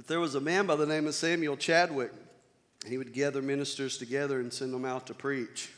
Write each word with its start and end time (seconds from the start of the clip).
But 0.00 0.06
there 0.06 0.18
was 0.18 0.34
a 0.34 0.40
man 0.40 0.64
by 0.64 0.76
the 0.76 0.86
name 0.86 1.06
of 1.06 1.14
Samuel 1.14 1.58
Chadwick. 1.58 2.10
He 2.86 2.96
would 2.96 3.12
gather 3.12 3.42
ministers 3.42 3.98
together 3.98 4.40
and 4.40 4.50
send 4.50 4.72
them 4.72 4.86
out 4.86 5.08
to 5.08 5.14
preach. 5.14 5.68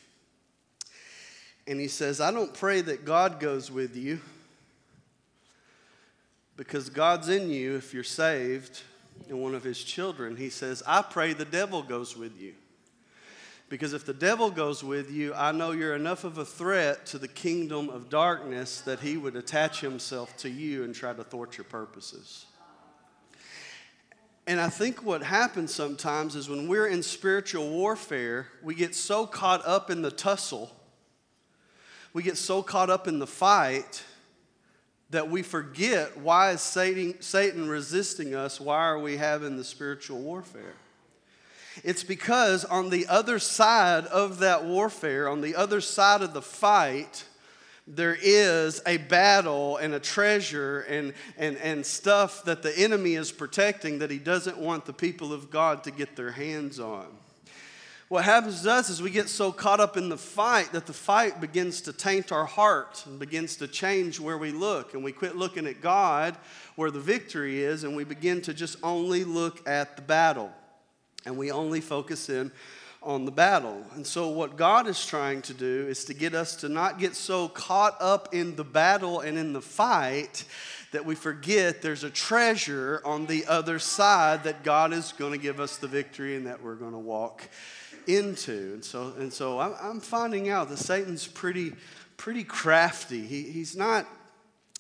And 1.67 1.81
he 1.81 1.89
says, 1.89 2.21
I 2.21 2.31
don't 2.31 2.55
pray 2.55 2.83
that 2.83 3.05
God 3.05 3.41
goes 3.41 3.69
with 3.69 3.97
you 3.97 4.21
because 6.57 6.89
God's 6.89 7.31
in 7.31 7.51
you 7.51 7.75
if 7.75 7.93
you're 7.93 8.05
saved 8.05 8.83
and 9.29 9.43
one 9.43 9.57
of 9.57 9.65
his 9.65 9.83
children. 9.83 10.37
He 10.37 10.51
says, 10.51 10.85
I 10.87 11.03
pray 11.03 11.33
the 11.33 11.45
devil 11.45 11.83
goes 11.83 12.17
with 12.17 12.41
you. 12.41 12.55
Because 13.69 13.93
if 13.93 14.07
the 14.07 14.15
devil 14.15 14.53
goes 14.53 14.85
with 14.85 15.11
you, 15.11 15.35
I 15.35 15.51
know 15.51 15.73
you're 15.73 15.97
enough 15.97 16.23
of 16.23 16.39
a 16.39 16.45
threat 16.45 17.07
to 17.07 17.19
the 17.19 17.27
kingdom 17.27 17.89
of 17.89 18.09
darkness 18.09 18.83
that 18.83 19.01
he 19.01 19.17
would 19.17 19.35
attach 19.35 19.81
himself 19.81 20.37
to 20.37 20.49
you 20.49 20.85
and 20.85 20.95
try 20.95 21.13
to 21.13 21.25
thwart 21.25 21.59
your 21.59 21.65
purposes. 21.65 22.47
And 24.47 24.61
I 24.61 24.69
think 24.69 25.05
what 25.05 25.23
happens 25.23 25.73
sometimes 25.73 26.35
is 26.35 26.49
when 26.49 26.67
we're 26.67 26.89
in 26.89 27.03
spiritual 27.03 27.71
warfare, 27.71 28.49
we 28.63 28.75
get 28.75 28.95
so 28.95 29.27
caught 29.27 29.65
up 29.65 29.91
in 29.91 30.03
the 30.03 30.11
tussle, 30.11 30.75
we 32.13 32.23
get 32.23 32.37
so 32.37 32.63
caught 32.63 32.91
up 32.91 33.07
in 33.07 33.19
the 33.19 33.27
fight 33.27 34.03
that 35.11 35.31
we 35.31 35.43
forget 35.43 36.17
why 36.19 36.51
is 36.51 36.61
Satan, 36.61 37.21
Satan 37.21 37.69
resisting 37.69 38.35
us? 38.35 38.61
Why 38.61 38.79
are 38.79 38.99
we 38.99 39.19
having 39.19 39.57
the 39.57 39.65
spiritual 39.65 40.19
warfare? 40.19 40.75
It's 41.85 42.03
because 42.03 42.65
on 42.65 42.91
the 42.91 43.07
other 43.07 43.39
side 43.39 44.07
of 44.07 44.41
that 44.41 44.65
warfare, 44.65 45.29
on 45.29 45.41
the 45.41 45.55
other 45.55 45.81
side 45.81 46.23
of 46.23 46.35
the 46.35 46.43
fight, 46.43 47.25
there 47.87 48.17
is 48.21 48.81
a 48.87 48.97
battle 48.97 49.77
and 49.77 49.93
a 49.95 50.01
treasure 50.01 50.81
and, 50.83 51.15
and, 51.37 51.57
and 51.57 51.85
stuff 51.85 52.45
that 52.45 52.63
the 52.63 52.77
enemy 52.79 53.15
is 53.15 53.33
protecting 53.33 53.99
that 53.99 54.11
he 54.11 54.19
doesn't 54.19 54.59
want 54.59 54.85
the 54.85 54.93
people 54.93 55.33
of 55.33 55.51
God 55.51 55.85
to 55.85 55.91
get 55.91 56.15
their 56.15 56.31
hands 56.31 56.79
on. 56.79 57.07
What 58.13 58.25
happens 58.25 58.63
to 58.63 58.71
us 58.71 58.91
is 58.91 59.01
we 59.01 59.11
get 59.11 59.31
so 59.31 59.51
caught 59.51 59.81
up 59.81 59.97
in 59.97 60.11
the 60.11 60.19
fight 60.19 60.73
that 60.73 60.85
the 60.85 60.93
fight 60.93 61.41
begins 61.41 61.81
to 61.81 61.95
taint 61.95 62.31
our 62.31 62.45
heart 62.45 63.03
and 63.07 63.19
begins 63.19 63.57
to 63.57 63.67
change 63.67 64.21
where 64.21 64.37
we 64.37 64.53
look. 64.53 64.93
And 64.93 65.03
we 65.03 65.13
quit 65.13 65.35
looking 65.35 65.67
at 65.67 65.81
God 65.81 66.37
where 66.77 66.91
the 66.91 67.01
victory 67.01 67.63
is 67.63 67.85
and 67.85 67.97
we 67.97 68.05
begin 68.05 68.43
to 68.43 68.53
just 68.53 68.77
only 68.83 69.25
look 69.25 69.67
at 69.67 69.97
the 69.97 70.03
battle. 70.03 70.53
And 71.25 71.39
we 71.39 71.51
only 71.51 71.81
focus 71.81 72.29
in 72.29 72.53
on 73.03 73.25
the 73.25 73.31
battle. 73.31 73.83
And 73.95 74.07
so, 74.07 74.29
what 74.29 74.57
God 74.57 74.87
is 74.87 75.05
trying 75.05 75.43
to 75.43 75.55
do 75.55 75.87
is 75.89 76.05
to 76.07 76.15
get 76.15 76.35
us 76.35 76.57
to 76.57 76.69
not 76.69 76.99
get 76.99 77.15
so 77.15 77.49
caught 77.49 77.97
up 78.01 78.35
in 78.35 78.57
the 78.57 78.65
battle 78.65 79.21
and 79.21 79.37
in 79.37 79.53
the 79.53 79.61
fight 79.61 80.45
that 80.93 81.05
we 81.05 81.15
forget 81.15 81.83
there's 81.83 82.05
a 82.05 82.11
treasure 82.11 83.01
on 83.05 83.27
the 83.27 83.47
other 83.47 83.79
side 83.79 84.45
that 84.45 84.63
God 84.63 84.93
is 84.93 85.13
going 85.13 85.33
to 85.33 85.39
give 85.39 85.59
us 85.59 85.79
the 85.79 85.89
victory 85.89 86.37
and 86.37 86.47
that 86.47 86.63
we're 86.63 86.75
going 86.75 86.93
to 86.93 86.99
walk 86.99 87.49
into. 88.07 88.75
And 88.75 88.85
so, 88.85 89.15
and 89.19 89.33
so 89.33 89.59
I'm, 89.59 89.75
I'm 89.83 90.01
finding 90.01 90.49
out 90.49 90.69
that 90.69 90.79
Satan's 90.79 91.27
pretty, 91.27 91.73
pretty 92.17 92.45
crafty. 92.45 93.27
He, 93.27 93.43
he's 93.43 93.77
not. 93.77 94.07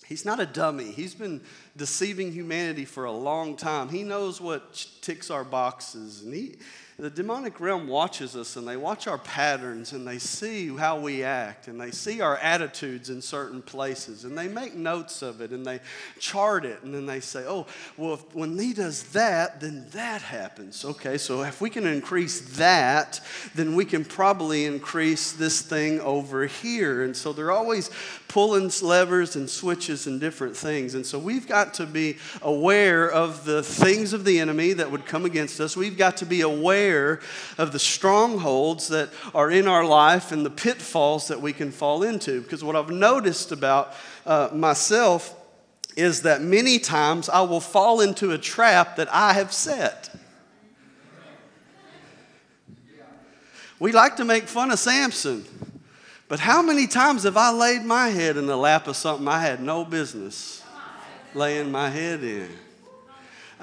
He's 0.04 0.24
not 0.26 0.40
a 0.40 0.46
dummy. 0.46 0.90
He's 0.90 1.14
been 1.14 1.40
deceiving 1.74 2.32
humanity 2.32 2.84
for 2.84 3.04
a 3.04 3.12
long 3.12 3.56
time. 3.56 3.88
He 3.88 4.02
knows 4.02 4.42
what 4.42 4.86
ticks 5.00 5.30
our 5.30 5.44
boxes, 5.44 6.22
and 6.22 6.34
he, 6.34 6.56
the 6.98 7.08
demonic 7.08 7.58
realm 7.58 7.88
watches 7.88 8.36
us 8.36 8.56
and 8.56 8.68
they 8.68 8.76
watch 8.76 9.06
our 9.06 9.16
patterns 9.16 9.92
and 9.92 10.06
they 10.06 10.18
see 10.18 10.68
how 10.76 11.00
we 11.00 11.24
act 11.24 11.66
and 11.66 11.80
they 11.80 11.90
see 11.90 12.20
our 12.20 12.36
attitudes 12.36 13.08
in 13.08 13.22
certain 13.22 13.62
places 13.62 14.24
and 14.24 14.36
they 14.36 14.46
make 14.46 14.74
notes 14.74 15.22
of 15.22 15.40
it 15.40 15.52
and 15.52 15.64
they 15.64 15.80
chart 16.18 16.66
it 16.66 16.82
and 16.82 16.94
then 16.94 17.06
they 17.06 17.18
say, 17.18 17.44
oh, 17.46 17.66
well, 17.96 18.14
if, 18.14 18.34
when 18.34 18.58
he 18.58 18.74
does 18.74 19.04
that, 19.04 19.58
then 19.58 19.86
that 19.92 20.20
happens. 20.20 20.84
Okay, 20.84 21.16
so 21.16 21.42
if 21.42 21.62
we 21.62 21.70
can 21.70 21.86
increase 21.86 22.56
that, 22.58 23.20
then 23.54 23.74
we 23.74 23.86
can 23.86 24.04
probably 24.04 24.66
increase 24.66 25.32
this 25.32 25.62
thing 25.62 25.98
over 26.00 26.46
here. 26.46 27.04
And 27.04 27.16
so 27.16 27.32
they're 27.32 27.52
always 27.52 27.90
pulling 28.28 28.70
levers 28.82 29.34
and 29.36 29.48
switches 29.48 30.06
and 30.06 30.20
different 30.20 30.56
things. 30.56 30.94
And 30.94 31.06
so 31.06 31.18
we've 31.18 31.48
got 31.48 31.74
to 31.74 31.86
be 31.86 32.18
aware 32.42 33.10
of 33.10 33.46
the 33.46 33.62
things 33.62 34.12
of 34.12 34.26
the 34.26 34.38
enemy 34.40 34.74
that 34.74 34.90
would 34.90 35.06
come 35.06 35.24
against 35.24 35.58
us. 35.58 35.74
We've 35.74 35.96
got 35.96 36.18
to 36.18 36.26
be 36.26 36.42
aware 36.42 36.81
of 37.58 37.72
the 37.72 37.78
strongholds 37.78 38.88
that 38.88 39.10
are 39.34 39.50
in 39.50 39.68
our 39.68 39.84
life 39.84 40.32
and 40.32 40.44
the 40.44 40.50
pitfalls 40.50 41.28
that 41.28 41.40
we 41.40 41.52
can 41.52 41.70
fall 41.70 42.02
into. 42.02 42.40
Because 42.40 42.64
what 42.64 42.76
I've 42.76 42.90
noticed 42.90 43.52
about 43.52 43.94
uh, 44.26 44.48
myself 44.52 45.34
is 45.96 46.22
that 46.22 46.40
many 46.40 46.78
times 46.78 47.28
I 47.28 47.42
will 47.42 47.60
fall 47.60 48.00
into 48.00 48.32
a 48.32 48.38
trap 48.38 48.96
that 48.96 49.12
I 49.12 49.34
have 49.34 49.52
set. 49.52 50.14
We 53.78 53.92
like 53.92 54.16
to 54.16 54.24
make 54.24 54.44
fun 54.44 54.70
of 54.70 54.78
Samson. 54.78 55.44
But 56.28 56.40
how 56.40 56.62
many 56.62 56.86
times 56.86 57.24
have 57.24 57.36
I 57.36 57.52
laid 57.52 57.82
my 57.82 58.08
head 58.08 58.36
in 58.36 58.46
the 58.46 58.56
lap 58.56 58.86
of 58.86 58.96
something 58.96 59.28
I 59.28 59.42
had 59.42 59.60
no 59.60 59.84
business 59.84 60.62
laying 61.34 61.70
my 61.70 61.90
head 61.90 62.22
in? 62.22 62.48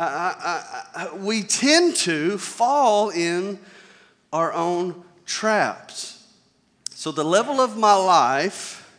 I, 0.02 0.84
I, 0.96 1.16
we 1.16 1.44
tend 1.44 1.96
to 1.98 2.38
fall 2.38 3.10
in 3.10 3.60
our 4.32 4.54
own 4.54 5.04
traps. 5.26 6.26
So, 6.92 7.12
the 7.12 7.24
level 7.24 7.60
of 7.60 7.78
my 7.78 7.96
life 7.96 8.90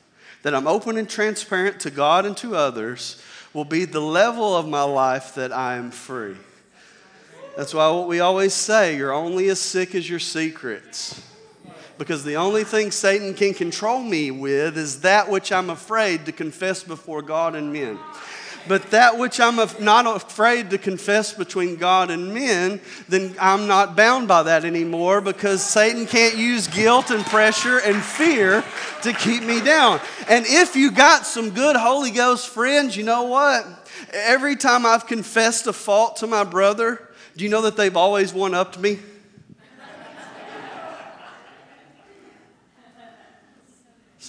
that 0.42 0.54
I'm 0.54 0.66
open 0.66 0.96
and 0.96 1.08
transparent 1.08 1.80
to 1.80 1.90
God 1.90 2.26
and 2.26 2.36
to 2.38 2.56
others 2.56 3.22
will 3.52 3.64
be 3.64 3.84
the 3.84 4.00
level 4.00 4.56
of 4.56 4.68
my 4.68 4.82
life 4.82 5.34
that 5.34 5.52
I 5.52 5.76
am 5.76 5.90
free. 5.90 6.36
That's 7.56 7.74
why 7.74 7.90
what 7.90 8.08
we 8.08 8.20
always 8.20 8.54
say 8.54 8.96
you're 8.96 9.12
only 9.12 9.48
as 9.48 9.60
sick 9.60 9.94
as 9.94 10.08
your 10.08 10.18
secrets 10.18 11.20
because 12.00 12.24
the 12.24 12.36
only 12.36 12.64
thing 12.64 12.90
Satan 12.90 13.34
can 13.34 13.52
control 13.52 14.02
me 14.02 14.30
with 14.30 14.78
is 14.78 15.02
that 15.02 15.28
which 15.30 15.52
I'm 15.52 15.68
afraid 15.68 16.24
to 16.24 16.32
confess 16.32 16.82
before 16.82 17.20
God 17.20 17.54
and 17.54 17.74
men. 17.74 17.98
But 18.68 18.90
that 18.90 19.18
which 19.18 19.40
I'm 19.40 19.56
not 19.56 20.06
afraid 20.06 20.70
to 20.70 20.78
confess 20.78 21.32
between 21.32 21.76
God 21.76 22.10
and 22.10 22.32
men, 22.32 22.80
then 23.08 23.34
I'm 23.40 23.66
not 23.66 23.96
bound 23.96 24.28
by 24.28 24.44
that 24.44 24.64
anymore 24.64 25.20
because 25.20 25.64
Satan 25.64 26.06
can't 26.06 26.36
use 26.36 26.68
guilt 26.68 27.10
and 27.10 27.24
pressure 27.24 27.78
and 27.78 28.02
fear 28.02 28.64
to 29.02 29.12
keep 29.12 29.42
me 29.42 29.60
down. 29.60 30.00
And 30.28 30.44
if 30.46 30.76
you 30.76 30.90
got 30.90 31.26
some 31.26 31.50
good 31.50 31.76
Holy 31.76 32.10
Ghost 32.10 32.48
friends, 32.48 32.96
you 32.96 33.04
know 33.04 33.24
what? 33.24 33.66
Every 34.12 34.56
time 34.56 34.86
I've 34.86 35.06
confessed 35.06 35.66
a 35.66 35.72
fault 35.72 36.16
to 36.16 36.26
my 36.26 36.44
brother, 36.44 37.08
do 37.36 37.44
you 37.44 37.50
know 37.50 37.62
that 37.62 37.76
they've 37.76 37.96
always 37.96 38.32
one 38.32 38.54
upped 38.54 38.78
me? 38.78 38.98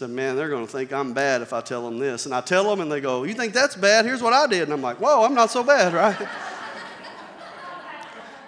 Said, 0.02 0.10
Man, 0.10 0.36
they're 0.36 0.50
going 0.50 0.66
to 0.66 0.72
think 0.72 0.92
I'm 0.92 1.14
bad 1.14 1.44
if 1.44 1.54
I 1.54 1.62
tell 1.62 1.86
them 1.86 2.00
this. 2.00 2.26
And 2.26 2.34
I 2.34 2.42
tell 2.42 2.68
them, 2.68 2.82
and 2.82 2.92
they 2.92 3.02
go, 3.02 3.24
You 3.24 3.36
think 3.36 3.54
that's 3.54 3.76
bad? 3.76 4.04
Here's 4.04 4.22
what 4.22 4.34
I 4.34 4.48
did. 4.48 4.64
And 4.64 4.74
I'm 4.74 4.82
like, 4.82 4.98
Whoa, 4.98 5.24
I'm 5.24 5.36
not 5.36 5.52
so 5.52 5.64
bad, 5.64 5.94
right? 6.20 6.28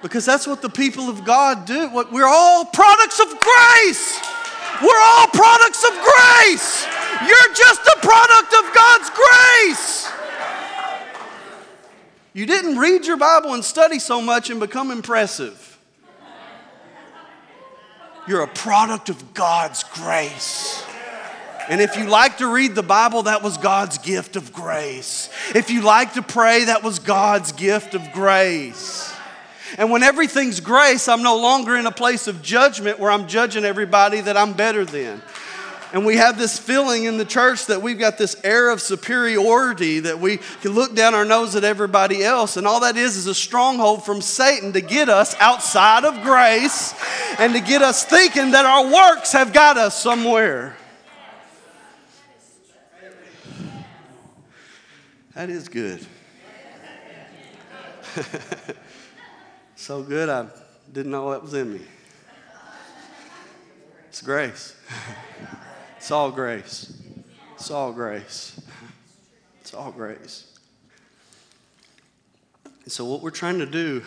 because 0.01 0.25
that's 0.25 0.47
what 0.47 0.63
the 0.63 0.69
people 0.69 1.09
of 1.09 1.23
God 1.23 1.65
do. 1.65 1.89
We're 2.11 2.27
all 2.27 2.65
products 2.65 3.19
of 3.19 3.27
grace. 3.27 4.19
We're 4.81 5.03
all 5.05 5.27
products 5.27 5.83
of 5.83 5.91
grace. 5.91 6.87
You're 7.25 7.53
just 7.53 7.81
a 7.85 7.99
product 8.01 8.53
of 8.53 8.73
God's 8.73 9.11
grace. 9.11 10.11
You 12.33 12.47
didn't 12.47 12.79
read 12.79 13.05
your 13.05 13.17
Bible 13.17 13.53
and 13.53 13.63
study 13.63 13.99
so 13.99 14.19
much 14.19 14.49
and 14.49 14.59
become 14.59 14.89
impressive. 14.89 15.79
You're 18.27 18.41
a 18.41 18.47
product 18.47 19.09
of 19.09 19.35
God's 19.35 19.83
grace. 19.83 20.83
And 21.69 21.79
if 21.79 21.95
you 21.95 22.05
like 22.05 22.37
to 22.37 22.47
read 22.47 22.75
the 22.75 22.83
Bible, 22.83 23.23
that 23.23 23.41
was 23.41 23.57
God's 23.57 23.97
gift 23.97 24.35
of 24.35 24.51
grace. 24.51 25.29
If 25.55 25.69
you 25.69 25.81
like 25.81 26.13
to 26.13 26.21
pray, 26.21 26.65
that 26.65 26.83
was 26.83 26.99
God's 26.99 27.51
gift 27.53 27.95
of 27.95 28.11
grace. 28.11 29.13
And 29.77 29.89
when 29.89 30.03
everything's 30.03 30.59
grace, 30.59 31.07
I'm 31.07 31.23
no 31.23 31.37
longer 31.37 31.75
in 31.75 31.85
a 31.85 31.91
place 31.91 32.27
of 32.27 32.41
judgment 32.41 32.99
where 32.99 33.09
I'm 33.09 33.27
judging 33.27 33.65
everybody 33.65 34.21
that 34.21 34.37
I'm 34.37 34.53
better 34.53 34.85
than. 34.85 35.21
And 35.93 36.07
we 36.07 36.17
have 36.17 36.39
this 36.39 36.57
feeling 36.57 37.03
in 37.03 37.17
the 37.17 37.25
church 37.25 37.67
that 37.67 37.83
we've 37.83 37.99
got 37.99 38.17
this 38.17 38.35
air 38.43 38.71
of 38.71 38.81
superiority 38.81 39.99
that 40.01 40.19
we 40.19 40.37
can 40.37 40.71
look 40.71 40.95
down 40.95 41.13
our 41.13 41.23
nose 41.23 41.55
at 41.55 41.63
everybody 41.63 42.23
else. 42.23 42.57
And 42.57 42.65
all 42.65 42.79
that 42.79 42.97
is 42.97 43.15
is 43.15 43.27
a 43.27 43.35
stronghold 43.35 44.03
from 44.03 44.19
Satan 44.19 44.73
to 44.73 44.81
get 44.81 45.07
us 45.07 45.35
outside 45.39 46.03
of 46.03 46.23
grace 46.23 46.95
and 47.37 47.53
to 47.53 47.59
get 47.61 47.83
us 47.83 48.03
thinking 48.03 48.51
that 48.51 48.65
our 48.65 48.91
works 48.91 49.33
have 49.33 49.53
got 49.53 49.77
us 49.77 50.01
somewhere. 50.01 50.75
That 55.35 55.49
is 55.49 55.67
good. 55.67 56.05
so 59.75 60.03
good, 60.03 60.29
I 60.29 60.45
didn't 60.91 61.11
know 61.11 61.31
that 61.31 61.41
was 61.41 61.55
in 61.55 61.73
me. 61.73 61.81
It's 64.09 64.21
grace. 64.21 64.75
It's 65.97 66.11
all 66.11 66.31
grace. 66.31 67.01
It's 67.55 67.71
all 67.71 67.93
grace. 67.93 68.59
It's 69.61 69.73
all 69.73 69.89
grace. 69.89 70.53
And 72.65 72.91
so, 72.91 73.05
what 73.05 73.21
we're 73.21 73.31
trying 73.31 73.59
to 73.59 73.65
do 73.65 74.03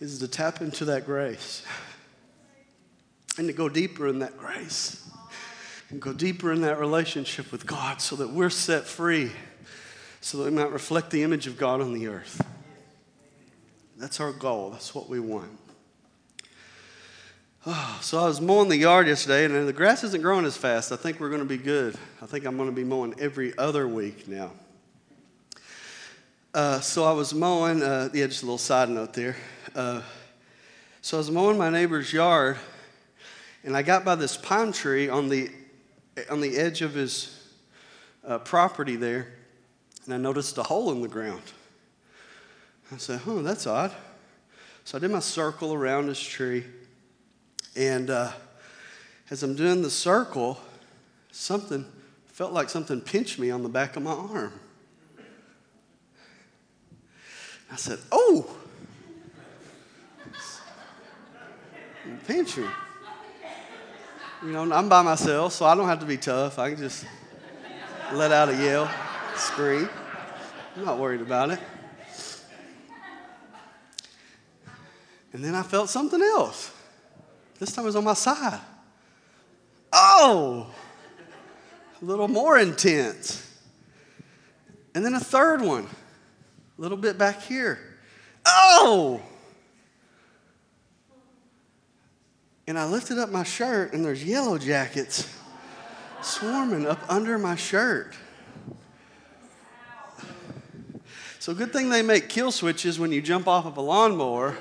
is 0.00 0.18
to 0.18 0.26
tap 0.26 0.60
into 0.60 0.84
that 0.86 1.06
grace 1.06 1.62
and 3.36 3.46
to 3.46 3.52
go 3.52 3.68
deeper 3.68 4.08
in 4.08 4.18
that 4.18 4.36
grace 4.36 5.08
and 5.90 6.02
go 6.02 6.12
deeper 6.12 6.52
in 6.52 6.62
that 6.62 6.80
relationship 6.80 7.52
with 7.52 7.64
God 7.64 8.00
so 8.00 8.16
that 8.16 8.30
we're 8.30 8.50
set 8.50 8.84
free 8.84 9.30
so 10.20 10.38
that 10.38 10.44
we 10.44 10.50
might 10.50 10.70
reflect 10.70 11.10
the 11.10 11.22
image 11.22 11.46
of 11.46 11.56
God 11.56 11.80
on 11.80 11.92
the 11.92 12.06
earth. 12.08 12.44
That's 13.96 14.20
our 14.20 14.32
goal. 14.32 14.70
That's 14.70 14.94
what 14.94 15.08
we 15.08 15.20
want. 15.20 15.50
Oh, 17.66 17.98
so 18.00 18.18
I 18.18 18.26
was 18.26 18.40
mowing 18.40 18.68
the 18.68 18.76
yard 18.76 19.08
yesterday, 19.08 19.44
and 19.44 19.68
the 19.68 19.72
grass 19.72 20.04
isn't 20.04 20.22
growing 20.22 20.44
as 20.44 20.56
fast. 20.56 20.92
I 20.92 20.96
think 20.96 21.20
we're 21.20 21.28
going 21.28 21.42
to 21.42 21.48
be 21.48 21.58
good. 21.58 21.96
I 22.22 22.26
think 22.26 22.44
I'm 22.46 22.56
going 22.56 22.68
to 22.68 22.74
be 22.74 22.84
mowing 22.84 23.14
every 23.18 23.56
other 23.58 23.86
week 23.86 24.28
now. 24.28 24.52
Uh, 26.54 26.80
so 26.80 27.04
I 27.04 27.12
was 27.12 27.34
mowing, 27.34 27.82
uh, 27.82 28.08
yeah, 28.14 28.26
just 28.26 28.42
a 28.42 28.46
little 28.46 28.58
side 28.58 28.88
note 28.88 29.12
there. 29.12 29.36
Uh, 29.74 30.02
so 31.02 31.16
I 31.16 31.18
was 31.18 31.30
mowing 31.30 31.58
my 31.58 31.68
neighbor's 31.68 32.12
yard, 32.12 32.56
and 33.64 33.76
I 33.76 33.82
got 33.82 34.04
by 34.04 34.14
this 34.14 34.36
pine 34.36 34.72
tree 34.72 35.08
on 35.08 35.28
the, 35.28 35.50
on 36.30 36.40
the 36.40 36.56
edge 36.56 36.80
of 36.80 36.94
his 36.94 37.52
uh, 38.26 38.38
property 38.38 38.96
there, 38.96 39.34
and 40.08 40.14
I 40.14 40.16
noticed 40.16 40.56
a 40.56 40.62
hole 40.62 40.90
in 40.90 41.02
the 41.02 41.08
ground. 41.08 41.42
I 42.90 42.96
said, 42.96 43.20
huh, 43.20 43.42
that's 43.42 43.66
odd. 43.66 43.92
So 44.84 44.96
I 44.96 45.00
did 45.02 45.10
my 45.10 45.18
circle 45.18 45.74
around 45.74 46.06
this 46.06 46.18
tree, 46.18 46.64
and 47.76 48.08
uh, 48.08 48.32
as 49.30 49.42
I'm 49.42 49.54
doing 49.54 49.82
the 49.82 49.90
circle, 49.90 50.58
something 51.30 51.84
felt 52.28 52.54
like 52.54 52.70
something 52.70 53.02
pinched 53.02 53.38
me 53.38 53.50
on 53.50 53.62
the 53.62 53.68
back 53.68 53.96
of 53.96 54.02
my 54.02 54.12
arm. 54.12 54.58
I 57.70 57.76
said, 57.76 57.98
Oh, 58.10 58.48
pinch 62.26 62.56
me. 62.56 62.66
You 64.42 64.52
know, 64.52 64.72
I'm 64.72 64.88
by 64.88 65.02
myself, 65.02 65.52
so 65.52 65.66
I 65.66 65.74
don't 65.74 65.86
have 65.86 66.00
to 66.00 66.06
be 66.06 66.16
tough. 66.16 66.58
I 66.58 66.70
can 66.70 66.78
just 66.78 67.04
let 68.14 68.32
out 68.32 68.48
a 68.48 68.56
yell, 68.56 68.90
scream. 69.38 69.88
I'm 70.76 70.84
not 70.84 70.98
worried 70.98 71.20
about 71.20 71.50
it. 71.50 71.60
And 75.32 75.44
then 75.44 75.54
I 75.54 75.62
felt 75.62 75.90
something 75.90 76.22
else. 76.22 76.72
This 77.58 77.72
time 77.72 77.84
it 77.84 77.86
was 77.86 77.96
on 77.96 78.04
my 78.04 78.14
side. 78.14 78.60
Oh, 79.92 80.72
a 82.00 82.04
little 82.04 82.28
more 82.28 82.58
intense. 82.58 83.44
And 84.94 85.04
then 85.04 85.14
a 85.14 85.20
third 85.20 85.60
one, 85.60 85.84
a 85.84 86.80
little 86.80 86.96
bit 86.96 87.18
back 87.18 87.42
here. 87.42 87.78
Oh! 88.46 89.20
And 92.66 92.78
I 92.78 92.84
lifted 92.84 93.18
up 93.18 93.30
my 93.30 93.44
shirt, 93.44 93.92
and 93.92 94.04
there's 94.04 94.22
yellow 94.22 94.58
jackets 94.58 95.34
swarming 96.20 96.86
up 96.86 97.00
under 97.08 97.38
my 97.38 97.56
shirt. 97.56 98.14
So, 101.48 101.54
good 101.54 101.72
thing 101.72 101.88
they 101.88 102.02
make 102.02 102.28
kill 102.28 102.52
switches 102.52 102.98
when 102.98 103.10
you 103.10 103.22
jump 103.22 103.48
off 103.48 103.64
of 103.64 103.78
a 103.78 103.80
lawnmower. 103.80 104.54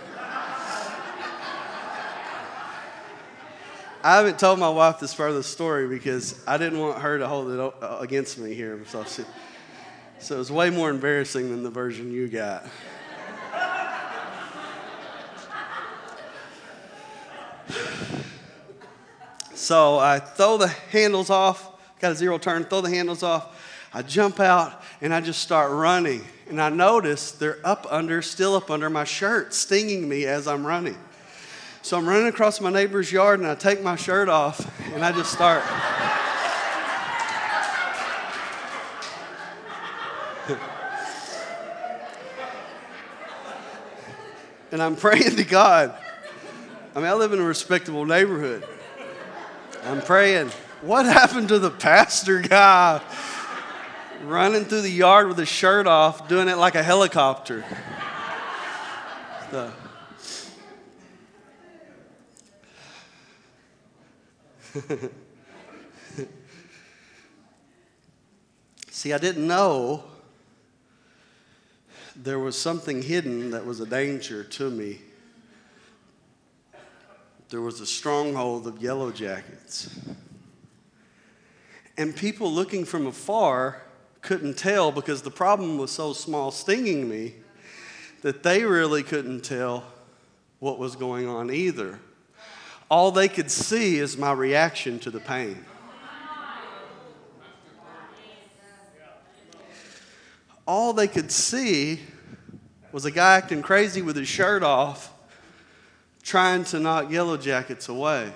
I 4.01 4.15
haven't 4.15 4.39
told 4.39 4.57
my 4.57 4.69
wife 4.69 4.97
this 4.97 5.13
part 5.13 5.31
of 5.31 5.35
the 5.35 5.43
story 5.43 5.89
because 5.89 6.41
I 6.47 6.57
didn't 6.57 6.79
want 6.79 7.01
her 7.01 7.19
to 7.19 7.27
hold 7.27 7.51
it 7.51 7.59
uh, 7.59 7.97
against 7.99 8.37
me 8.37 8.53
here. 8.53 8.79
So, 8.87 9.03
so 9.03 10.35
it 10.35 10.37
was 10.37 10.49
way 10.49 10.69
more 10.69 10.89
embarrassing 10.89 11.49
than 11.49 11.61
the 11.61 11.69
version 11.69 12.09
you 12.09 12.29
got. 12.29 12.65
So 19.53 19.99
I 19.99 20.19
throw 20.19 20.55
the 20.55 20.69
handles 20.69 21.29
off, 21.29 21.69
got 21.99 22.13
a 22.13 22.15
zero 22.15 22.37
turn, 22.37 22.63
throw 22.63 22.79
the 22.79 22.89
handles 22.89 23.23
off. 23.23 23.55
I 23.93 24.03
jump 24.03 24.39
out 24.39 24.83
and 25.01 25.13
I 25.13 25.21
just 25.21 25.41
start 25.41 25.71
running. 25.71 26.23
And 26.49 26.61
I 26.61 26.69
notice 26.69 27.31
they're 27.31 27.59
up 27.63 27.85
under, 27.89 28.21
still 28.21 28.55
up 28.55 28.71
under 28.71 28.89
my 28.89 29.03
shirt, 29.03 29.53
stinging 29.53 30.07
me 30.07 30.25
as 30.25 30.47
I'm 30.47 30.65
running. 30.65 30.97
So 31.81 31.97
I'm 31.97 32.07
running 32.07 32.27
across 32.27 32.61
my 32.61 32.71
neighbor's 32.71 33.11
yard 33.11 33.39
and 33.39 33.47
I 33.47 33.55
take 33.55 33.81
my 33.83 33.95
shirt 33.95 34.29
off 34.29 34.65
and 34.93 35.03
I 35.05 35.11
just 35.11 35.31
start. 35.31 35.63
and 44.71 44.81
I'm 44.81 44.95
praying 44.95 45.35
to 45.35 45.43
God. 45.43 45.93
I 46.95 46.99
mean, 46.99 47.07
I 47.07 47.13
live 47.13 47.33
in 47.33 47.39
a 47.39 47.43
respectable 47.43 48.05
neighborhood. 48.05 48.65
I'm 49.83 50.01
praying, 50.01 50.49
what 50.81 51.05
happened 51.05 51.49
to 51.49 51.59
the 51.59 51.69
pastor 51.71 52.41
guy 52.41 53.01
running 54.23 54.65
through 54.65 54.81
the 54.81 54.89
yard 54.89 55.27
with 55.27 55.37
his 55.37 55.47
shirt 55.47 55.87
off, 55.87 56.27
doing 56.27 56.47
it 56.47 56.57
like 56.57 56.75
a 56.75 56.83
helicopter? 56.83 57.63
The, 59.51 59.71
See, 68.91 69.13
I 69.13 69.17
didn't 69.17 69.47
know 69.47 70.03
there 72.15 72.39
was 72.39 72.59
something 72.59 73.01
hidden 73.01 73.51
that 73.51 73.65
was 73.65 73.79
a 73.79 73.85
danger 73.85 74.43
to 74.43 74.69
me. 74.69 74.99
There 77.49 77.61
was 77.61 77.79
a 77.79 77.85
stronghold 77.85 78.67
of 78.67 78.81
yellow 78.81 79.11
jackets. 79.11 79.95
And 81.97 82.15
people 82.15 82.51
looking 82.51 82.85
from 82.85 83.07
afar 83.07 83.81
couldn't 84.27 84.57
tell 84.57 84.91
because 84.91 85.23
the 85.23 85.31
problem 85.31 85.77
was 85.79 85.89
so 85.89 86.13
small 86.13 86.51
stinging 86.51 87.09
me 87.09 87.33
that 88.21 88.43
they 88.43 88.63
really 88.63 89.01
couldn't 89.01 89.41
tell 89.41 89.83
what 90.59 90.77
was 90.77 90.95
going 90.95 91.27
on 91.27 91.49
either 91.49 91.99
all 92.89 93.11
they 93.11 93.27
could 93.27 93.51
see 93.51 93.97
is 93.97 94.17
my 94.17 94.31
reaction 94.31 94.99
to 94.99 95.11
the 95.11 95.19
pain. 95.19 95.63
All 100.65 100.93
they 100.93 101.07
could 101.07 101.31
see 101.31 102.01
was 102.91 103.05
a 103.05 103.11
guy 103.11 103.37
acting 103.37 103.61
crazy 103.61 104.01
with 104.01 104.15
his 104.15 104.27
shirt 104.27 104.63
off, 104.63 105.13
trying 106.23 106.63
to 106.65 106.79
knock 106.79 107.09
yellow 107.09 107.37
jackets 107.37 107.87
away. 107.87 108.31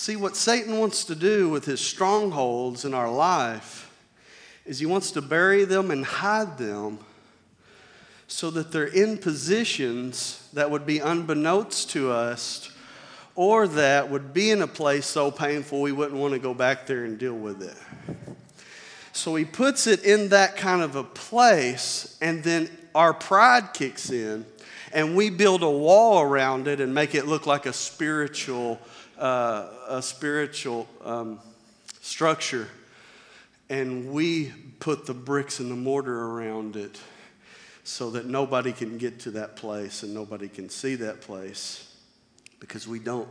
See, 0.00 0.16
what 0.16 0.34
Satan 0.34 0.78
wants 0.78 1.04
to 1.04 1.14
do 1.14 1.50
with 1.50 1.66
his 1.66 1.78
strongholds 1.78 2.86
in 2.86 2.94
our 2.94 3.12
life 3.12 3.94
is 4.64 4.78
he 4.78 4.86
wants 4.86 5.10
to 5.10 5.20
bury 5.20 5.66
them 5.66 5.90
and 5.90 6.06
hide 6.06 6.56
them 6.56 7.00
so 8.26 8.50
that 8.52 8.72
they're 8.72 8.86
in 8.86 9.18
positions 9.18 10.48
that 10.54 10.70
would 10.70 10.86
be 10.86 11.00
unbeknownst 11.00 11.90
to 11.90 12.10
us 12.10 12.70
or 13.34 13.68
that 13.68 14.08
would 14.08 14.32
be 14.32 14.50
in 14.50 14.62
a 14.62 14.66
place 14.66 15.04
so 15.04 15.30
painful 15.30 15.82
we 15.82 15.92
wouldn't 15.92 16.18
want 16.18 16.32
to 16.32 16.40
go 16.40 16.54
back 16.54 16.86
there 16.86 17.04
and 17.04 17.18
deal 17.18 17.36
with 17.36 17.62
it. 17.62 17.76
So 19.12 19.34
he 19.34 19.44
puts 19.44 19.86
it 19.86 20.02
in 20.02 20.30
that 20.30 20.56
kind 20.56 20.80
of 20.80 20.96
a 20.96 21.04
place, 21.04 22.16
and 22.22 22.42
then 22.42 22.70
our 22.94 23.12
pride 23.12 23.74
kicks 23.74 24.08
in, 24.08 24.46
and 24.94 25.14
we 25.14 25.28
build 25.28 25.62
a 25.62 25.70
wall 25.70 26.22
around 26.22 26.68
it 26.68 26.80
and 26.80 26.94
make 26.94 27.14
it 27.14 27.26
look 27.26 27.46
like 27.46 27.66
a 27.66 27.72
spiritual, 27.74 28.80
uh, 29.18 29.68
a 29.90 30.00
spiritual 30.00 30.88
um, 31.04 31.40
structure. 32.00 32.68
And 33.68 34.12
we 34.12 34.52
put 34.78 35.06
the 35.06 35.14
bricks 35.14 35.60
and 35.60 35.70
the 35.70 35.76
mortar 35.76 36.28
around 36.28 36.76
it 36.76 37.00
so 37.82 38.10
that 38.10 38.26
nobody 38.26 38.72
can 38.72 38.98
get 38.98 39.18
to 39.20 39.32
that 39.32 39.56
place 39.56 40.02
and 40.02 40.14
nobody 40.14 40.48
can 40.48 40.68
see 40.68 40.94
that 40.96 41.20
place 41.20 41.92
because 42.60 42.86
we 42.86 42.98
don't 42.98 43.28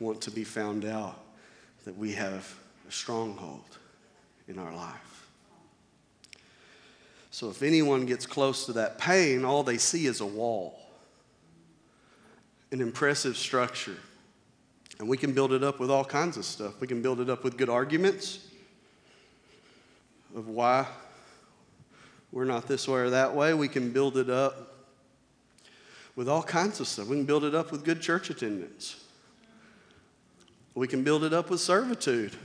want 0.00 0.22
to 0.22 0.30
be 0.30 0.44
found 0.44 0.84
out 0.84 1.18
that 1.84 1.96
we 1.96 2.12
have 2.12 2.54
a 2.88 2.92
stronghold 2.92 3.78
in 4.46 4.58
our 4.58 4.74
life. 4.74 5.26
So 7.30 7.50
if 7.50 7.62
anyone 7.62 8.06
gets 8.06 8.24
close 8.26 8.66
to 8.66 8.72
that 8.74 8.98
pain, 8.98 9.44
all 9.44 9.62
they 9.62 9.78
see 9.78 10.06
is 10.06 10.20
a 10.20 10.26
wall, 10.26 10.80
an 12.72 12.80
impressive 12.80 13.36
structure. 13.36 13.96
And 14.98 15.08
we 15.08 15.16
can 15.16 15.32
build 15.32 15.52
it 15.52 15.62
up 15.62 15.78
with 15.78 15.90
all 15.90 16.04
kinds 16.04 16.36
of 16.36 16.44
stuff. 16.44 16.80
We 16.80 16.86
can 16.86 17.02
build 17.02 17.20
it 17.20 17.30
up 17.30 17.44
with 17.44 17.56
good 17.56 17.68
arguments 17.68 18.46
of 20.34 20.48
why 20.48 20.86
we're 22.32 22.44
not 22.44 22.66
this 22.66 22.88
way 22.88 23.00
or 23.00 23.10
that 23.10 23.34
way. 23.34 23.54
We 23.54 23.68
can 23.68 23.92
build 23.92 24.16
it 24.16 24.28
up 24.28 24.74
with 26.16 26.28
all 26.28 26.42
kinds 26.42 26.80
of 26.80 26.88
stuff. 26.88 27.06
We 27.06 27.16
can 27.16 27.24
build 27.24 27.44
it 27.44 27.54
up 27.54 27.70
with 27.70 27.84
good 27.84 28.00
church 28.00 28.28
attendance. 28.28 29.04
We 30.74 30.88
can 30.88 31.02
build 31.02 31.24
it 31.24 31.32
up 31.32 31.50
with 31.50 31.60
servitude. 31.60 32.36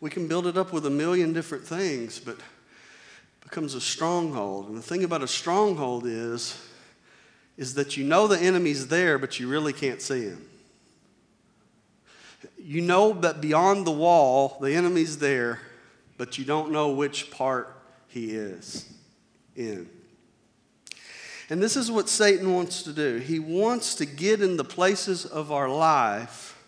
We 0.00 0.10
can 0.10 0.28
build 0.28 0.46
it 0.46 0.56
up 0.56 0.72
with 0.72 0.86
a 0.86 0.90
million 0.90 1.32
different 1.32 1.64
things, 1.64 2.18
but 2.18 2.34
it 2.34 2.40
becomes 3.42 3.74
a 3.74 3.80
stronghold. 3.80 4.68
And 4.68 4.76
the 4.76 4.82
thing 4.82 5.04
about 5.04 5.22
a 5.22 5.28
stronghold 5.28 6.06
is, 6.06 6.60
is 7.56 7.74
that 7.74 7.96
you 7.96 8.04
know 8.04 8.26
the 8.26 8.38
enemy's 8.38 8.88
there, 8.88 9.18
but 9.18 9.40
you 9.40 9.48
really 9.48 9.72
can't 9.72 10.02
see 10.02 10.24
him. 10.24 10.46
You 12.58 12.82
know 12.82 13.12
that 13.12 13.40
beyond 13.40 13.86
the 13.86 13.92
wall, 13.92 14.58
the 14.60 14.74
enemy's 14.74 15.18
there, 15.18 15.60
but 16.18 16.38
you 16.38 16.44
don't 16.44 16.70
know 16.70 16.90
which 16.90 17.30
part 17.30 17.74
he 18.08 18.32
is 18.32 18.92
in. 19.54 19.88
And 21.48 21.62
this 21.62 21.76
is 21.76 21.90
what 21.90 22.08
Satan 22.08 22.52
wants 22.52 22.82
to 22.82 22.92
do. 22.92 23.18
He 23.18 23.38
wants 23.38 23.94
to 23.96 24.06
get 24.06 24.42
in 24.42 24.56
the 24.56 24.64
places 24.64 25.24
of 25.24 25.52
our 25.52 25.68
life 25.68 26.58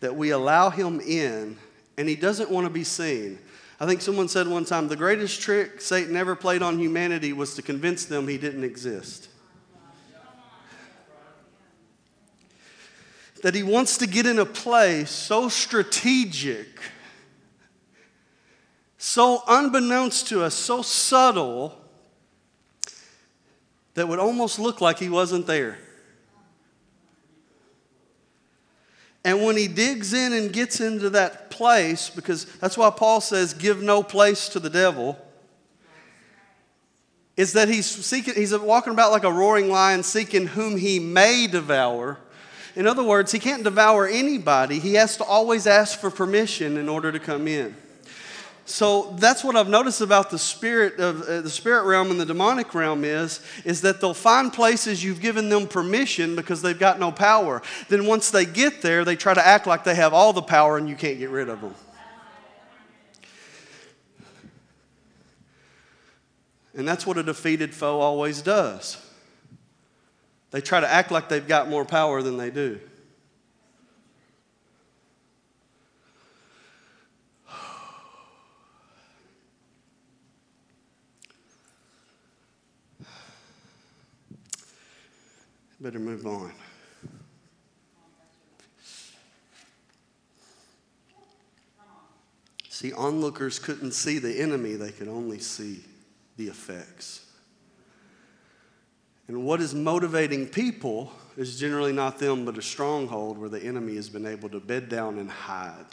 that 0.00 0.14
we 0.14 0.30
allow 0.30 0.70
him 0.70 1.00
in, 1.00 1.56
and 1.96 2.08
he 2.08 2.16
doesn't 2.16 2.50
want 2.50 2.66
to 2.66 2.72
be 2.72 2.84
seen. 2.84 3.38
I 3.80 3.86
think 3.86 4.02
someone 4.02 4.28
said 4.28 4.46
one 4.46 4.66
time 4.66 4.88
the 4.88 4.96
greatest 4.96 5.40
trick 5.40 5.80
Satan 5.80 6.16
ever 6.16 6.36
played 6.36 6.60
on 6.60 6.78
humanity 6.78 7.32
was 7.32 7.54
to 7.54 7.62
convince 7.62 8.04
them 8.04 8.28
he 8.28 8.36
didn't 8.36 8.64
exist. 8.64 9.29
That 13.42 13.54
he 13.54 13.62
wants 13.62 13.96
to 13.98 14.06
get 14.06 14.26
in 14.26 14.38
a 14.38 14.44
place 14.44 15.10
so 15.10 15.48
strategic, 15.48 16.80
so 18.98 19.42
unbeknownst 19.48 20.28
to 20.28 20.42
us, 20.42 20.54
so 20.54 20.82
subtle 20.82 21.76
that 23.94 24.06
would 24.06 24.18
almost 24.18 24.58
look 24.58 24.80
like 24.80 24.98
he 24.98 25.08
wasn't 25.08 25.46
there. 25.46 25.78
And 29.24 29.44
when 29.44 29.56
he 29.56 29.68
digs 29.68 30.14
in 30.14 30.32
and 30.32 30.52
gets 30.52 30.80
into 30.80 31.10
that 31.10 31.50
place, 31.50 32.08
because 32.08 32.46
that's 32.56 32.78
why 32.78 32.90
Paul 32.90 33.20
says, 33.20 33.52
give 33.52 33.82
no 33.82 34.02
place 34.02 34.48
to 34.50 34.60
the 34.60 34.70
devil, 34.70 35.18
is 37.36 37.52
that 37.54 37.68
he's 37.68 37.86
seeking, 37.86 38.34
he's 38.34 38.56
walking 38.56 38.92
about 38.92 39.12
like 39.12 39.24
a 39.24 39.32
roaring 39.32 39.70
lion 39.70 40.02
seeking 40.02 40.46
whom 40.46 40.76
he 40.76 40.98
may 40.98 41.46
devour. 41.46 42.18
In 42.76 42.86
other 42.86 43.02
words, 43.02 43.32
he 43.32 43.38
can't 43.38 43.64
devour 43.64 44.06
anybody. 44.06 44.78
He 44.78 44.94
has 44.94 45.16
to 45.16 45.24
always 45.24 45.66
ask 45.66 45.98
for 45.98 46.10
permission 46.10 46.76
in 46.76 46.88
order 46.88 47.10
to 47.10 47.18
come 47.18 47.48
in. 47.48 47.74
So 48.70 49.16
that's 49.18 49.42
what 49.42 49.56
I've 49.56 49.68
noticed 49.68 50.00
about 50.00 50.30
the 50.30 50.38
spirit 50.38 51.00
of 51.00 51.22
uh, 51.22 51.40
the 51.40 51.50
spirit 51.50 51.84
realm 51.86 52.12
and 52.12 52.20
the 52.20 52.24
demonic 52.24 52.72
realm 52.72 53.04
is 53.04 53.44
is 53.64 53.80
that 53.80 54.00
they'll 54.00 54.14
find 54.14 54.52
places 54.52 55.02
you've 55.02 55.20
given 55.20 55.48
them 55.48 55.66
permission 55.66 56.36
because 56.36 56.62
they've 56.62 56.78
got 56.78 57.00
no 57.00 57.10
power. 57.10 57.62
Then 57.88 58.06
once 58.06 58.30
they 58.30 58.44
get 58.44 58.80
there, 58.80 59.04
they 59.04 59.16
try 59.16 59.34
to 59.34 59.44
act 59.44 59.66
like 59.66 59.82
they 59.82 59.96
have 59.96 60.14
all 60.14 60.32
the 60.32 60.40
power 60.40 60.78
and 60.78 60.88
you 60.88 60.94
can't 60.94 61.18
get 61.18 61.30
rid 61.30 61.48
of 61.48 61.60
them. 61.60 61.74
And 66.76 66.86
that's 66.86 67.04
what 67.04 67.18
a 67.18 67.24
defeated 67.24 67.74
foe 67.74 67.98
always 67.98 68.40
does. 68.40 69.04
They 70.50 70.60
try 70.60 70.80
to 70.80 70.88
act 70.88 71.10
like 71.10 71.28
they've 71.28 71.46
got 71.46 71.68
more 71.68 71.84
power 71.84 72.22
than 72.22 72.36
they 72.36 72.50
do. 72.50 72.80
Better 85.80 85.98
move 85.98 86.26
on. 86.26 86.52
See, 92.68 92.92
onlookers 92.92 93.58
couldn't 93.58 93.92
see 93.92 94.18
the 94.18 94.40
enemy, 94.40 94.74
they 94.74 94.90
could 94.90 95.08
only 95.08 95.38
see 95.38 95.84
the 96.36 96.48
effects. 96.48 97.29
And 99.30 99.44
what 99.44 99.60
is 99.60 99.76
motivating 99.76 100.48
people 100.48 101.12
is 101.36 101.56
generally 101.56 101.92
not 101.92 102.18
them, 102.18 102.44
but 102.44 102.58
a 102.58 102.62
stronghold 102.62 103.38
where 103.38 103.48
the 103.48 103.62
enemy 103.62 103.94
has 103.94 104.08
been 104.08 104.26
able 104.26 104.48
to 104.48 104.58
bed 104.58 104.88
down 104.88 105.20
and 105.20 105.30
hide. 105.30 105.86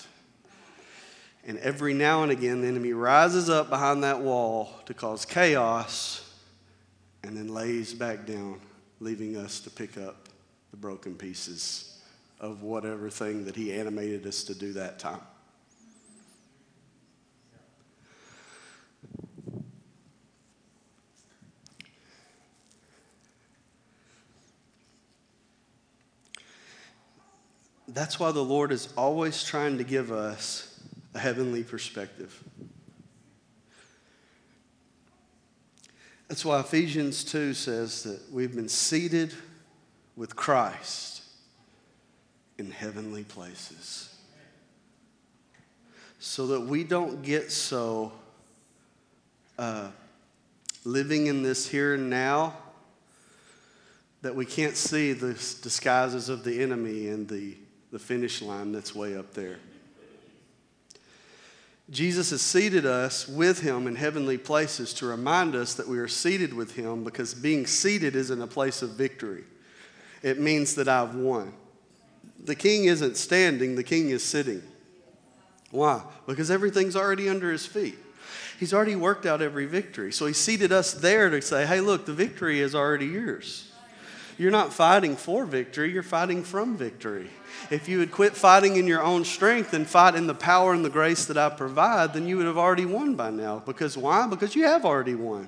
And 1.45 1.59
every 1.59 1.93
now 1.93 2.23
and 2.23 2.31
again, 2.31 2.61
the 2.61 2.67
enemy 2.67 2.93
rises 2.93 3.47
up 3.47 3.69
behind 3.69 4.01
that 4.01 4.21
wall 4.21 4.71
to 4.87 4.95
cause 4.95 5.23
chaos 5.23 6.33
and 7.21 7.37
then 7.37 7.53
lays 7.53 7.93
back 7.93 8.25
down 8.25 8.59
leaving 8.99 9.37
us 9.37 9.59
to 9.59 9.69
pick 9.69 9.99
up 9.99 10.29
the 10.71 10.77
broken 10.77 11.13
pieces 11.13 11.99
of 12.39 12.63
whatever 12.63 13.07
thing 13.11 13.45
that 13.45 13.55
He 13.55 13.71
animated 13.71 14.25
us 14.25 14.43
to 14.45 14.55
do 14.55 14.73
that 14.73 14.97
time. 14.97 15.21
That's 27.87 28.19
why 28.19 28.31
the 28.31 28.43
Lord 28.43 28.71
is 28.71 28.91
always 28.97 29.43
trying 29.43 29.77
to 29.77 29.83
give 29.83 30.11
us 30.11 30.79
a 31.13 31.19
heavenly 31.19 31.63
perspective. 31.63 32.43
That's 36.27 36.43
why 36.43 36.59
Ephesians 36.59 37.23
2 37.23 37.53
says 37.53 38.03
that 38.03 38.19
we've 38.31 38.53
been 38.53 38.67
seated 38.67 39.33
with 40.17 40.35
Christ 40.35 41.23
in 42.57 42.71
heavenly 42.71 43.23
places. 43.23 44.13
So 46.19 46.47
that 46.47 46.61
we 46.61 46.83
don't 46.83 47.21
get 47.21 47.51
so 47.51 48.11
uh, 49.57 49.89
living 50.83 51.27
in 51.27 51.43
this 51.43 51.67
here 51.67 51.93
and 51.93 52.09
now 52.09 52.57
that 54.21 54.35
we 54.35 54.45
can't 54.45 54.75
see 54.75 55.13
the 55.13 55.33
disguises 55.33 56.27
of 56.27 56.43
the 56.43 56.61
enemy 56.61 57.07
and 57.07 57.27
the, 57.29 57.55
the 57.91 57.99
finish 57.99 58.41
line 58.41 58.71
that's 58.71 58.93
way 58.93 59.15
up 59.15 59.33
there. 59.33 59.59
Jesus 61.89 62.31
has 62.31 62.41
seated 62.41 62.85
us 62.85 63.27
with 63.27 63.61
him 63.61 63.87
in 63.87 63.95
heavenly 63.95 64.37
places 64.37 64.93
to 64.95 65.05
remind 65.05 65.55
us 65.55 65.73
that 65.75 65.87
we 65.87 65.99
are 65.99 66.07
seated 66.07 66.53
with 66.53 66.75
him 66.75 67.05
because 67.05 67.33
being 67.33 67.65
seated 67.65 68.15
isn't 68.15 68.41
a 68.41 68.47
place 68.47 68.81
of 68.81 68.91
victory. 68.91 69.45
It 70.21 70.39
means 70.39 70.75
that 70.75 70.89
I've 70.89 71.15
won. 71.15 71.53
The 72.43 72.55
king 72.55 72.85
isn't 72.85 73.15
standing, 73.15 73.75
the 73.75 73.83
king 73.83 74.09
is 74.09 74.23
sitting. 74.23 74.61
Why? 75.71 76.01
Because 76.25 76.51
everything's 76.51 76.95
already 76.95 77.29
under 77.29 77.51
his 77.51 77.65
feet. 77.65 77.97
He's 78.59 78.73
already 78.73 78.95
worked 78.95 79.25
out 79.25 79.41
every 79.41 79.65
victory. 79.65 80.11
So 80.11 80.25
he 80.25 80.33
seated 80.33 80.71
us 80.71 80.93
there 80.93 81.29
to 81.29 81.41
say, 81.41 81.65
hey, 81.65 81.79
look, 81.79 82.05
the 82.05 82.13
victory 82.13 82.59
is 82.59 82.75
already 82.75 83.05
yours. 83.05 83.66
You're 84.37 84.51
not 84.51 84.71
fighting 84.71 85.15
for 85.15 85.45
victory, 85.45 85.91
you're 85.91 86.03
fighting 86.03 86.43
from 86.43 86.77
victory. 86.77 87.29
If 87.71 87.89
you 87.89 87.99
had 87.99 88.11
quit 88.11 88.35
fighting 88.35 88.75
in 88.75 88.85
your 88.85 89.01
own 89.01 89.25
strength 89.25 89.73
and 89.73 89.87
fight 89.87 90.13
in 90.13 90.27
the 90.27 90.35
power 90.35 90.73
and 90.73 90.85
the 90.85 90.89
grace 90.89 91.25
that 91.25 91.37
I 91.37 91.49
provide, 91.49 92.13
then 92.13 92.27
you 92.27 92.37
would 92.37 92.45
have 92.45 92.57
already 92.57 92.85
won 92.85 93.15
by 93.15 93.31
now. 93.31 93.63
Because 93.65 93.97
why? 93.97 94.27
Because 94.27 94.55
you 94.55 94.65
have 94.65 94.85
already 94.85 95.15
won. 95.15 95.47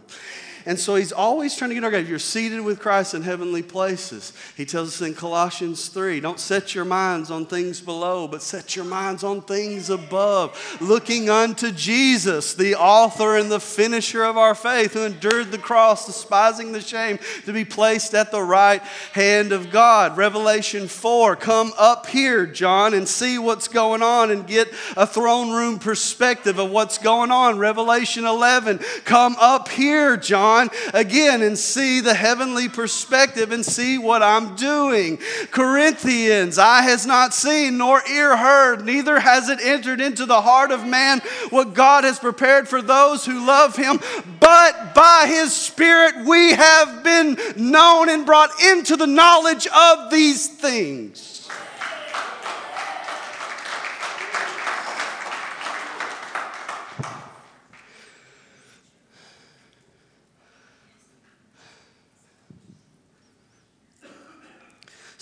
And 0.65 0.77
so 0.77 0.95
he's 0.95 1.11
always 1.11 1.55
trying 1.55 1.69
to 1.69 1.75
get 1.75 1.83
our 1.83 1.91
guys. 1.91 2.09
You're 2.09 2.19
seated 2.19 2.61
with 2.61 2.79
Christ 2.79 3.13
in 3.13 3.21
heavenly 3.21 3.63
places. 3.63 4.33
He 4.57 4.65
tells 4.65 4.89
us 4.89 5.07
in 5.07 5.13
Colossians 5.13 5.87
3 5.87 6.19
don't 6.19 6.39
set 6.39 6.75
your 6.75 6.85
minds 6.85 7.31
on 7.31 7.45
things 7.45 7.79
below, 7.79 8.27
but 8.27 8.41
set 8.41 8.75
your 8.75 8.85
minds 8.85 9.23
on 9.23 9.41
things 9.41 9.89
above, 9.89 10.77
looking 10.81 11.29
unto 11.29 11.71
Jesus, 11.71 12.53
the 12.53 12.75
author 12.75 13.37
and 13.37 13.49
the 13.49 13.59
finisher 13.59 14.23
of 14.23 14.37
our 14.37 14.53
faith, 14.53 14.93
who 14.93 15.05
endured 15.05 15.51
the 15.51 15.57
cross, 15.57 16.05
despising 16.05 16.71
the 16.71 16.81
shame, 16.81 17.19
to 17.45 17.53
be 17.53 17.63
placed 17.63 18.13
at 18.13 18.31
the 18.31 18.43
right 18.43 18.81
hand 19.13 19.51
of 19.51 19.71
God. 19.71 20.17
Revelation 20.17 20.87
4 20.87 21.35
come 21.37 21.71
up 21.77 22.07
here, 22.07 22.45
John, 22.45 22.93
and 22.93 23.07
see 23.07 23.37
what's 23.37 23.67
going 23.67 24.03
on 24.03 24.29
and 24.29 24.45
get 24.45 24.73
a 24.97 25.07
throne 25.07 25.51
room 25.51 25.79
perspective 25.79 26.59
of 26.59 26.69
what's 26.69 26.97
going 26.97 27.31
on. 27.31 27.59
Revelation 27.59 28.25
11 28.25 28.79
come 29.05 29.35
up 29.39 29.69
here, 29.69 30.17
John 30.17 30.48
on 30.49 30.69
again 30.93 31.41
and 31.41 31.57
see 31.57 31.99
the 31.99 32.13
heavenly 32.13 32.67
perspective 32.67 33.51
and 33.51 33.65
see 33.65 33.97
what 33.97 34.23
I'm 34.23 34.55
doing. 34.55 35.17
Corinthians, 35.51 36.57
eye 36.57 36.81
has 36.81 37.05
not 37.05 37.33
seen 37.33 37.77
nor 37.77 38.01
ear 38.07 38.35
heard, 38.35 38.85
neither 38.85 39.19
has 39.19 39.49
it 39.49 39.59
entered 39.61 40.01
into 40.01 40.25
the 40.25 40.41
heart 40.41 40.71
of 40.71 40.85
man 40.85 41.21
what 41.49 41.73
God 41.73 42.03
has 42.03 42.19
prepared 42.19 42.67
for 42.67 42.81
those 42.81 43.25
who 43.25 43.45
love 43.45 43.75
him. 43.75 43.99
But 44.39 44.95
by 44.95 45.25
his 45.27 45.53
Spirit 45.53 46.25
we 46.25 46.53
have 46.53 47.03
been 47.03 47.37
known 47.55 48.09
and 48.09 48.25
brought 48.25 48.49
into 48.63 48.95
the 48.95 49.07
knowledge 49.07 49.67
of 49.67 50.09
these 50.09 50.47
things. 50.47 51.28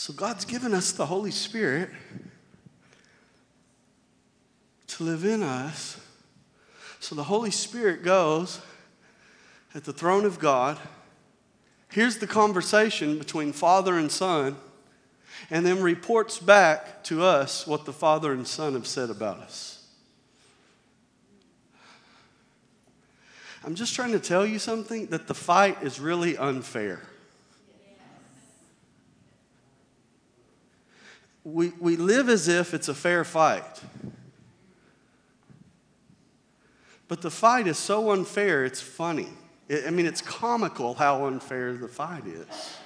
So 0.07 0.13
God's 0.13 0.45
given 0.45 0.73
us 0.73 0.93
the 0.93 1.07
Holy 1.07 1.31
Spirit 1.31 1.89
to 4.87 5.03
live 5.03 5.25
in 5.25 5.43
us. 5.43 5.99
So 7.01 7.13
the 7.13 7.25
Holy 7.25 7.51
Spirit 7.51 8.03
goes 8.03 8.61
at 9.75 9.83
the 9.83 9.91
throne 9.91 10.23
of 10.23 10.39
God. 10.39 10.79
Here's 11.89 12.19
the 12.19 12.25
conversation 12.25 13.19
between 13.19 13.51
Father 13.51 13.97
and 13.97 14.09
Son, 14.09 14.55
and 15.49 15.65
then 15.65 15.81
reports 15.81 16.39
back 16.39 17.03
to 17.03 17.21
us 17.21 17.67
what 17.67 17.83
the 17.83 17.91
Father 17.91 18.31
and 18.31 18.47
Son 18.47 18.75
have 18.75 18.87
said 18.87 19.09
about 19.09 19.39
us. 19.39 19.85
I'm 23.61 23.75
just 23.75 23.93
trying 23.93 24.13
to 24.13 24.21
tell 24.21 24.45
you 24.45 24.57
something 24.57 25.07
that 25.07 25.27
the 25.27 25.33
fight 25.33 25.83
is 25.83 25.99
really 25.99 26.37
unfair. 26.37 27.01
We, 31.47 31.69
we 31.79 31.95
live 31.95 32.27
as 32.27 32.49
if 32.49 32.73
it's 32.73 32.89
a 32.89 32.93
fair 32.93 33.23
fight. 33.23 33.81
But 37.07 37.21
the 37.21 37.31
fight 37.31 37.67
is 37.67 37.77
so 37.77 38.11
unfair, 38.11 38.65
it's 38.65 38.81
funny. 38.81 39.29
I 39.69 39.89
mean, 39.91 40.05
it's 40.05 40.21
comical 40.21 40.93
how 40.93 41.25
unfair 41.25 41.73
the 41.73 41.87
fight 41.87 42.27
is. 42.27 42.77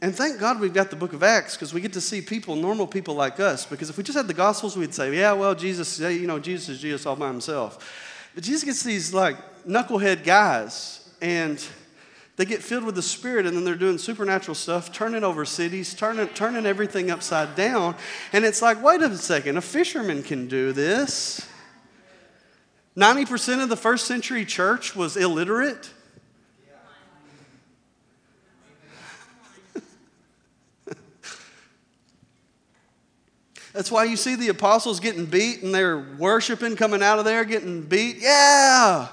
And 0.00 0.14
thank 0.14 0.40
God 0.40 0.60
we've 0.60 0.72
got 0.72 0.88
the 0.88 0.96
book 0.96 1.12
of 1.12 1.22
Acts 1.22 1.56
because 1.56 1.74
we 1.74 1.82
get 1.82 1.92
to 1.92 2.00
see 2.00 2.22
people, 2.22 2.56
normal 2.56 2.86
people 2.86 3.14
like 3.14 3.38
us. 3.38 3.66
Because 3.66 3.90
if 3.90 3.98
we 3.98 4.02
just 4.02 4.16
had 4.16 4.26
the 4.26 4.32
Gospels, 4.32 4.74
we'd 4.74 4.94
say, 4.94 5.14
yeah, 5.14 5.32
well, 5.32 5.54
Jesus, 5.54 6.00
you 6.00 6.26
know, 6.26 6.38
Jesus 6.38 6.70
is 6.70 6.80
Jesus 6.80 7.04
all 7.04 7.16
by 7.16 7.28
himself. 7.28 8.30
But 8.34 8.44
Jesus 8.44 8.64
gets 8.64 8.82
these 8.82 9.12
like 9.12 9.36
knucklehead 9.66 10.24
guys, 10.24 11.06
and 11.20 11.62
they 12.36 12.44
get 12.44 12.62
filled 12.62 12.84
with 12.84 12.96
the 12.96 13.02
Spirit, 13.02 13.46
and 13.46 13.56
then 13.56 13.64
they're 13.64 13.76
doing 13.76 13.98
supernatural 13.98 14.56
stuff, 14.56 14.92
turning 14.92 15.22
over 15.22 15.44
cities, 15.44 15.94
turning, 15.94 16.26
turning 16.28 16.66
everything 16.66 17.10
upside 17.10 17.54
down. 17.54 17.94
And 18.32 18.44
it's 18.44 18.60
like, 18.60 18.82
wait 18.82 19.02
a 19.02 19.16
second, 19.16 19.56
a 19.56 19.60
fisherman 19.60 20.22
can 20.22 20.48
do 20.48 20.72
this. 20.72 21.46
90% 22.96 23.62
of 23.62 23.68
the 23.68 23.76
first 23.76 24.06
century 24.06 24.44
church 24.44 24.96
was 24.96 25.16
illiterate. 25.16 25.90
That's 33.72 33.90
why 33.90 34.04
you 34.04 34.16
see 34.16 34.36
the 34.36 34.48
apostles 34.48 35.00
getting 35.00 35.26
beat 35.26 35.64
and 35.64 35.74
they're 35.74 35.98
worshiping, 35.98 36.76
coming 36.76 37.02
out 37.02 37.18
of 37.18 37.24
there 37.24 37.44
getting 37.44 37.82
beat. 37.82 38.18
Yeah. 38.18 39.08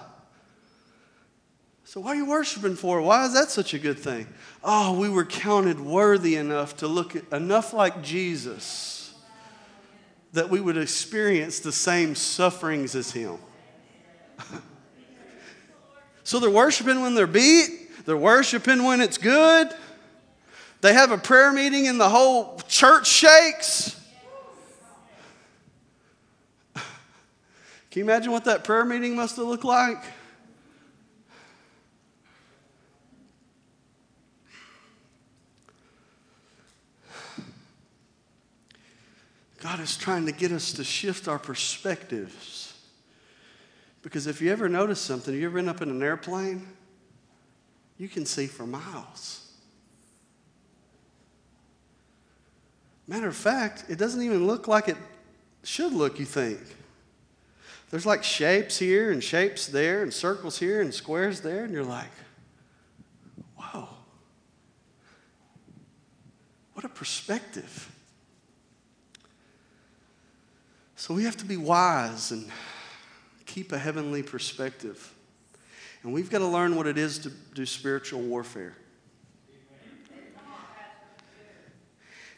So, 1.92 2.00
what 2.00 2.14
are 2.14 2.16
you 2.16 2.26
worshiping 2.26 2.78
for? 2.78 3.02
Why 3.02 3.26
is 3.26 3.34
that 3.34 3.52
such 3.52 3.74
a 3.74 3.78
good 3.78 4.00
thing? 4.00 4.26
Oh, 4.64 4.98
we 4.98 5.10
were 5.10 5.26
counted 5.26 5.78
worthy 5.78 6.38
enough 6.38 6.78
to 6.78 6.88
look 6.88 7.18
enough 7.34 7.74
like 7.74 8.02
Jesus 8.02 9.14
that 10.32 10.50
we 10.50 10.62
would 10.62 10.78
experience 10.78 11.60
the 11.60 11.74
same 11.74 12.16
sufferings 12.16 12.96
as 12.96 13.12
him. 13.12 13.38
so, 16.24 16.40
they're 16.40 16.50
worshiping 16.50 17.02
when 17.02 17.14
they're 17.14 17.28
beat, 17.28 18.06
they're 18.06 18.16
worshiping 18.16 18.86
when 18.86 19.02
it's 19.02 19.18
good. 19.18 19.68
They 20.80 20.94
have 20.94 21.12
a 21.12 21.18
prayer 21.18 21.52
meeting 21.52 21.90
and 21.90 22.00
the 22.00 22.08
whole 22.08 22.58
church 22.70 23.06
shakes. 23.06 24.00
Can 26.74 26.84
you 27.96 28.04
imagine 28.06 28.32
what 28.32 28.46
that 28.46 28.64
prayer 28.64 28.86
meeting 28.86 29.14
must 29.14 29.36
have 29.36 29.46
looked 29.46 29.66
like? 29.66 30.02
God 39.62 39.80
is 39.80 39.96
trying 39.96 40.26
to 40.26 40.32
get 40.32 40.52
us 40.52 40.74
to 40.74 40.84
shift 40.84 41.28
our 41.28 41.38
perspectives. 41.38 42.74
Because 44.02 44.26
if 44.26 44.42
you 44.42 44.52
ever 44.52 44.68
notice 44.68 45.00
something, 45.00 45.34
you 45.36 45.46
ever 45.46 45.56
been 45.56 45.70
up 45.70 45.82
in 45.82 45.90
an 45.90 46.02
airplane, 46.02 46.68
you 48.00 48.10
can 48.10 48.26
see 48.26 48.48
for 48.48 48.66
miles. 48.66 49.52
Matter 53.08 53.28
of 53.28 53.36
fact, 53.36 53.86
it 53.88 54.00
doesn't 54.00 54.24
even 54.24 54.48
look 54.48 54.68
like 54.68 54.88
it 54.88 54.98
should 55.64 55.94
look, 55.94 56.18
you 56.18 56.26
think. 56.26 56.60
There's 57.92 58.06
like 58.06 58.24
shapes 58.24 58.80
here 58.80 59.12
and 59.12 59.24
shapes 59.24 59.68
there 59.68 60.02
and 60.02 60.12
circles 60.12 60.58
here 60.58 60.82
and 60.82 60.92
squares 60.92 61.42
there, 61.42 61.66
and 61.66 61.74
you're 61.74 61.84
like, 61.84 62.10
whoa, 63.58 63.88
what 66.74 66.84
a 66.84 66.90
perspective. 66.90 67.92
So 71.02 71.16
we 71.16 71.24
have 71.24 71.36
to 71.38 71.46
be 71.46 71.58
wise 71.58 72.30
and 72.30 72.48
keep 73.48 73.72
a 73.72 73.78
heavenly 73.80 74.22
perspective. 74.22 75.16
And 76.04 76.14
we've 76.14 76.30
got 76.30 76.38
to 76.38 76.48
learn 76.48 76.76
what 76.76 76.86
it 76.86 76.96
is 76.96 77.18
to 77.18 77.32
do 77.56 77.66
spiritual 77.66 78.22
warfare. 78.22 78.78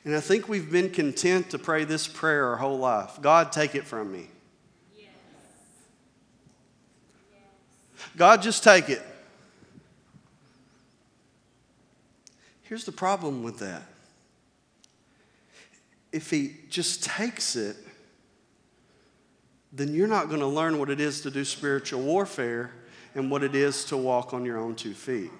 And 0.06 0.16
I 0.16 0.22
think 0.22 0.48
we've 0.48 0.72
been 0.72 0.90
content 0.92 1.50
to 1.50 1.60
pray 1.60 1.84
this 1.84 2.08
prayer 2.08 2.46
our 2.46 2.56
whole 2.56 2.78
life 2.78 3.20
God, 3.22 3.52
take 3.52 3.76
it 3.76 3.86
from 3.86 4.10
me. 4.10 4.30
God, 8.16 8.42
just 8.42 8.64
take 8.64 8.88
it. 8.88 9.02
Here's 12.62 12.86
the 12.86 12.94
problem 12.94 13.44
with 13.44 13.60
that. 13.60 13.84
If 16.14 16.30
He 16.30 16.56
just 16.70 17.04
takes 17.04 17.58
it, 17.58 17.76
then 19.74 19.94
you're 19.94 20.08
not 20.08 20.30
going 20.30 20.40
to 20.40 20.48
learn 20.48 20.78
what 20.78 20.92
it 20.92 21.00
is 21.00 21.22
to 21.22 21.32
do 21.32 21.44
spiritual 21.44 22.02
warfare 22.02 22.72
and 23.16 23.30
what 23.32 23.44
it 23.44 23.56
is 23.56 23.86
to 23.86 23.98
walk 23.98 24.34
on 24.34 24.46
your 24.46 24.60
own 24.60 24.76
two 24.76 24.94
feet. 24.94 25.32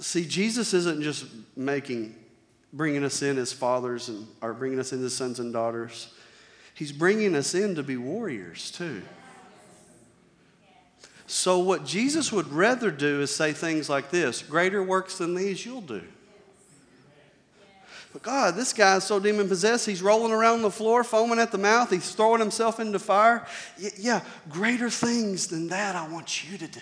See, 0.00 0.24
Jesus 0.24 0.72
isn't 0.74 1.02
just 1.02 1.26
making, 1.56 2.14
bringing 2.72 3.02
us 3.02 3.20
in 3.22 3.36
as 3.36 3.52
fathers 3.52 4.08
and, 4.08 4.28
or 4.40 4.54
bringing 4.54 4.78
us 4.78 4.92
in 4.92 5.04
as 5.04 5.12
sons 5.12 5.40
and 5.40 5.52
daughters. 5.52 6.14
He's 6.74 6.92
bringing 6.92 7.34
us 7.34 7.56
in 7.56 7.74
to 7.74 7.82
be 7.82 7.96
warriors 7.96 8.70
too. 8.70 9.02
So, 11.26 11.58
what 11.58 11.84
Jesus 11.84 12.32
would 12.32 12.50
rather 12.52 12.92
do 12.92 13.20
is 13.20 13.34
say 13.34 13.52
things 13.52 13.90
like 13.90 14.10
this 14.10 14.42
Greater 14.42 14.82
works 14.82 15.18
than 15.18 15.34
these 15.34 15.66
you'll 15.66 15.80
do. 15.80 16.04
But 18.12 18.22
God, 18.22 18.54
this 18.54 18.72
guy's 18.72 19.04
so 19.04 19.20
demon 19.20 19.48
possessed, 19.48 19.86
he's 19.86 20.02
rolling 20.02 20.32
around 20.32 20.62
the 20.62 20.70
floor, 20.70 21.04
foaming 21.04 21.38
at 21.38 21.52
the 21.52 21.58
mouth, 21.58 21.90
he's 21.90 22.14
throwing 22.14 22.40
himself 22.40 22.80
into 22.80 22.98
fire. 22.98 23.46
Yeah, 23.98 24.22
greater 24.48 24.88
things 24.88 25.48
than 25.48 25.68
that 25.68 25.94
I 25.94 26.08
want 26.08 26.50
you 26.50 26.56
to 26.58 26.66
do. 26.66 26.80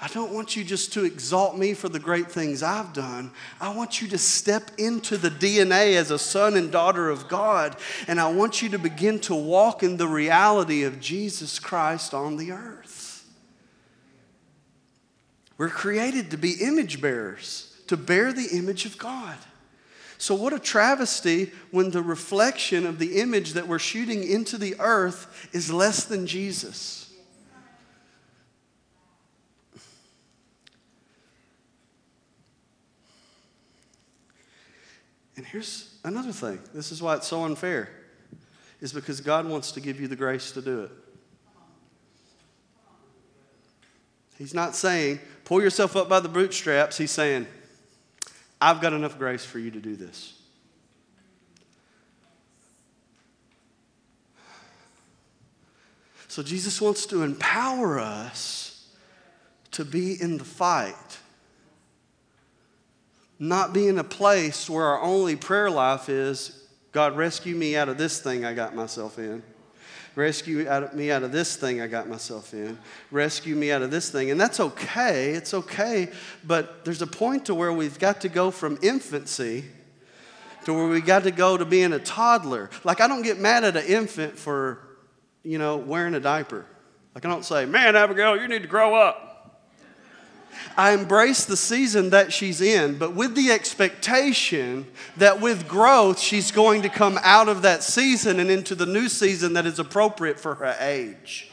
I 0.00 0.08
don't 0.08 0.32
want 0.32 0.56
you 0.56 0.64
just 0.64 0.92
to 0.94 1.04
exalt 1.04 1.56
me 1.56 1.72
for 1.72 1.88
the 1.88 1.98
great 1.98 2.30
things 2.30 2.62
I've 2.62 2.92
done. 2.92 3.30
I 3.60 3.74
want 3.74 4.02
you 4.02 4.08
to 4.08 4.18
step 4.18 4.70
into 4.76 5.16
the 5.16 5.30
DNA 5.30 5.94
as 5.94 6.10
a 6.10 6.18
son 6.18 6.56
and 6.56 6.70
daughter 6.70 7.08
of 7.10 7.28
God, 7.28 7.76
and 8.06 8.20
I 8.20 8.30
want 8.30 8.60
you 8.60 8.68
to 8.70 8.78
begin 8.78 9.18
to 9.20 9.34
walk 9.34 9.82
in 9.82 9.96
the 9.96 10.08
reality 10.08 10.82
of 10.82 11.00
Jesus 11.00 11.58
Christ 11.58 12.12
on 12.12 12.36
the 12.36 12.52
earth. 12.52 13.24
We're 15.56 15.68
created 15.68 16.32
to 16.32 16.36
be 16.36 16.52
image 16.60 17.00
bearers, 17.00 17.73
to 17.86 17.96
bear 17.96 18.32
the 18.32 18.48
image 18.56 18.86
of 18.86 18.98
God. 18.98 19.36
So, 20.18 20.34
what 20.34 20.52
a 20.52 20.58
travesty 20.58 21.52
when 21.70 21.90
the 21.90 22.02
reflection 22.02 22.86
of 22.86 22.98
the 22.98 23.20
image 23.20 23.52
that 23.54 23.68
we're 23.68 23.78
shooting 23.78 24.22
into 24.22 24.56
the 24.56 24.76
earth 24.78 25.48
is 25.52 25.72
less 25.72 26.04
than 26.04 26.26
Jesus. 26.26 27.12
And 35.36 35.44
here's 35.44 35.98
another 36.04 36.32
thing 36.32 36.60
this 36.72 36.92
is 36.92 37.02
why 37.02 37.16
it's 37.16 37.26
so 37.26 37.44
unfair, 37.44 37.90
is 38.80 38.92
because 38.92 39.20
God 39.20 39.46
wants 39.46 39.72
to 39.72 39.80
give 39.80 40.00
you 40.00 40.08
the 40.08 40.16
grace 40.16 40.52
to 40.52 40.62
do 40.62 40.84
it. 40.84 40.90
He's 44.38 44.54
not 44.54 44.74
saying, 44.74 45.20
pull 45.44 45.62
yourself 45.62 45.96
up 45.96 46.08
by 46.08 46.20
the 46.20 46.28
bootstraps. 46.28 46.98
He's 46.98 47.10
saying, 47.10 47.46
I've 48.60 48.80
got 48.80 48.92
enough 48.92 49.18
grace 49.18 49.44
for 49.44 49.58
you 49.58 49.70
to 49.70 49.80
do 49.80 49.96
this. 49.96 50.34
So 56.28 56.42
Jesus 56.42 56.80
wants 56.80 57.06
to 57.06 57.22
empower 57.22 57.98
us 58.00 58.88
to 59.72 59.84
be 59.84 60.20
in 60.20 60.38
the 60.38 60.44
fight 60.44 61.18
not 63.38 63.72
be 63.72 63.88
in 63.88 63.98
a 63.98 64.04
place 64.04 64.70
where 64.70 64.84
our 64.84 65.00
only 65.02 65.36
prayer 65.36 65.70
life 65.70 66.08
is 66.08 66.60
God, 66.92 67.16
rescue 67.16 67.56
me 67.56 67.76
out 67.76 67.88
of 67.88 67.98
this 67.98 68.20
thing 68.20 68.44
I 68.44 68.54
got 68.54 68.76
myself 68.76 69.18
in. 69.18 69.42
Rescue 70.16 70.68
out 70.68 70.84
of 70.84 70.94
me 70.94 71.10
out 71.10 71.22
of 71.22 71.32
this 71.32 71.56
thing 71.56 71.80
I 71.80 71.86
got 71.88 72.08
myself 72.08 72.54
in. 72.54 72.78
Rescue 73.10 73.56
me 73.56 73.72
out 73.72 73.82
of 73.82 73.90
this 73.90 74.10
thing. 74.10 74.30
And 74.30 74.40
that's 74.40 74.60
okay. 74.60 75.30
It's 75.30 75.54
okay. 75.54 76.10
But 76.44 76.84
there's 76.84 77.02
a 77.02 77.06
point 77.06 77.46
to 77.46 77.54
where 77.54 77.72
we've 77.72 77.98
got 77.98 78.20
to 78.20 78.28
go 78.28 78.50
from 78.50 78.78
infancy 78.82 79.64
to 80.64 80.72
where 80.72 80.88
we 80.88 81.00
got 81.00 81.24
to 81.24 81.30
go 81.30 81.56
to 81.56 81.64
being 81.64 81.92
a 81.92 81.98
toddler. 81.98 82.70
Like, 82.84 83.00
I 83.00 83.08
don't 83.08 83.22
get 83.22 83.38
mad 83.38 83.64
at 83.64 83.76
an 83.76 83.84
infant 83.84 84.38
for, 84.38 84.78
you 85.42 85.58
know, 85.58 85.76
wearing 85.76 86.14
a 86.14 86.20
diaper. 86.20 86.64
Like, 87.14 87.24
I 87.24 87.28
don't 87.28 87.44
say, 87.44 87.66
man, 87.66 87.96
Abigail, 87.96 88.40
you 88.40 88.48
need 88.48 88.62
to 88.62 88.68
grow 88.68 88.94
up. 88.94 89.23
I 90.76 90.92
embrace 90.92 91.44
the 91.44 91.56
season 91.56 92.10
that 92.10 92.32
she's 92.32 92.60
in, 92.60 92.98
but 92.98 93.14
with 93.14 93.34
the 93.34 93.50
expectation 93.50 94.86
that 95.16 95.40
with 95.40 95.68
growth, 95.68 96.18
she's 96.18 96.50
going 96.50 96.82
to 96.82 96.88
come 96.88 97.18
out 97.22 97.48
of 97.48 97.62
that 97.62 97.82
season 97.82 98.40
and 98.40 98.50
into 98.50 98.74
the 98.74 98.86
new 98.86 99.08
season 99.08 99.52
that 99.54 99.66
is 99.66 99.78
appropriate 99.78 100.40
for 100.40 100.56
her 100.56 100.76
age. 100.80 101.50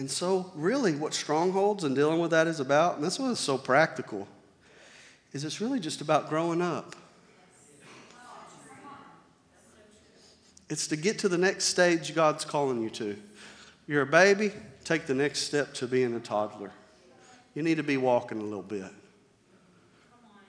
And 0.00 0.08
so, 0.08 0.52
really, 0.54 0.94
what 0.94 1.12
strongholds 1.12 1.82
and 1.82 1.96
dealing 1.96 2.20
with 2.20 2.30
that 2.30 2.46
is 2.46 2.60
about, 2.60 2.94
and 2.94 3.04
that's 3.04 3.18
it's 3.18 3.40
so 3.40 3.58
practical, 3.58 4.28
is 5.32 5.42
it's 5.42 5.60
really 5.60 5.80
just 5.80 6.00
about 6.00 6.28
growing 6.28 6.62
up. 6.62 6.94
It's 10.70 10.86
to 10.88 10.96
get 10.96 11.18
to 11.20 11.28
the 11.28 11.38
next 11.38 11.64
stage 11.64 12.14
God's 12.14 12.44
calling 12.44 12.82
you 12.82 12.90
to. 12.90 13.16
You're 13.86 14.02
a 14.02 14.06
baby, 14.06 14.52
take 14.84 15.06
the 15.06 15.14
next 15.14 15.40
step 15.40 15.72
to 15.74 15.86
being 15.86 16.14
a 16.14 16.20
toddler. 16.20 16.72
You 17.54 17.62
need 17.62 17.76
to 17.76 17.82
be 17.82 17.96
walking 17.96 18.38
a 18.38 18.44
little 18.44 18.62
bit. 18.62 18.90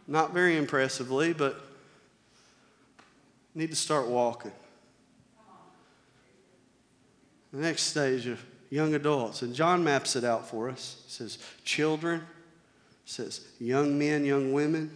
Not 0.07 0.33
very 0.33 0.57
impressively, 0.57 1.33
but 1.33 1.59
need 3.55 3.69
to 3.69 3.75
start 3.75 4.07
walking. 4.07 4.51
The 7.53 7.59
next 7.59 7.83
stage 7.83 8.27
of 8.27 8.43
young 8.69 8.93
adults, 8.93 9.41
and 9.41 9.55
John 9.55 9.83
maps 9.83 10.15
it 10.15 10.23
out 10.23 10.47
for 10.47 10.69
us. 10.69 11.01
Says 11.07 11.39
children, 11.63 12.23
says 13.05 13.47
young 13.59 13.97
men, 13.97 14.25
young 14.25 14.53
women, 14.53 14.95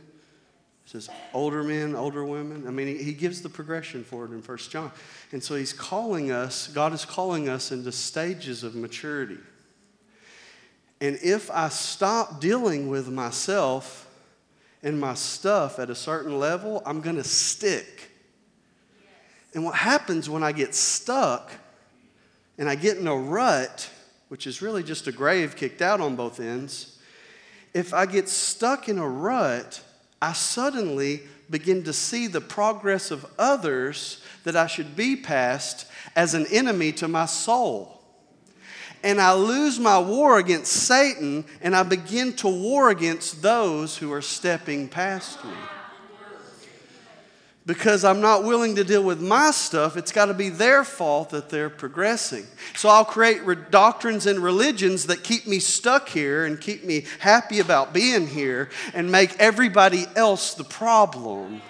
says 0.85 1.09
older 1.33 1.63
men, 1.63 1.95
older 1.95 2.25
women. 2.25 2.67
I 2.67 2.71
mean, 2.71 2.87
he, 2.87 3.03
he 3.03 3.13
gives 3.13 3.41
the 3.41 3.49
progression 3.49 4.03
for 4.03 4.25
it 4.25 4.31
in 4.31 4.41
First 4.41 4.69
John. 4.71 4.91
And 5.31 5.43
so 5.43 5.55
he's 5.55 5.73
calling 5.73 6.31
us, 6.31 6.67
God 6.67 6.93
is 6.93 7.05
calling 7.05 7.49
us 7.49 7.71
into 7.71 7.91
stages 7.91 8.63
of 8.63 8.75
maturity. 8.75 9.39
And 11.01 11.17
if 11.21 11.49
I 11.51 11.69
stop 11.69 12.39
dealing 12.39 12.89
with 12.89 13.09
myself 13.09 14.09
and 14.81 14.99
my 14.99 15.13
stuff 15.13 15.79
at 15.79 15.89
a 15.89 15.95
certain 15.95 16.39
level, 16.39 16.81
I'm 16.85 17.01
going 17.01 17.15
to 17.15 17.23
stick. 17.23 18.09
And 19.53 19.63
what 19.63 19.75
happens 19.75 20.29
when 20.29 20.43
I 20.43 20.51
get 20.51 20.75
stuck 20.75 21.51
and 22.57 22.69
I 22.69 22.75
get 22.75 22.97
in 22.97 23.07
a 23.07 23.15
rut, 23.15 23.89
which 24.29 24.47
is 24.47 24.61
really 24.61 24.83
just 24.83 25.07
a 25.07 25.11
grave 25.11 25.55
kicked 25.55 25.81
out 25.81 26.01
on 26.01 26.15
both 26.15 26.39
ends, 26.39 26.99
if 27.73 27.93
I 27.93 28.05
get 28.05 28.29
stuck 28.29 28.87
in 28.87 28.99
a 28.99 29.07
rut, 29.07 29.81
I 30.23 30.31
suddenly 30.31 31.19
begin 31.49 31.83
to 31.83 31.91
see 31.91 32.27
the 32.27 32.39
progress 32.39 33.11
of 33.11 33.25
others 33.37 34.23
that 34.45 34.55
I 34.55 34.67
should 34.67 34.95
be 34.95 35.17
past 35.17 35.85
as 36.15 36.33
an 36.33 36.45
enemy 36.47 36.93
to 36.93 37.09
my 37.09 37.25
soul. 37.25 38.01
And 39.03 39.19
I 39.19 39.33
lose 39.33 39.81
my 39.81 39.99
war 39.99 40.37
against 40.37 40.71
Satan 40.71 41.43
and 41.61 41.75
I 41.75 41.83
begin 41.83 42.31
to 42.37 42.47
war 42.47 42.89
against 42.89 43.41
those 43.41 43.97
who 43.97 44.13
are 44.13 44.21
stepping 44.21 44.87
past 44.87 45.43
me 45.43 45.51
because 47.65 48.03
I'm 48.03 48.19
not 48.19 48.43
willing 48.43 48.75
to 48.75 48.83
deal 48.83 49.03
with 49.03 49.21
my 49.21 49.51
stuff, 49.51 49.95
it's 49.95 50.11
got 50.11 50.25
to 50.25 50.33
be 50.33 50.49
their 50.49 50.83
fault 50.83 51.29
that 51.29 51.49
they're 51.49 51.69
progressing. 51.69 52.45
So 52.75 52.89
I'll 52.89 53.05
create 53.05 53.41
re- 53.43 53.55
doctrines 53.69 54.25
and 54.25 54.39
religions 54.39 55.05
that 55.05 55.23
keep 55.23 55.47
me 55.47 55.59
stuck 55.59 56.09
here 56.09 56.45
and 56.45 56.59
keep 56.59 56.83
me 56.83 57.05
happy 57.19 57.59
about 57.59 57.93
being 57.93 58.27
here 58.27 58.69
and 58.93 59.11
make 59.11 59.39
everybody 59.39 60.05
else 60.15 60.55
the 60.55 60.65
problem. 60.65 61.61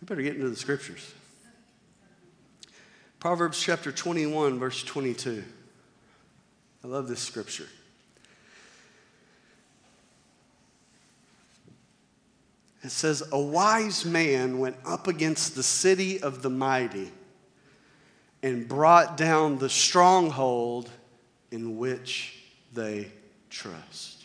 We 0.00 0.06
better 0.06 0.22
get 0.22 0.34
into 0.34 0.48
the 0.48 0.56
scriptures. 0.56 1.14
Proverbs 3.20 3.60
chapter 3.60 3.92
21, 3.92 4.58
verse 4.58 4.82
22. 4.82 5.44
I 6.82 6.86
love 6.86 7.08
this 7.08 7.20
scripture. 7.20 7.66
It 12.88 12.92
says, 12.92 13.22
A 13.32 13.38
wise 13.38 14.06
man 14.06 14.58
went 14.58 14.76
up 14.82 15.08
against 15.08 15.54
the 15.54 15.62
city 15.62 16.22
of 16.22 16.40
the 16.40 16.48
mighty 16.48 17.12
and 18.42 18.66
brought 18.66 19.18
down 19.18 19.58
the 19.58 19.68
stronghold 19.68 20.88
in 21.50 21.76
which 21.76 22.42
they 22.72 23.12
trust. 23.50 24.24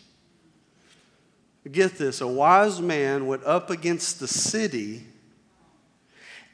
Get 1.70 1.98
this 1.98 2.22
a 2.22 2.26
wise 2.26 2.80
man 2.80 3.26
went 3.26 3.44
up 3.44 3.68
against 3.68 4.18
the 4.18 4.28
city 4.28 5.02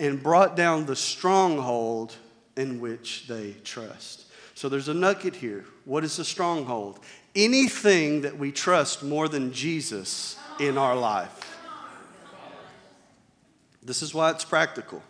and 0.01 0.21
brought 0.21 0.57
down 0.57 0.87
the 0.87 0.97
stronghold 0.97 2.17
in 2.57 2.81
which 2.81 3.29
they 3.29 3.53
trust. 3.63 4.25
So 4.57 4.69
there's 4.69 4.89
a 4.89 4.95
nugget 4.95 5.37
here. 5.37 5.65
What 5.85 6.03
is 6.03 6.19
a 6.19 6.25
stronghold? 6.25 6.99
Anything 7.37 8.23
that 8.23 8.37
we 8.37 8.51
trust 8.51 9.05
more 9.05 9.29
than 9.29 9.53
Jesus 9.53 10.37
in 10.59 10.77
our 10.77 10.97
life. 10.97 11.50
This 13.83 14.03
is 14.03 14.15
why 14.15 14.31
it's 14.31 14.45
practical. 14.45 15.03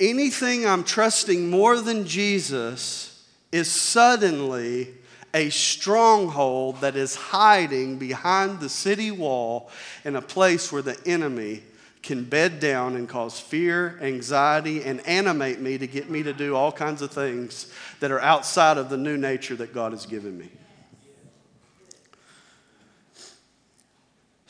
Anything 0.00 0.66
I'm 0.66 0.82
trusting 0.82 1.50
more 1.50 1.80
than 1.80 2.06
Jesus 2.06 3.26
is 3.52 3.70
suddenly 3.70 4.94
a 5.32 5.50
stronghold 5.50 6.80
that 6.80 6.96
is 6.96 7.14
hiding 7.14 7.98
behind 7.98 8.60
the 8.60 8.68
city 8.68 9.10
wall 9.10 9.70
in 10.04 10.16
a 10.16 10.22
place 10.22 10.72
where 10.72 10.82
the 10.82 10.98
enemy 11.06 11.62
can 12.02 12.24
bed 12.24 12.60
down 12.60 12.96
and 12.96 13.08
cause 13.08 13.40
fear, 13.40 13.98
anxiety, 14.02 14.84
and 14.84 15.04
animate 15.06 15.60
me 15.60 15.78
to 15.78 15.86
get 15.86 16.10
me 16.10 16.22
to 16.22 16.32
do 16.32 16.54
all 16.54 16.70
kinds 16.70 17.02
of 17.02 17.10
things 17.10 17.72
that 18.00 18.10
are 18.10 18.20
outside 18.20 18.76
of 18.76 18.90
the 18.90 18.96
new 18.96 19.16
nature 19.16 19.56
that 19.56 19.72
God 19.72 19.92
has 19.92 20.06
given 20.06 20.36
me. 20.36 20.50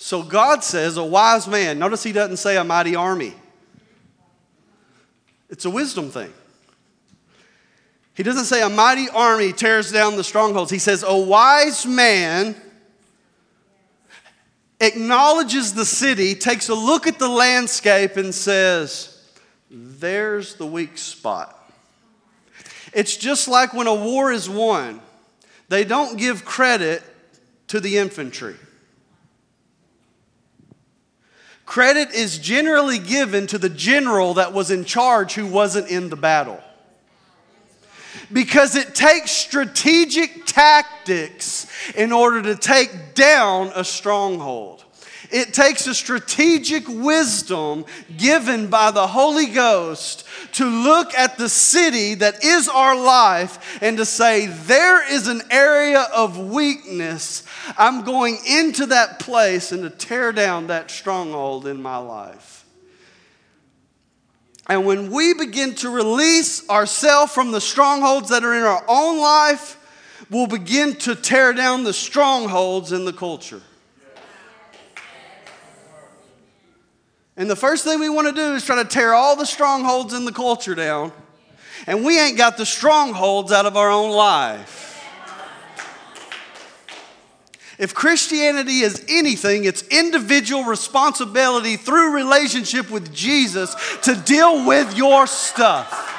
So 0.04 0.22
God 0.22 0.62
says, 0.62 0.98
a 0.98 1.02
wise 1.02 1.48
man. 1.48 1.78
Notice 1.78 2.02
he 2.02 2.12
doesn't 2.12 2.36
say 2.36 2.58
a 2.58 2.62
mighty 2.62 2.94
army, 2.94 3.32
it's 5.48 5.64
a 5.64 5.70
wisdom 5.70 6.10
thing. 6.10 6.30
He 8.12 8.22
doesn't 8.22 8.44
say 8.44 8.60
a 8.60 8.68
mighty 8.68 9.08
army 9.08 9.54
tears 9.54 9.90
down 9.90 10.16
the 10.16 10.22
strongholds. 10.22 10.70
He 10.70 10.78
says, 10.78 11.04
a 11.08 11.16
wise 11.16 11.86
man 11.86 12.54
acknowledges 14.78 15.72
the 15.72 15.86
city, 15.86 16.34
takes 16.34 16.68
a 16.68 16.74
look 16.74 17.06
at 17.06 17.18
the 17.18 17.30
landscape, 17.30 18.18
and 18.18 18.34
says, 18.34 19.26
There's 19.70 20.56
the 20.56 20.66
weak 20.66 20.98
spot. 20.98 21.58
It's 22.92 23.16
just 23.16 23.48
like 23.48 23.72
when 23.72 23.86
a 23.86 23.94
war 23.94 24.30
is 24.30 24.50
won, 24.50 25.00
they 25.70 25.82
don't 25.82 26.18
give 26.18 26.44
credit 26.44 27.02
to 27.68 27.80
the 27.80 27.96
infantry. 27.96 28.56
Credit 31.66 32.12
is 32.12 32.38
generally 32.38 32.98
given 32.98 33.46
to 33.48 33.58
the 33.58 33.68
general 33.68 34.34
that 34.34 34.52
was 34.52 34.70
in 34.70 34.84
charge 34.84 35.34
who 35.34 35.46
wasn't 35.46 35.88
in 35.88 36.10
the 36.10 36.16
battle. 36.16 36.62
Because 38.32 38.76
it 38.76 38.94
takes 38.94 39.30
strategic 39.30 40.46
tactics 40.46 41.66
in 41.94 42.12
order 42.12 42.42
to 42.42 42.56
take 42.56 43.14
down 43.14 43.70
a 43.74 43.84
stronghold. 43.84 44.83
It 45.34 45.52
takes 45.52 45.88
a 45.88 45.96
strategic 45.96 46.86
wisdom 46.86 47.86
given 48.16 48.68
by 48.68 48.92
the 48.92 49.08
Holy 49.08 49.46
Ghost 49.46 50.24
to 50.52 50.64
look 50.64 51.12
at 51.12 51.38
the 51.38 51.48
city 51.48 52.14
that 52.14 52.44
is 52.44 52.68
our 52.68 52.94
life 52.94 53.82
and 53.82 53.96
to 53.96 54.04
say, 54.04 54.46
there 54.46 55.12
is 55.12 55.26
an 55.26 55.42
area 55.50 56.06
of 56.14 56.38
weakness. 56.38 57.42
I'm 57.76 58.04
going 58.04 58.38
into 58.48 58.86
that 58.86 59.18
place 59.18 59.72
and 59.72 59.82
to 59.82 59.90
tear 59.90 60.30
down 60.30 60.68
that 60.68 60.88
stronghold 60.88 61.66
in 61.66 61.82
my 61.82 61.96
life. 61.96 62.64
And 64.68 64.86
when 64.86 65.10
we 65.10 65.34
begin 65.34 65.74
to 65.76 65.90
release 65.90 66.70
ourselves 66.70 67.34
from 67.34 67.50
the 67.50 67.60
strongholds 67.60 68.28
that 68.28 68.44
are 68.44 68.54
in 68.54 68.62
our 68.62 68.84
own 68.86 69.18
life, 69.18 69.80
we'll 70.30 70.46
begin 70.46 70.94
to 70.94 71.16
tear 71.16 71.52
down 71.52 71.82
the 71.82 71.92
strongholds 71.92 72.92
in 72.92 73.04
the 73.04 73.12
culture. 73.12 73.62
And 77.36 77.50
the 77.50 77.56
first 77.56 77.84
thing 77.84 77.98
we 77.98 78.08
want 78.08 78.28
to 78.28 78.32
do 78.32 78.54
is 78.54 78.64
try 78.64 78.80
to 78.82 78.88
tear 78.88 79.12
all 79.12 79.34
the 79.34 79.46
strongholds 79.46 80.14
in 80.14 80.24
the 80.24 80.32
culture 80.32 80.74
down. 80.74 81.12
And 81.86 82.04
we 82.04 82.18
ain't 82.18 82.38
got 82.38 82.56
the 82.56 82.66
strongholds 82.66 83.50
out 83.50 83.66
of 83.66 83.76
our 83.76 83.90
own 83.90 84.10
life. 84.10 84.82
If 87.76 87.92
Christianity 87.92 88.80
is 88.80 89.04
anything, 89.08 89.64
it's 89.64 89.82
individual 89.88 90.62
responsibility 90.62 91.76
through 91.76 92.14
relationship 92.14 92.88
with 92.88 93.12
Jesus 93.12 93.74
to 94.02 94.14
deal 94.14 94.64
with 94.64 94.96
your 94.96 95.26
stuff. 95.26 96.12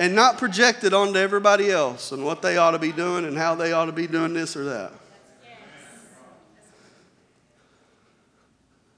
And 0.00 0.16
not 0.16 0.38
project 0.38 0.82
it 0.82 0.92
onto 0.92 1.20
everybody 1.20 1.70
else 1.70 2.10
and 2.10 2.24
what 2.24 2.42
they 2.42 2.56
ought 2.56 2.72
to 2.72 2.80
be 2.80 2.90
doing 2.90 3.24
and 3.24 3.38
how 3.38 3.54
they 3.54 3.72
ought 3.72 3.86
to 3.86 3.92
be 3.92 4.08
doing 4.08 4.34
this 4.34 4.56
or 4.56 4.64
that. 4.64 4.92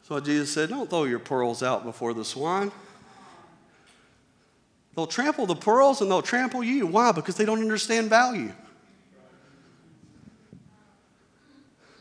So 0.06 0.20
Jesus 0.20 0.52
said, 0.52 0.68
Don't 0.68 0.88
throw 0.88 1.02
your 1.02 1.18
pearls 1.18 1.64
out 1.64 1.82
before 1.82 2.14
the 2.14 2.24
swine. 2.24 2.70
They'll 4.94 5.08
trample 5.08 5.46
the 5.46 5.56
pearls 5.56 6.00
and 6.00 6.08
they'll 6.08 6.22
trample 6.22 6.62
you. 6.62 6.86
Why? 6.86 7.10
Because 7.10 7.34
they 7.34 7.44
don't 7.44 7.60
understand 7.60 8.08
value. 8.08 8.52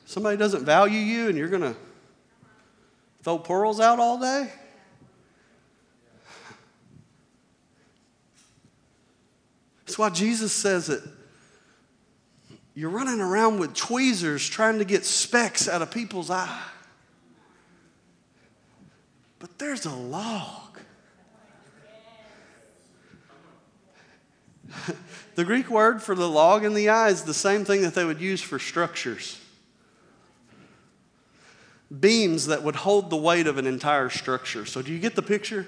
Somebody 0.05 0.37
doesn't 0.37 0.63
value 0.63 0.99
you 0.99 1.29
and 1.29 1.37
you're 1.37 1.49
going 1.49 1.63
to 1.63 1.75
throw 3.23 3.39
pearls 3.39 3.79
out 3.79 3.97
all 3.97 4.19
day? 4.19 4.51
That's 9.87 9.97
why 9.97 10.11
Jesus 10.11 10.53
says 10.53 10.89
it. 10.89 11.01
you're 12.75 12.91
running 12.91 13.19
around 13.19 13.59
with 13.59 13.73
tweezers 13.73 14.47
trying 14.47 14.77
to 14.77 14.85
get 14.85 15.05
specks 15.05 15.67
out 15.67 15.81
of 15.81 15.89
people's 15.89 16.29
eye. 16.29 16.61
But 19.45 19.59
there's 19.59 19.85
a 19.85 19.93
log. 19.93 20.79
the 25.35 25.43
Greek 25.43 25.69
word 25.69 26.01
for 26.01 26.15
the 26.15 26.27
log 26.27 26.65
in 26.65 26.73
the 26.73 26.89
eye 26.89 27.09
is 27.09 27.25
the 27.25 27.33
same 27.35 27.63
thing 27.63 27.83
that 27.83 27.93
they 27.93 28.03
would 28.03 28.19
use 28.19 28.41
for 28.41 28.57
structures 28.57 29.39
beams 31.99 32.47
that 32.47 32.63
would 32.63 32.77
hold 32.77 33.11
the 33.11 33.15
weight 33.15 33.45
of 33.45 33.59
an 33.59 33.67
entire 33.67 34.09
structure. 34.09 34.65
So, 34.65 34.81
do 34.81 34.91
you 34.91 34.97
get 34.97 35.15
the 35.15 35.21
picture? 35.21 35.67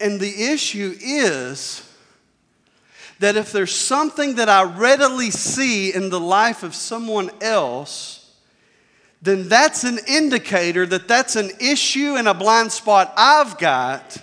And 0.00 0.18
the 0.18 0.44
issue 0.44 0.96
is 0.98 1.86
that 3.18 3.36
if 3.36 3.52
there's 3.52 3.74
something 3.74 4.36
that 4.36 4.48
I 4.48 4.62
readily 4.62 5.30
see 5.30 5.92
in 5.92 6.08
the 6.08 6.18
life 6.18 6.62
of 6.62 6.74
someone 6.74 7.30
else, 7.42 8.17
then 9.20 9.48
that's 9.48 9.84
an 9.84 9.98
indicator 10.06 10.86
that 10.86 11.08
that's 11.08 11.36
an 11.36 11.50
issue 11.60 12.14
and 12.16 12.28
a 12.28 12.34
blind 12.34 12.72
spot 12.72 13.12
I've 13.16 13.58
got, 13.58 14.16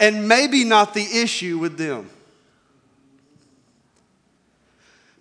and 0.00 0.26
maybe 0.26 0.64
not 0.64 0.94
the 0.94 1.02
issue 1.02 1.58
with 1.58 1.76
them 1.76 2.10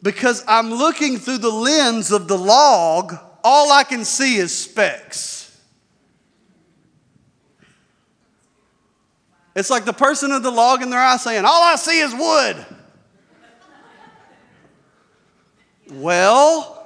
because 0.02 0.44
I'm 0.48 0.72
looking 0.72 1.18
through 1.18 1.40
the 1.40 1.52
lens 1.52 2.12
of 2.12 2.28
the 2.28 2.38
log, 2.38 3.16
all 3.44 3.72
I 3.72 3.84
can 3.84 4.04
see 4.04 4.38
is 4.38 4.56
specks. 4.56 5.40
It's 9.56 9.70
like 9.70 9.86
the 9.86 9.94
person 9.94 10.32
of 10.32 10.44
the 10.44 10.52
log 10.52 10.82
in 10.82 10.90
their 10.90 11.00
eye 11.00 11.18
saying, 11.18 11.44
All 11.46 11.64
I 11.64 11.76
see 11.76 12.00
is 12.00 12.14
wood. 12.14 12.66
well, 15.92 16.81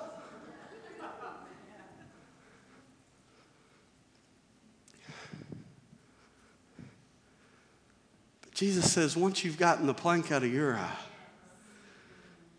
Jesus 8.56 8.90
says, 8.92 9.18
once 9.18 9.44
you've 9.44 9.58
gotten 9.58 9.86
the 9.86 9.94
plank 9.94 10.32
out 10.32 10.42
of 10.42 10.52
your 10.52 10.78
eye, 10.78 10.98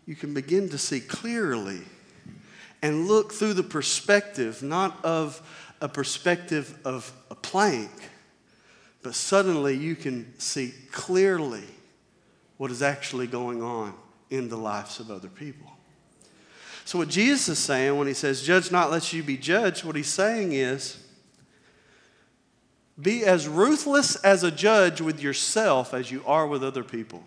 you 0.05 0.15
can 0.15 0.31
begin 0.31 0.69
to 0.69 0.77
see 0.77 0.99
clearly 0.99 1.81
and 2.83 3.07
look 3.07 3.33
through 3.33 3.55
the 3.55 3.63
perspective, 3.63 4.61
not 4.61 5.03
of 5.03 5.41
a 5.81 5.89
perspective 5.89 6.77
of 6.85 7.11
a 7.31 7.35
plank, 7.35 7.89
but 9.01 9.15
suddenly 9.15 9.75
you 9.75 9.95
can 9.95 10.37
see 10.39 10.71
clearly 10.91 11.63
what 12.57 12.69
is 12.69 12.83
actually 12.83 13.25
going 13.25 13.63
on 13.63 13.91
in 14.29 14.49
the 14.49 14.57
lives 14.57 14.99
of 14.99 15.09
other 15.09 15.29
people. 15.29 15.71
So, 16.85 16.99
what 16.99 17.09
Jesus 17.09 17.49
is 17.49 17.59
saying 17.59 17.97
when 17.97 18.07
he 18.07 18.13
says, 18.13 18.43
Judge 18.43 18.71
not 18.71 18.91
lest 18.91 19.13
you 19.13 19.23
be 19.23 19.35
judged, 19.35 19.83
what 19.83 19.95
he's 19.95 20.07
saying 20.07 20.53
is, 20.53 21.03
be 22.99 23.23
as 23.25 23.47
ruthless 23.47 24.15
as 24.17 24.43
a 24.43 24.51
judge 24.51 25.01
with 25.01 25.21
yourself 25.21 25.93
as 25.93 26.11
you 26.11 26.23
are 26.25 26.47
with 26.47 26.63
other 26.63 26.83
people. 26.83 27.23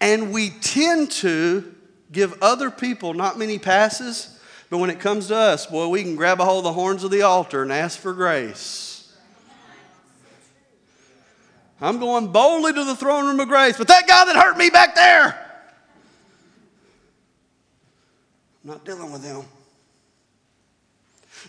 And 0.00 0.32
we 0.32 0.50
tend 0.50 1.10
to 1.12 1.74
give 2.12 2.40
other 2.42 2.70
people 2.70 3.14
not 3.14 3.38
many 3.38 3.58
passes, 3.58 4.38
but 4.70 4.78
when 4.78 4.90
it 4.90 5.00
comes 5.00 5.28
to 5.28 5.36
us, 5.36 5.66
boy, 5.66 5.88
we 5.88 6.02
can 6.02 6.14
grab 6.14 6.40
a 6.40 6.44
hold 6.44 6.58
of 6.58 6.64
the 6.64 6.72
horns 6.72 7.02
of 7.02 7.10
the 7.10 7.22
altar 7.22 7.62
and 7.62 7.72
ask 7.72 7.98
for 7.98 8.12
grace. 8.12 9.12
I'm 11.80 11.98
going 11.98 12.28
boldly 12.28 12.72
to 12.72 12.84
the 12.84 12.96
throne 12.96 13.26
room 13.26 13.40
of 13.40 13.48
grace, 13.48 13.78
but 13.78 13.88
that 13.88 14.06
guy 14.06 14.24
that 14.26 14.36
hurt 14.36 14.56
me 14.58 14.68
back 14.68 14.94
there, 14.94 15.46
I'm 18.62 18.70
not 18.70 18.84
dealing 18.84 19.12
with 19.12 19.24
him. 19.24 19.42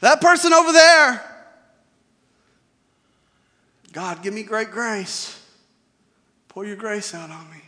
That 0.01 0.21
person 0.21 0.53
over 0.53 0.71
there, 0.71 1.28
God, 3.91 4.21
give 4.21 4.33
me 4.33 4.43
great 4.43 4.71
grace. 4.71 5.41
Pour 6.47 6.65
your 6.65 6.75
grace 6.75 7.13
out 7.13 7.29
on 7.29 7.49
me. 7.51 7.61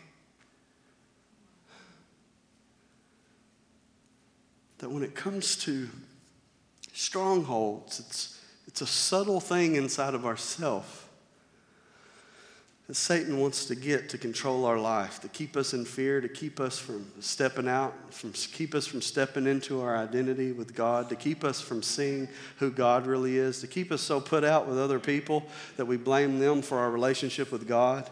that 4.82 4.90
when 4.90 5.04
it 5.04 5.14
comes 5.14 5.56
to 5.56 5.88
strongholds, 6.92 8.00
it's, 8.00 8.40
it's 8.68 8.82
a 8.82 8.88
subtle 8.88 9.40
thing 9.40 9.76
inside 9.76 10.16
of 10.16 10.26
ourself 10.26 11.01
that 12.92 12.96
Satan 12.96 13.40
wants 13.40 13.64
to 13.68 13.76
get 13.76 14.10
to 14.10 14.18
control 14.18 14.66
our 14.66 14.78
life, 14.78 15.22
to 15.22 15.30
keep 15.30 15.56
us 15.56 15.74
in 15.74 15.86
fear, 15.86 16.20
to 16.20 16.28
keep 16.28 16.60
us 16.60 16.78
from 16.78 17.10
stepping 17.22 17.70
out, 17.70 17.94
from 18.14 18.34
keep 18.34 18.76
us 18.76 18.86
from 18.86 19.02
stepping 19.02 19.48
into 19.48 19.80
our 19.80 19.96
identity 19.96 20.52
with 20.52 20.76
God, 20.76 21.08
to 21.08 21.16
keep 21.16 21.46
us 21.46 21.62
from 21.62 21.82
seeing 21.82 22.28
who 22.58 22.70
God 22.70 23.08
really 23.08 23.38
is, 23.38 23.62
to 23.62 23.68
keep 23.68 23.94
us 23.94 24.02
so 24.02 24.20
put 24.20 24.44
out 24.44 24.68
with 24.68 24.78
other 24.78 25.00
people 25.00 25.46
that 25.78 25.86
we 25.86 25.96
blame 25.96 26.40
them 26.40 26.62
for 26.62 26.80
our 26.80 26.92
relationship 26.92 27.50
with 27.50 27.66
God. 27.66 28.10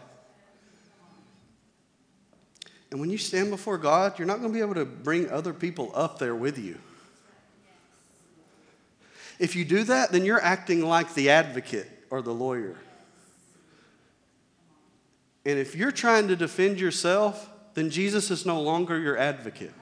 And 2.90 3.00
when 3.00 3.10
you 3.10 3.18
stand 3.18 3.50
before 3.50 3.76
God, 3.76 4.18
you're 4.18 4.26
not 4.26 4.38
going 4.40 4.50
to 4.50 4.54
be 4.54 4.62
able 4.62 4.76
to 4.76 4.86
bring 4.86 5.28
other 5.28 5.52
people 5.52 5.92
up 5.94 6.18
there 6.18 6.34
with 6.34 6.56
you. 6.56 6.78
If 9.38 9.54
you 9.54 9.66
do 9.66 9.84
that, 9.84 10.10
then 10.10 10.24
you're 10.24 10.42
acting 10.42 10.82
like 10.82 11.12
the 11.12 11.28
advocate 11.28 11.90
or 12.08 12.22
the 12.22 12.32
lawyer. 12.32 12.78
And 15.44 15.58
if 15.58 15.74
you're 15.74 15.92
trying 15.92 16.28
to 16.28 16.36
defend 16.36 16.80
yourself, 16.80 17.48
then 17.74 17.90
Jesus 17.90 18.30
is 18.30 18.44
no 18.44 18.60
longer 18.60 18.98
your 18.98 19.16
advocate. 19.16 19.72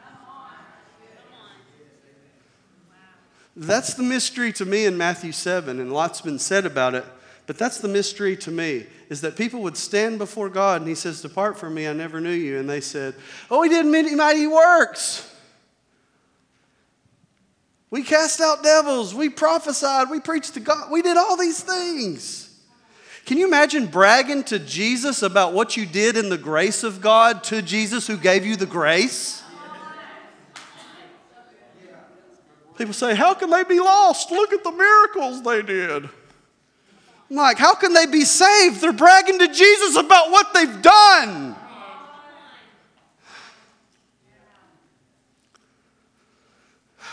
That's 3.56 3.94
the 3.94 4.04
mystery 4.04 4.52
to 4.52 4.64
me 4.64 4.84
in 4.84 4.96
Matthew 4.96 5.32
7, 5.32 5.80
and 5.80 5.92
lots 5.92 6.20
been 6.20 6.38
said 6.38 6.64
about 6.64 6.94
it. 6.94 7.04
But 7.48 7.58
that's 7.58 7.78
the 7.78 7.88
mystery 7.88 8.36
to 8.36 8.50
me 8.50 8.86
is 9.08 9.22
that 9.22 9.34
people 9.34 9.62
would 9.62 9.76
stand 9.76 10.18
before 10.18 10.50
God 10.50 10.82
and 10.82 10.88
He 10.88 10.94
says, 10.94 11.22
Depart 11.22 11.58
from 11.58 11.74
me, 11.74 11.88
I 11.88 11.94
never 11.94 12.20
knew 12.20 12.30
you. 12.30 12.58
And 12.58 12.68
they 12.68 12.82
said, 12.82 13.14
Oh, 13.50 13.62
He 13.62 13.70
did 13.70 13.86
many 13.86 14.14
mighty 14.14 14.46
works. 14.46 15.34
We 17.90 18.02
cast 18.02 18.40
out 18.40 18.62
devils. 18.62 19.14
We 19.14 19.30
prophesied. 19.30 20.10
We 20.10 20.20
preached 20.20 20.54
to 20.54 20.60
God. 20.60 20.90
We 20.90 21.00
did 21.00 21.16
all 21.16 21.38
these 21.38 21.62
things. 21.62 22.47
Can 23.28 23.36
you 23.36 23.46
imagine 23.46 23.84
bragging 23.84 24.42
to 24.44 24.58
Jesus 24.58 25.22
about 25.22 25.52
what 25.52 25.76
you 25.76 25.84
did 25.84 26.16
in 26.16 26.30
the 26.30 26.38
grace 26.38 26.82
of 26.82 27.02
God 27.02 27.44
to 27.44 27.60
Jesus 27.60 28.06
who 28.06 28.16
gave 28.16 28.46
you 28.46 28.56
the 28.56 28.64
grace? 28.64 29.42
People 32.78 32.94
say, 32.94 33.14
How 33.14 33.34
can 33.34 33.50
they 33.50 33.64
be 33.64 33.80
lost? 33.80 34.30
Look 34.30 34.54
at 34.54 34.64
the 34.64 34.72
miracles 34.72 35.42
they 35.42 35.60
did. 35.60 36.04
I'm 36.04 37.36
like, 37.36 37.58
how 37.58 37.74
can 37.74 37.92
they 37.92 38.06
be 38.06 38.24
saved? 38.24 38.80
They're 38.80 38.94
bragging 38.94 39.40
to 39.40 39.48
Jesus 39.48 39.96
about 39.96 40.30
what 40.30 40.54
they've 40.54 40.80
done. 40.80 41.54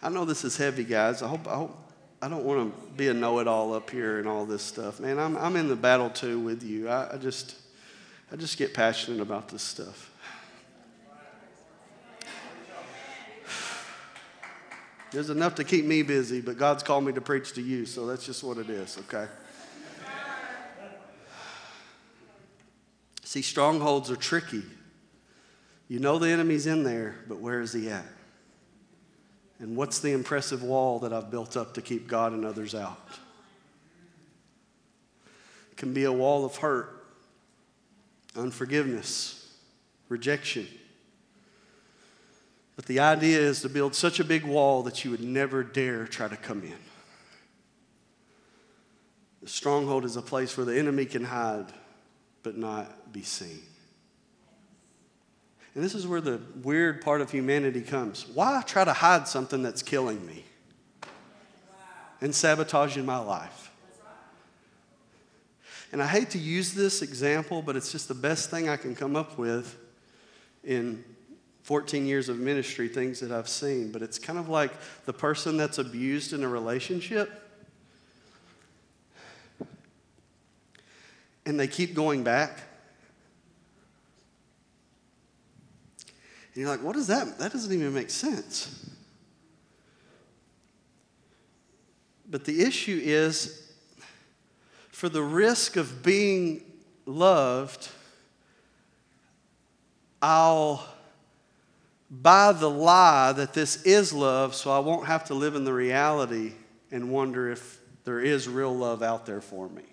I 0.00 0.08
know 0.10 0.24
this 0.24 0.44
is 0.44 0.56
heavy, 0.56 0.84
guys. 0.84 1.22
I 1.22 1.26
hope 1.26 1.48
I 1.48 1.56
hope 1.56 1.87
I 2.20 2.28
don't 2.28 2.44
want 2.44 2.74
to 2.74 2.90
be 2.92 3.08
a 3.08 3.14
know-it-all 3.14 3.74
up 3.74 3.90
here 3.90 4.18
and 4.18 4.26
all 4.26 4.44
this 4.44 4.62
stuff, 4.62 4.98
man. 4.98 5.18
I'm 5.18 5.36
I'm 5.36 5.54
in 5.54 5.68
the 5.68 5.76
battle 5.76 6.10
too 6.10 6.40
with 6.40 6.64
you. 6.64 6.88
I, 6.88 7.14
I 7.14 7.16
just 7.16 7.54
I 8.32 8.36
just 8.36 8.58
get 8.58 8.74
passionate 8.74 9.20
about 9.20 9.48
this 9.48 9.62
stuff. 9.62 10.10
There's 15.10 15.30
enough 15.30 15.54
to 15.54 15.64
keep 15.64 15.86
me 15.86 16.02
busy, 16.02 16.40
but 16.40 16.58
God's 16.58 16.82
called 16.82 17.04
me 17.04 17.12
to 17.12 17.20
preach 17.20 17.54
to 17.54 17.62
you, 17.62 17.86
so 17.86 18.06
that's 18.06 18.26
just 18.26 18.44
what 18.44 18.58
it 18.58 18.68
is, 18.68 18.98
okay? 18.98 19.26
See, 23.24 23.40
strongholds 23.40 24.10
are 24.10 24.16
tricky. 24.16 24.62
You 25.88 25.98
know 25.98 26.18
the 26.18 26.28
enemy's 26.28 26.66
in 26.66 26.82
there, 26.82 27.16
but 27.26 27.38
where 27.38 27.62
is 27.62 27.72
he 27.72 27.88
at? 27.88 28.04
And 29.58 29.76
what's 29.76 29.98
the 29.98 30.12
impressive 30.12 30.62
wall 30.62 31.00
that 31.00 31.12
I've 31.12 31.30
built 31.30 31.56
up 31.56 31.74
to 31.74 31.82
keep 31.82 32.06
God 32.06 32.32
and 32.32 32.44
others 32.44 32.74
out? 32.74 33.08
It 35.72 35.76
can 35.76 35.92
be 35.92 36.04
a 36.04 36.12
wall 36.12 36.44
of 36.44 36.56
hurt, 36.56 37.04
unforgiveness, 38.36 39.52
rejection. 40.08 40.66
But 42.76 42.86
the 42.86 43.00
idea 43.00 43.40
is 43.40 43.62
to 43.62 43.68
build 43.68 43.96
such 43.96 44.20
a 44.20 44.24
big 44.24 44.44
wall 44.44 44.84
that 44.84 45.04
you 45.04 45.10
would 45.10 45.24
never 45.24 45.64
dare 45.64 46.06
try 46.06 46.28
to 46.28 46.36
come 46.36 46.62
in. 46.62 46.78
The 49.42 49.48
stronghold 49.48 50.04
is 50.04 50.16
a 50.16 50.22
place 50.22 50.56
where 50.56 50.66
the 50.66 50.78
enemy 50.78 51.04
can 51.04 51.24
hide 51.24 51.72
but 52.42 52.56
not 52.56 53.12
be 53.12 53.22
seen. 53.22 53.62
And 55.78 55.84
this 55.84 55.94
is 55.94 56.08
where 56.08 56.20
the 56.20 56.40
weird 56.64 57.02
part 57.02 57.20
of 57.20 57.30
humanity 57.30 57.82
comes. 57.82 58.26
Why 58.34 58.64
try 58.66 58.82
to 58.82 58.92
hide 58.92 59.28
something 59.28 59.62
that's 59.62 59.80
killing 59.80 60.26
me 60.26 60.44
and 62.20 62.34
sabotaging 62.34 63.06
my 63.06 63.18
life? 63.18 63.70
And 65.92 66.02
I 66.02 66.08
hate 66.08 66.30
to 66.30 66.38
use 66.38 66.74
this 66.74 67.00
example, 67.00 67.62
but 67.62 67.76
it's 67.76 67.92
just 67.92 68.08
the 68.08 68.14
best 68.14 68.50
thing 68.50 68.68
I 68.68 68.76
can 68.76 68.96
come 68.96 69.14
up 69.14 69.38
with 69.38 69.78
in 70.64 71.04
14 71.62 72.08
years 72.08 72.28
of 72.28 72.40
ministry, 72.40 72.88
things 72.88 73.20
that 73.20 73.30
I've 73.30 73.48
seen. 73.48 73.92
But 73.92 74.02
it's 74.02 74.18
kind 74.18 74.40
of 74.40 74.48
like 74.48 74.72
the 75.04 75.12
person 75.12 75.56
that's 75.56 75.78
abused 75.78 76.32
in 76.32 76.42
a 76.42 76.48
relationship. 76.48 77.30
And 81.46 81.60
they 81.60 81.68
keep 81.68 81.94
going 81.94 82.24
back 82.24 82.67
you're 86.58 86.68
like, 86.68 86.82
what 86.82 86.96
is 86.96 87.06
that? 87.06 87.38
That 87.38 87.52
doesn't 87.52 87.72
even 87.72 87.94
make 87.94 88.10
sense. 88.10 88.90
But 92.30 92.44
the 92.44 92.62
issue 92.62 93.00
is 93.02 93.72
for 94.90 95.08
the 95.08 95.22
risk 95.22 95.76
of 95.76 96.02
being 96.02 96.62
loved, 97.06 97.88
I'll 100.20 100.86
buy 102.10 102.52
the 102.52 102.68
lie 102.68 103.32
that 103.32 103.54
this 103.54 103.82
is 103.84 104.12
love 104.12 104.54
so 104.54 104.70
I 104.70 104.78
won't 104.80 105.06
have 105.06 105.24
to 105.24 105.34
live 105.34 105.54
in 105.54 105.64
the 105.64 105.72
reality 105.72 106.52
and 106.90 107.10
wonder 107.10 107.50
if 107.50 107.78
there 108.04 108.20
is 108.20 108.48
real 108.48 108.74
love 108.74 109.02
out 109.02 109.26
there 109.26 109.40
for 109.40 109.68
me. 109.68 109.84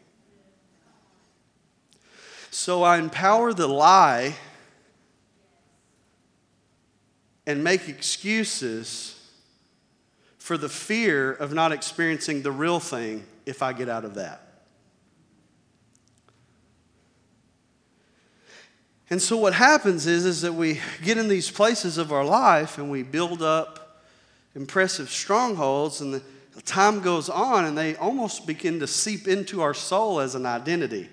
So 2.51 2.83
I 2.83 2.97
empower 2.97 3.53
the 3.53 3.67
lie 3.67 4.35
and 7.47 7.63
make 7.63 7.87
excuses 7.87 9.19
for 10.37 10.57
the 10.57 10.69
fear 10.69 11.31
of 11.31 11.53
not 11.53 11.71
experiencing 11.71 12.41
the 12.41 12.51
real 12.51 12.79
thing 12.79 13.25
if 13.45 13.61
I 13.61 13.73
get 13.73 13.89
out 13.89 14.05
of 14.05 14.15
that. 14.15 14.41
And 19.09 19.21
so 19.21 19.37
what 19.37 19.53
happens 19.53 20.07
is, 20.07 20.25
is 20.25 20.41
that 20.41 20.53
we 20.53 20.79
get 21.03 21.17
in 21.17 21.27
these 21.27 21.51
places 21.51 21.97
of 21.97 22.11
our 22.11 22.25
life 22.25 22.77
and 22.77 22.89
we 22.89 23.03
build 23.03 23.41
up 23.41 24.03
impressive 24.55 25.09
strongholds 25.09 26.01
and 26.01 26.13
the 26.13 26.61
time 26.63 27.01
goes 27.01 27.29
on 27.29 27.65
and 27.65 27.77
they 27.77 27.95
almost 27.95 28.47
begin 28.47 28.79
to 28.79 28.87
seep 28.87 29.27
into 29.27 29.61
our 29.61 29.73
soul 29.73 30.19
as 30.19 30.33
an 30.33 30.45
identity. 30.45 31.09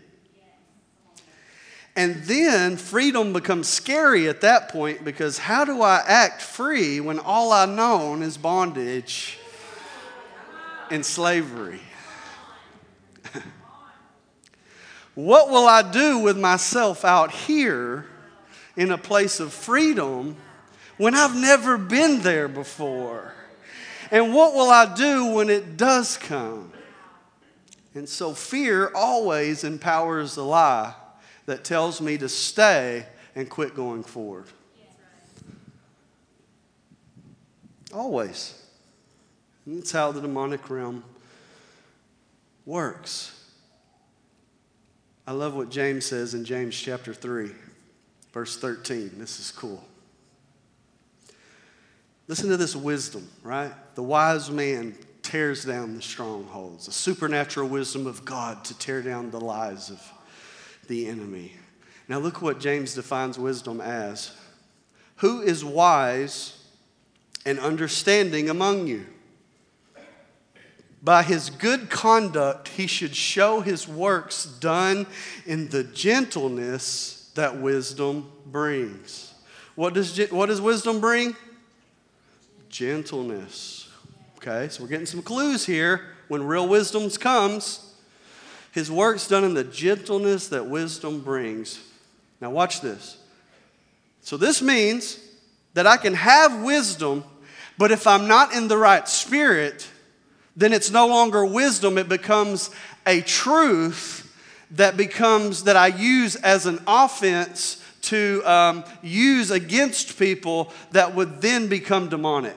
And 1.95 2.23
then 2.23 2.77
freedom 2.79 3.33
becomes 3.35 3.69
scary 3.69 4.29
at 4.29 4.41
that 4.41 4.71
point 4.71 5.05
because 5.05 5.37
how 5.39 5.65
do 5.65 5.83
I 5.83 6.03
act 6.07 6.41
free 6.41 7.01
when 7.01 7.19
all 7.19 7.53
I 7.53 7.67
know 7.67 8.15
is 8.23 8.39
bondage 8.39 9.39
and 10.91 11.05
slavery? 11.05 11.81
what 15.15 15.51
will 15.51 15.67
I 15.67 15.83
do 15.83 16.21
with 16.21 16.39
myself 16.39 17.05
out 17.05 17.31
here 17.31 18.07
in 18.75 18.91
a 18.91 18.99
place 18.99 19.39
of 19.39 19.53
freedom 19.53 20.37
when 20.97 21.15
I've 21.15 21.37
never 21.37 21.77
been 21.77 22.23
there 22.23 22.49
before? 22.49 23.35
And 24.11 24.33
what 24.33 24.55
will 24.55 24.71
I 24.71 24.95
do 24.95 25.27
when 25.27 25.51
it 25.51 25.77
does 25.77 26.17
come? 26.17 26.73
And 27.95 28.09
so 28.09 28.33
fear 28.33 28.91
always 28.95 29.63
empowers 29.63 30.37
the 30.37 30.45
lie 30.45 30.95
that 31.47 31.65
tells 31.65 32.01
me 32.01 32.19
to 32.19 32.29
stay 32.29 33.07
and 33.35 33.49
quit 33.49 33.75
going 33.75 34.03
forward. 34.03 34.47
Always. 37.93 38.59
And 39.67 39.79
that's 39.79 39.93
how 39.93 40.13
the 40.13 40.21
demonic 40.21 40.69
realm 40.71 41.05
works. 42.65 43.39
I 45.27 45.33
love 45.33 45.55
what 45.55 45.71
James 45.71 46.07
says 46.07 46.35
in 46.35 46.45
James 46.45 46.79
chapter 46.79 47.15
3, 47.15 47.51
verse 48.33 48.59
13. 48.59 49.13
This 49.19 49.39
is 49.39 49.51
cool. 49.51 49.85
Listen 52.29 52.49
to 52.49 52.57
this 52.57 52.75
wisdom, 52.75 53.29
right? 53.43 53.73
The 53.95 54.03
wise 54.03 54.51
man 54.51 54.97
tears 55.23 55.65
down 55.65 55.95
the 55.95 56.03
strongholds, 56.03 56.87
the 56.87 56.93
supernatural 56.93 57.69
wisdom 57.69 58.07
of 58.07 58.25
God 58.25 58.65
to 58.65 58.79
tear 58.79 59.03
down 59.03 59.31
the 59.31 59.41
lies 59.41 59.91
of 59.91 60.01
the 60.89 61.07
enemy. 61.07 61.53
Now, 62.09 62.19
look 62.19 62.43
what 62.43 62.61
James 62.61 62.95
defines 62.95 63.39
wisdom 63.39 63.81
as 63.81 64.33
Who 65.17 65.41
is 65.41 65.65
wise 65.65 66.59
and 67.45 67.59
understanding 67.59 68.51
among 68.51 68.87
you? 68.87 69.07
By 71.03 71.25
his 71.25 71.51
good 71.51 71.91
conduct, 71.91 72.69
he 72.69 72.87
should 72.87 73.17
show 73.17 73.61
his 73.61 73.89
works 73.89 74.45
done 74.45 75.07
in 75.47 75.69
the 75.69 75.83
gentleness 75.83 77.31
that 77.35 77.59
wisdom 77.59 78.31
brings. 78.47 79.35
What 79.75 79.95
does, 79.95 80.17
what 80.31 80.47
does 80.47 80.61
wisdom 80.61 81.01
bring? 81.01 81.35
Gentleness. 82.69 83.89
Okay, 84.37 84.69
so 84.69 84.83
we're 84.83 84.89
getting 84.89 85.07
some 85.07 85.23
clues 85.23 85.67
here. 85.67 86.09
When 86.29 86.45
real 86.45 86.69
wisdom 86.69 87.11
comes, 87.11 87.92
his 88.73 88.91
work's 88.91 89.29
done 89.29 89.45
in 89.45 89.55
the 89.55 89.65
gentleness 89.65 90.49
that 90.49 90.67
wisdom 90.67 91.21
brings. 91.21 91.81
Now, 92.41 92.51
watch 92.51 92.81
this. 92.81 93.19
So, 94.23 94.37
this 94.37 94.61
means 94.61 95.19
that 95.75 95.87
I 95.87 95.97
can 95.97 96.15
have 96.15 96.63
wisdom, 96.63 97.25
but 97.79 97.93
if 97.93 98.07
I'm 98.07 98.27
not 98.27 98.53
in 98.53 98.69
the 98.69 98.77
right 98.77 99.09
spirit, 99.09 99.89
then 100.57 100.73
it's 100.73 100.91
no 100.91 101.07
longer 101.07 101.45
wisdom, 101.45 101.99
it 101.99 102.09
becomes 102.09 102.71
a 103.07 103.21
truth 103.21 104.29
that 104.73 104.97
becomes 104.97 105.65
that 105.65 105.77
I 105.77 105.89
use 105.89 106.37
as 106.37 106.67
an 106.67 106.81
offense 106.87 107.83
to 108.03 108.43
um, 108.45 108.85
use 109.03 109.51
against 109.51 110.19
people 110.19 110.73
that 110.93 111.15
would 111.15 111.41
then 111.41 111.69
become 111.69 112.09
demonic. 112.09 112.57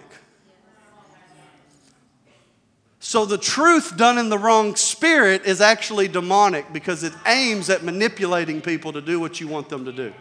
So 3.06 3.24
the 3.24 3.38
truth 3.38 3.98
done 3.98 4.18
in 4.18 4.30
the 4.30 4.38
wrong 4.40 4.76
spirit 4.76 5.46
is 5.46 5.62
actually 5.62 6.08
demonic 6.08 6.74
because 6.74 7.04
it 7.04 7.14
aims 7.28 7.70
at 7.70 7.84
manipulating 7.84 8.62
people 8.62 8.94
to 8.94 9.00
do 9.00 9.20
what 9.20 9.40
you 9.40 9.48
want 9.48 9.70
them 9.70 9.86
to 9.86 9.92
do. 9.92 10.12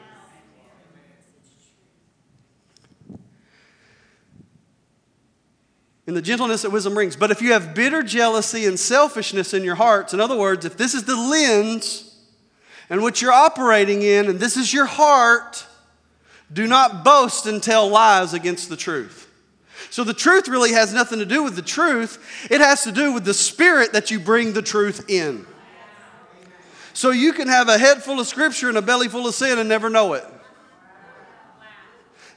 in 6.07 6.13
the 6.13 6.21
gentleness 6.21 6.61
that 6.61 6.69
wisdom 6.69 6.93
brings. 6.93 7.17
But 7.17 7.31
if 7.31 7.41
you 7.41 7.55
have 7.55 7.75
bitter 7.75 8.03
jealousy 8.03 8.67
and 8.67 8.79
selfishness 8.79 9.55
in 9.55 9.65
your 9.65 9.77
hearts, 9.77 10.13
in 10.13 10.21
other 10.21 10.37
words, 10.37 10.67
if 10.67 10.77
this 10.77 10.93
is 10.93 11.05
the 11.05 11.17
lens 11.17 12.15
and 12.91 13.01
what 13.01 13.23
you're 13.23 13.33
operating 13.33 14.03
in, 14.03 14.29
and 14.29 14.39
this 14.39 14.59
is 14.59 14.75
your 14.75 14.85
heart, 14.85 15.67
do 16.53 16.67
not 16.67 17.03
boast 17.03 17.47
and 17.47 17.63
tell 17.63 17.89
lies 17.89 18.35
against 18.35 18.69
the 18.69 18.77
truth. 18.77 19.25
So 19.91 20.05
the 20.05 20.15
truth 20.15 20.49
really 20.49 20.73
has 20.73 20.93
nothing 20.93 21.19
to 21.19 21.27
do 21.27 21.43
with 21.43 21.57
the 21.57 21.63
truth, 21.63 22.47
it 22.51 22.61
has 22.61 22.85
to 22.85 22.93
do 22.93 23.13
with 23.13 23.25
the 23.25 23.35
spirit 23.35 23.93
that 23.93 24.11
you 24.11 24.19
bring 24.19 24.53
the 24.53 24.63
truth 24.63 25.09
in. 25.09 25.47
So 26.93 27.11
you 27.11 27.33
can 27.33 27.49
have 27.49 27.69
a 27.69 27.77
head 27.77 28.03
full 28.03 28.21
of 28.21 28.27
scripture 28.27 28.69
and 28.69 28.79
a 28.79 28.83
belly 28.83 29.09
full 29.09 29.27
of 29.27 29.35
sin 29.35 29.59
and 29.59 29.69
never 29.69 29.91
know 29.91 30.13
it. 30.15 30.25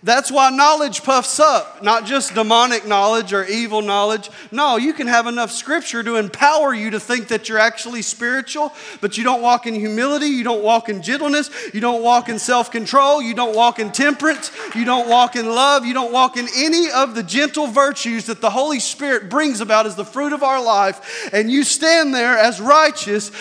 That's 0.03 0.31
why 0.31 0.51
knowledge 0.51 1.03
puffs 1.03 1.39
up, 1.39 1.81
not 1.81 2.05
just 2.05 2.35
demonic 2.35 2.85
knowledge 2.85 3.33
or 3.33 3.45
evil 3.45 3.81
knowledge. 3.81 4.29
No, 4.51 4.77
you 4.77 4.93
can 4.93 5.07
have 5.07 5.25
enough 5.25 5.51
scripture 5.51 6.03
to 6.03 6.17
empower 6.17 6.71
you 6.71 6.91
to 6.91 6.99
think 6.99 7.29
that 7.29 7.49
you're 7.49 7.57
actually 7.57 8.03
spiritual, 8.03 8.71
but 9.01 9.17
you 9.17 9.23
don't 9.23 9.41
walk 9.41 9.65
in 9.65 9.73
humility, 9.73 10.27
you 10.27 10.43
don't 10.43 10.63
walk 10.63 10.87
in 10.87 11.01
gentleness, 11.01 11.49
you 11.73 11.81
don't 11.81 12.03
walk 12.03 12.29
in 12.29 12.37
self 12.37 12.69
control, 12.69 13.23
you 13.23 13.33
don't 13.33 13.55
walk 13.55 13.79
in 13.79 13.91
temperance, 13.91 14.51
you 14.75 14.85
don't 14.85 15.09
walk 15.09 15.35
in 15.35 15.47
love, 15.47 15.83
you 15.83 15.95
don't 15.95 16.13
walk 16.13 16.37
in 16.37 16.47
any 16.55 16.91
of 16.91 17.15
the 17.15 17.23
gentle 17.23 17.65
virtues 17.65 18.27
that 18.27 18.39
the 18.39 18.51
Holy 18.51 18.79
Spirit 18.79 19.31
brings 19.31 19.61
about 19.61 19.87
as 19.87 19.95
the 19.95 20.05
fruit 20.05 20.31
of 20.31 20.43
our 20.43 20.63
life. 20.63 21.29
And 21.33 21.49
you 21.49 21.63
stand 21.63 22.13
there 22.13 22.37
as 22.37 22.61
righteous, 22.61 23.31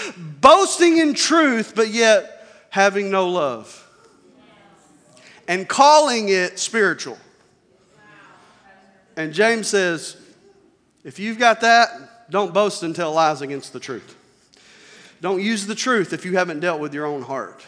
boasting 0.41 0.97
in 0.97 1.13
truth, 1.13 1.75
but 1.77 1.91
yet 1.91 2.47
having 2.71 3.11
no 3.11 3.29
love 3.29 3.86
and 5.49 5.69
calling 5.69 6.29
it 6.29 6.59
spiritual. 6.59 7.19
And 9.17 9.33
James 9.33 9.69
says, 9.69 10.17
if 11.05 11.19
you've 11.19 11.39
got 11.39 11.61
that, 11.63 12.31
don't 12.31 12.53
boast 12.53 12.83
and 12.83 12.95
tell 12.95 13.13
lies 13.13 13.41
against 13.41 13.73
the 13.73 13.81
truth. 13.81 14.17
Don't 15.21 15.41
use 15.41 15.67
the 15.67 15.75
truth 15.75 16.13
if 16.13 16.25
you 16.25 16.37
haven't 16.37 16.61
dealt 16.61 16.81
with 16.81 16.93
your 16.93 17.07
own 17.07 17.23
heart. 17.23 17.65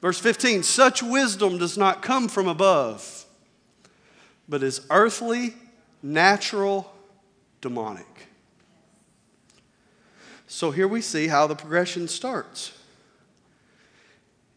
Verse 0.00 0.18
15 0.18 0.62
such 0.62 1.02
wisdom 1.02 1.58
does 1.58 1.76
not 1.76 2.02
come 2.02 2.28
from 2.28 2.48
above, 2.48 3.24
but 4.48 4.62
is 4.62 4.86
earthly, 4.90 5.54
natural, 6.02 6.92
demonic. 7.60 8.28
So 10.46 10.70
here 10.70 10.88
we 10.88 11.02
see 11.02 11.28
how 11.28 11.46
the 11.46 11.54
progression 11.54 12.08
starts. 12.08 12.72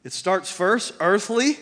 It 0.04 0.14
starts 0.14 0.52
first 0.52 0.94
earthly. 1.00 1.60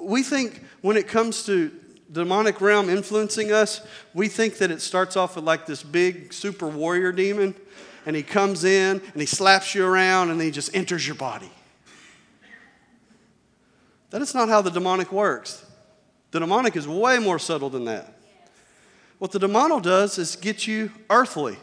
We 0.00 0.22
think 0.22 0.62
when 0.80 0.96
it 0.96 1.08
comes 1.08 1.44
to 1.46 1.70
demonic 2.10 2.60
realm 2.60 2.88
influencing 2.88 3.52
us, 3.52 3.80
we 4.14 4.28
think 4.28 4.58
that 4.58 4.70
it 4.70 4.80
starts 4.80 5.16
off 5.16 5.36
with 5.36 5.44
like 5.44 5.66
this 5.66 5.82
big 5.82 6.32
super 6.32 6.68
warrior 6.68 7.12
demon, 7.12 7.54
and 8.04 8.14
he 8.14 8.22
comes 8.22 8.64
in 8.64 9.00
and 9.00 9.20
he 9.20 9.26
slaps 9.26 9.74
you 9.74 9.84
around 9.84 10.30
and 10.30 10.40
he 10.40 10.50
just 10.50 10.74
enters 10.74 11.06
your 11.06 11.16
body. 11.16 11.50
That 14.10 14.22
is 14.22 14.34
not 14.34 14.48
how 14.48 14.62
the 14.62 14.70
demonic 14.70 15.10
works. 15.12 15.64
The 16.30 16.40
demonic 16.40 16.76
is 16.76 16.86
way 16.86 17.18
more 17.18 17.38
subtle 17.38 17.70
than 17.70 17.86
that. 17.86 18.14
What 19.18 19.32
the 19.32 19.38
demonic 19.38 19.82
does 19.82 20.18
is 20.18 20.36
get 20.36 20.66
you 20.66 20.92
earthly, 21.10 21.56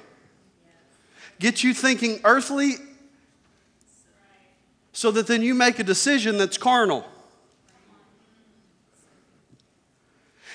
get 1.39 1.63
you 1.63 1.73
thinking 1.73 2.19
earthly 2.23 2.75
so 4.91 5.11
that 5.11 5.27
then 5.27 5.41
you 5.41 5.53
make 5.53 5.79
a 5.79 5.83
decision 5.83 6.37
that's 6.37 6.57
carnal. 6.57 7.05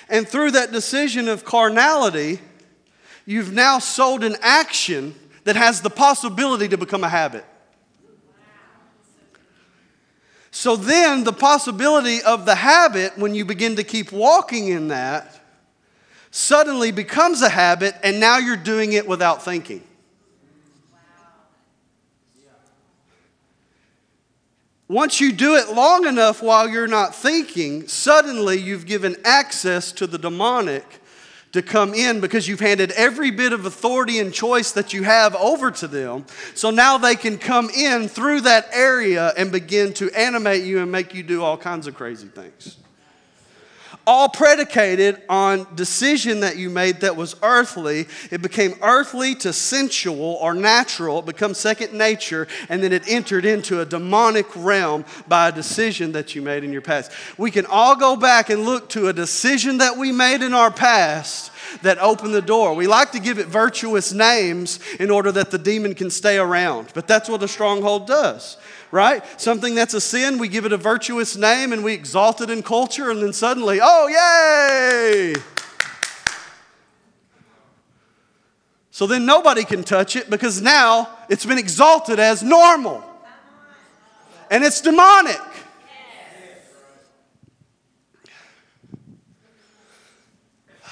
And 0.09 0.27
through 0.27 0.51
that 0.51 0.71
decision 0.71 1.27
of 1.27 1.45
carnality, 1.45 2.39
you've 3.25 3.53
now 3.53 3.79
sold 3.79 4.23
an 4.23 4.35
action 4.41 5.15
that 5.43 5.55
has 5.55 5.81
the 5.81 5.89
possibility 5.89 6.67
to 6.67 6.77
become 6.77 7.03
a 7.03 7.09
habit. 7.09 7.45
So 10.51 10.75
then, 10.75 11.23
the 11.23 11.33
possibility 11.33 12.23
of 12.23 12.45
the 12.45 12.55
habit, 12.55 13.17
when 13.17 13.35
you 13.35 13.45
begin 13.45 13.75
to 13.75 13.83
keep 13.83 14.11
walking 14.11 14.67
in 14.67 14.87
that, 14.87 15.39
suddenly 16.31 16.91
becomes 16.91 17.41
a 17.41 17.49
habit, 17.49 17.95
and 18.03 18.19
now 18.19 18.39
you're 18.39 18.57
doing 18.57 18.93
it 18.93 19.07
without 19.07 19.43
thinking. 19.43 19.83
Once 24.89 25.21
you 25.21 25.31
do 25.31 25.55
it 25.55 25.69
long 25.69 26.07
enough 26.07 26.41
while 26.41 26.67
you're 26.67 26.87
not 26.87 27.13
thinking, 27.13 27.87
suddenly 27.87 28.57
you've 28.57 28.87
given 28.87 29.15
access 29.23 29.91
to 29.91 30.07
the 30.07 30.17
demonic 30.17 30.83
to 31.51 31.61
come 31.61 31.93
in 31.93 32.19
because 32.19 32.47
you've 32.47 32.59
handed 32.59 32.91
every 32.93 33.29
bit 33.29 33.53
of 33.53 33.65
authority 33.67 34.17
and 34.17 34.33
choice 34.33 34.71
that 34.71 34.91
you 34.91 35.03
have 35.03 35.35
over 35.35 35.69
to 35.69 35.87
them. 35.87 36.25
So 36.55 36.71
now 36.71 36.97
they 36.97 37.15
can 37.15 37.37
come 37.37 37.69
in 37.69 38.07
through 38.07 38.41
that 38.41 38.67
area 38.73 39.31
and 39.37 39.51
begin 39.51 39.93
to 39.93 40.09
animate 40.11 40.63
you 40.63 40.79
and 40.81 40.91
make 40.91 41.13
you 41.13 41.21
do 41.21 41.43
all 41.43 41.57
kinds 41.57 41.85
of 41.85 41.93
crazy 41.93 42.27
things 42.27 42.77
all 44.07 44.29
predicated 44.29 45.21
on 45.29 45.67
decision 45.75 46.39
that 46.39 46.57
you 46.57 46.69
made 46.69 47.01
that 47.01 47.15
was 47.15 47.35
earthly. 47.43 48.07
It 48.31 48.41
became 48.41 48.73
earthly 48.81 49.35
to 49.35 49.53
sensual 49.53 50.37
or 50.41 50.53
natural. 50.53 51.19
It 51.19 51.25
becomes 51.25 51.57
second 51.57 51.93
nature, 51.93 52.47
and 52.69 52.81
then 52.81 52.91
it 52.91 53.07
entered 53.07 53.45
into 53.45 53.81
a 53.81 53.85
demonic 53.85 54.47
realm 54.55 55.05
by 55.27 55.49
a 55.49 55.51
decision 55.51 56.13
that 56.13 56.33
you 56.35 56.41
made 56.41 56.63
in 56.63 56.73
your 56.73 56.81
past. 56.81 57.11
We 57.37 57.51
can 57.51 57.65
all 57.65 57.95
go 57.95 58.15
back 58.15 58.49
and 58.49 58.65
look 58.65 58.89
to 58.89 59.07
a 59.07 59.13
decision 59.13 59.77
that 59.77 59.97
we 59.97 60.11
made 60.11 60.41
in 60.41 60.53
our 60.53 60.71
past 60.71 61.51
that 61.83 61.99
opened 61.99 62.33
the 62.33 62.41
door. 62.41 62.73
We 62.73 62.87
like 62.87 63.11
to 63.11 63.19
give 63.19 63.37
it 63.37 63.47
virtuous 63.47 64.11
names 64.11 64.79
in 64.99 65.11
order 65.11 65.31
that 65.33 65.51
the 65.51 65.59
demon 65.59 65.93
can 65.93 66.09
stay 66.09 66.37
around, 66.37 66.89
but 66.93 67.07
that's 67.07 67.29
what 67.29 67.43
a 67.43 67.47
stronghold 67.47 68.07
does 68.07 68.57
right? 68.91 69.23
Something 69.39 69.75
that's 69.75 69.93
a 69.93 70.01
sin, 70.01 70.37
we 70.37 70.47
give 70.47 70.65
it 70.65 70.73
a 70.73 70.77
virtuous 70.77 71.35
name 71.35 71.73
and 71.73 71.83
we 71.83 71.93
exalt 71.93 72.41
it 72.41 72.49
in 72.49 72.63
culture, 72.63 73.11
and 73.11 73.21
then 73.21 73.33
suddenly, 73.33 73.79
oh, 73.81 74.07
yay! 74.07 75.35
So 78.99 79.07
then 79.07 79.25
nobody 79.25 79.63
can 79.63 79.83
touch 79.85 80.17
it 80.17 80.29
because 80.29 80.61
now 80.61 81.07
it's 81.29 81.45
been 81.45 81.57
exalted 81.57 82.19
as 82.19 82.43
normal. 82.43 83.01
And 84.51 84.61
it's 84.61 84.81
demonic. 84.81 85.39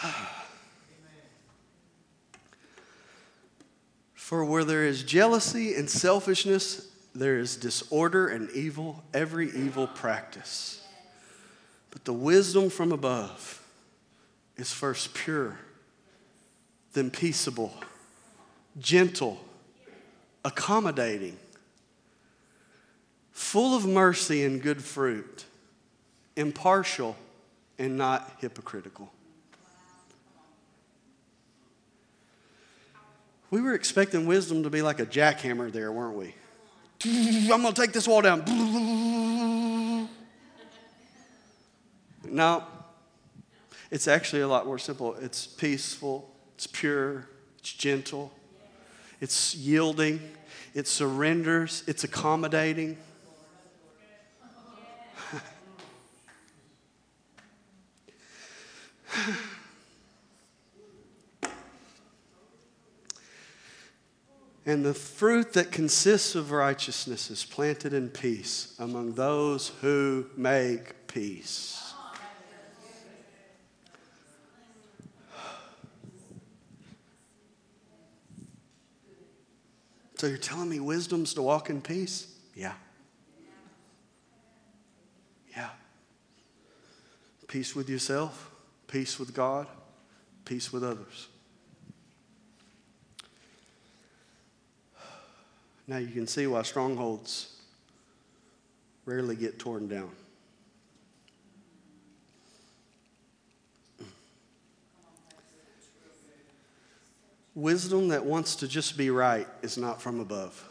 For 4.14 4.46
where 4.46 4.64
there 4.64 4.86
is 4.86 5.04
jealousy 5.04 5.74
and 5.76 5.90
selfishness, 5.90 6.87
there 7.18 7.40
is 7.40 7.56
disorder 7.56 8.28
and 8.28 8.50
evil, 8.52 9.04
every 9.12 9.50
evil 9.50 9.88
practice. 9.88 10.86
But 11.90 12.06
the 12.06 12.14
wisdom 12.14 12.70
from 12.70 12.92
above 12.92 13.66
is 14.56 14.72
first 14.72 15.16
pure, 15.16 15.58
then 16.94 17.10
peaceable, 17.10 17.74
gentle, 18.78 19.40
accommodating, 20.46 21.38
full 23.32 23.76
of 23.76 23.88
mercy 23.88 24.44
and 24.44 24.62
good 24.62 24.84
fruit, 24.84 25.46
impartial 26.36 27.16
and 27.80 27.98
not 27.98 28.32
hypocritical. 28.42 29.12
We 33.50 33.62
were 33.62 33.74
expecting 33.74 34.28
wisdom 34.28 34.62
to 34.64 34.70
be 34.70 34.84
like 34.84 35.00
a 35.00 35.06
jackhammer 35.06 35.72
there, 35.72 35.92
weren't 35.92 36.16
we? 36.16 36.36
I'm 37.08 37.62
going 37.62 37.74
to 37.74 37.82
take 37.82 37.94
this 37.94 38.08
wall 38.08 38.22
down. 38.22 38.44
No, 42.30 42.64
it's 43.90 44.08
actually 44.08 44.42
a 44.42 44.48
lot 44.48 44.66
more 44.66 44.78
simple. 44.78 45.16
It's 45.16 45.48
peaceful, 45.48 46.30
it's 46.56 46.68
pure, 46.68 47.30
it's 47.60 47.72
gentle, 47.74 48.34
it's 49.22 49.56
yielding, 49.56 50.20
it 50.74 50.88
surrenders, 50.88 51.84
it's 51.88 52.04
accommodating. 52.04 52.98
And 64.68 64.84
the 64.84 64.94
fruit 64.94 65.54
that 65.54 65.72
consists 65.72 66.36
of 66.36 66.52
righteousness 66.52 67.32
is 67.32 67.46
planted 67.46 67.94
in 67.94 68.10
peace 68.10 68.76
among 68.78 69.14
those 69.14 69.70
who 69.80 70.26
make 70.36 71.08
peace. 71.08 71.94
So 80.16 80.28
you're 80.28 80.38
telling 80.38 80.68
me 80.68 80.82
wisdom's 80.82 81.34
to 81.36 81.42
walk 81.42 81.70
in 81.70 81.80
peace? 81.80 82.36
Yeah. 82.54 82.74
Yeah. 85.56 85.70
Peace 87.48 87.74
with 87.74 87.88
yourself, 87.88 88.52
peace 88.88 89.18
with 89.18 89.34
God, 89.34 89.66
peace 90.44 90.74
with 90.74 90.84
others. 90.84 91.30
Now 95.88 95.98
you 95.98 96.08
can 96.08 96.28
see 96.28 96.46
why 96.48 96.64
strongholds 96.64 97.56
rarely 99.06 99.38
get 99.38 99.58
torn 99.58 99.88
down. 99.88 100.12
Wisdom 107.56 108.10
that 108.10 108.24
wants 108.24 108.58
to 108.58 108.68
just 108.68 108.98
be 108.98 109.10
right 109.10 109.48
is 109.64 109.78
not 109.78 110.02
from 110.02 110.20
above. 110.20 110.64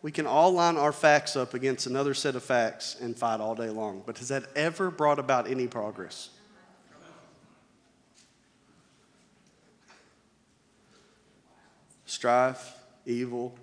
We 0.00 0.10
can 0.10 0.26
all 0.26 0.52
line 0.52 0.76
our 0.76 0.92
facts 0.92 1.36
up 1.36 1.54
against 1.54 1.86
another 1.86 2.14
set 2.14 2.34
of 2.34 2.42
facts 2.42 2.96
and 3.00 3.16
fight 3.16 3.40
all 3.40 3.54
day 3.54 3.68
long, 3.68 4.02
but 4.06 4.18
has 4.18 4.28
that 4.28 4.44
ever 4.56 4.90
brought 4.90 5.18
about 5.18 5.48
any 5.48 5.66
progress? 5.66 6.30
Strife, 12.18 12.74
evil, 13.06 13.56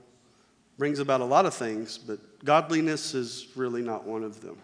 brings 0.78 0.99
about 0.99 1.20
a 1.20 1.26
lot 1.26 1.45
of 1.45 1.53
things, 1.53 1.97
but 1.97 2.20
godliness 2.45 3.14
is 3.14 3.47
really 3.53 3.82
not 3.82 4.06
one 4.06 4.24
of 4.24 4.39
them. 4.39 4.58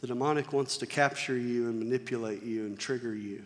The 0.00 0.06
demonic 0.06 0.54
wants 0.54 0.78
to 0.78 0.86
capture 0.86 1.36
you 1.36 1.68
and 1.68 1.78
manipulate 1.78 2.42
you 2.42 2.64
and 2.64 2.78
trigger 2.78 3.14
you 3.14 3.44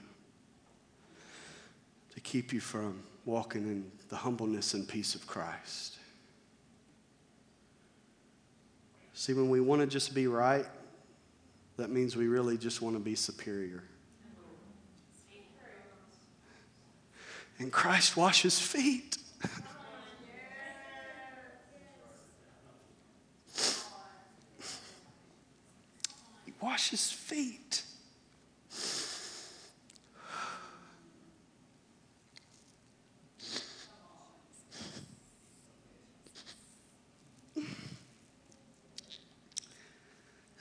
to 2.15 2.21
keep 2.21 2.53
you 2.53 2.61
from 2.61 3.03
walking 3.25 3.63
in 3.63 3.91
the 4.09 4.15
humbleness 4.15 4.75
and 4.75 4.87
peace 4.87 5.17
of 5.17 5.27
Christ. 5.27 5.99
See, 9.19 9.33
when 9.33 9.51
we 9.51 9.61
want 9.61 9.81
to 9.81 9.87
just 9.89 10.15
be 10.15 10.29
right, 10.29 10.65
that 11.77 11.91
means 11.91 12.15
we 12.17 12.29
really 12.29 12.57
just 12.57 12.81
want 12.81 12.95
to 12.95 13.01
be 13.01 13.17
superior. 13.17 13.83
And 17.59 17.73
Christ 17.73 18.17
washes 18.17 18.61
feet. 18.61 19.17
he 26.47 26.53
washes 26.61 27.11
feet. 27.11 27.83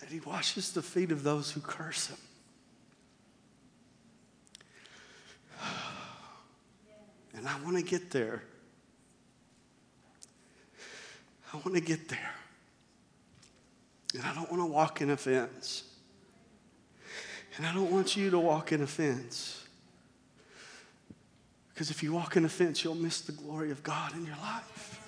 That 0.07 0.13
he 0.13 0.21
washes 0.47 0.71
the 0.71 0.81
feet 0.81 1.11
of 1.11 1.23
those 1.23 1.51
who 1.51 1.59
curse 1.59 2.07
him. 2.07 2.17
And 7.35 7.45
I 7.45 7.59
want 7.65 7.75
to 7.75 7.83
get 7.83 8.11
there. 8.11 8.43
I 11.53 11.57
want 11.57 11.73
to 11.75 11.81
get 11.81 12.07
there. 12.07 12.33
And 14.15 14.23
I 14.23 14.33
don't 14.33 14.49
want 14.49 14.61
to 14.63 14.67
walk 14.67 15.01
in 15.01 15.09
offense. 15.09 15.83
And 17.57 17.65
I 17.65 17.73
don't 17.73 17.91
want 17.91 18.15
you 18.15 18.29
to 18.29 18.39
walk 18.39 18.71
in 18.71 18.81
offense. 18.81 19.65
Because 21.73 21.91
if 21.91 22.01
you 22.01 22.13
walk 22.13 22.37
in 22.37 22.45
offense, 22.45 22.85
you'll 22.85 22.95
miss 22.95 23.19
the 23.19 23.33
glory 23.33 23.71
of 23.71 23.83
God 23.83 24.13
in 24.13 24.25
your 24.25 24.37
life. 24.37 25.01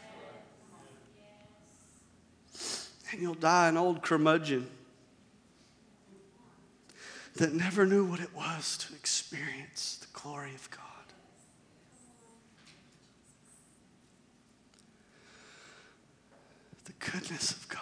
And 3.11 3.21
you'll 3.21 3.35
die 3.35 3.69
an 3.69 3.77
old 3.77 4.01
curmudgeon 4.01 4.69
that 7.39 7.53
never 7.53 7.85
knew 7.85 8.03
what 8.03 8.19
it 8.19 8.35
was 8.35 8.77
to 8.77 8.93
experience 8.93 9.97
the 10.01 10.19
glory 10.19 10.53
of 10.53 10.69
God. 10.69 10.83
The 16.83 16.91
goodness 16.99 17.51
of 17.51 17.69
God. 17.69 17.79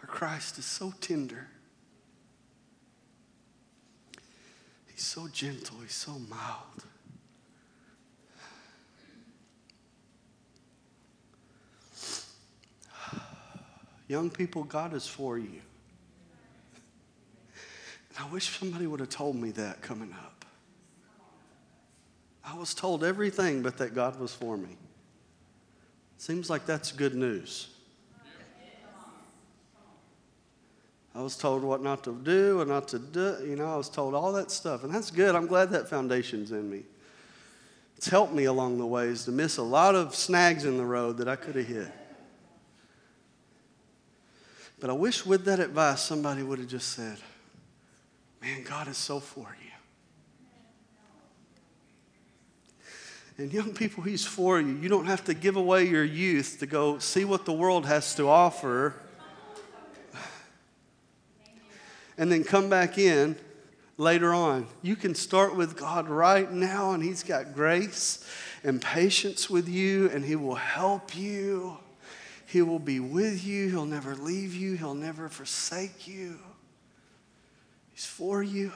Our 0.00 0.06
Christ 0.06 0.56
is 0.56 0.64
so 0.64 0.94
tender. 1.02 1.48
He's 4.86 5.04
so 5.04 5.28
gentle. 5.28 5.76
He's 5.82 5.92
so 5.92 6.12
mild. 6.30 6.87
Young 14.08 14.30
people, 14.30 14.64
God 14.64 14.94
is 14.94 15.06
for 15.06 15.38
you. 15.38 15.60
And 18.08 18.18
I 18.18 18.26
wish 18.32 18.58
somebody 18.58 18.86
would 18.86 19.00
have 19.00 19.10
told 19.10 19.36
me 19.36 19.50
that 19.52 19.82
coming 19.82 20.12
up. 20.12 20.44
I 22.42 22.56
was 22.56 22.72
told 22.72 23.04
everything 23.04 23.62
but 23.62 23.76
that 23.76 23.94
God 23.94 24.18
was 24.18 24.32
for 24.32 24.56
me. 24.56 24.76
Seems 26.16 26.48
like 26.48 26.64
that's 26.64 26.90
good 26.90 27.14
news. 27.14 27.68
I 31.14 31.20
was 31.20 31.36
told 31.36 31.62
what 31.62 31.82
not 31.82 32.04
to 32.04 32.12
do 32.12 32.60
and 32.60 32.70
not 32.70 32.88
to 32.88 32.98
do. 32.98 33.38
You 33.44 33.56
know, 33.56 33.66
I 33.66 33.76
was 33.76 33.88
told 33.88 34.14
all 34.14 34.32
that 34.32 34.50
stuff. 34.50 34.84
And 34.84 34.94
that's 34.94 35.10
good. 35.10 35.34
I'm 35.34 35.46
glad 35.46 35.70
that 35.70 35.88
foundation's 35.88 36.52
in 36.52 36.70
me. 36.70 36.84
It's 37.96 38.08
helped 38.08 38.32
me 38.32 38.44
along 38.44 38.78
the 38.78 38.86
ways 38.86 39.24
to 39.24 39.32
miss 39.32 39.56
a 39.56 39.62
lot 39.62 39.96
of 39.96 40.14
snags 40.14 40.64
in 40.64 40.76
the 40.76 40.84
road 40.84 41.18
that 41.18 41.28
I 41.28 41.34
could 41.34 41.56
have 41.56 41.66
hit. 41.66 41.90
But 44.80 44.90
I 44.90 44.92
wish 44.92 45.26
with 45.26 45.44
that 45.46 45.58
advice 45.58 46.02
somebody 46.02 46.42
would 46.42 46.58
have 46.58 46.68
just 46.68 46.90
said, 46.92 47.18
Man, 48.40 48.62
God 48.62 48.86
is 48.86 48.96
so 48.96 49.18
for 49.18 49.56
you. 49.62 49.70
And 53.36 53.52
young 53.52 53.72
people, 53.72 54.02
He's 54.02 54.24
for 54.24 54.60
you. 54.60 54.74
You 54.76 54.88
don't 54.88 55.06
have 55.06 55.24
to 55.24 55.34
give 55.34 55.56
away 55.56 55.86
your 55.88 56.04
youth 56.04 56.58
to 56.60 56.66
go 56.66 56.98
see 56.98 57.24
what 57.24 57.44
the 57.44 57.52
world 57.52 57.86
has 57.86 58.14
to 58.16 58.28
offer 58.28 58.94
and 62.18 62.30
then 62.30 62.42
come 62.42 62.68
back 62.68 62.98
in 62.98 63.36
later 63.96 64.34
on. 64.34 64.66
You 64.82 64.96
can 64.96 65.14
start 65.14 65.56
with 65.56 65.76
God 65.76 66.08
right 66.08 66.50
now, 66.50 66.92
and 66.92 67.02
He's 67.02 67.22
got 67.22 67.54
grace 67.54 68.24
and 68.64 68.82
patience 68.82 69.48
with 69.48 69.68
you, 69.68 70.10
and 70.10 70.24
He 70.24 70.34
will 70.36 70.56
help 70.56 71.16
you. 71.16 71.78
He 72.48 72.62
will 72.62 72.78
be 72.78 72.98
with 72.98 73.44
you. 73.44 73.68
He'll 73.68 73.84
never 73.84 74.16
leave 74.16 74.54
you. 74.54 74.74
He'll 74.74 74.94
never 74.94 75.28
forsake 75.28 76.08
you. 76.08 76.38
He's 77.92 78.06
for 78.06 78.42
you. 78.42 78.72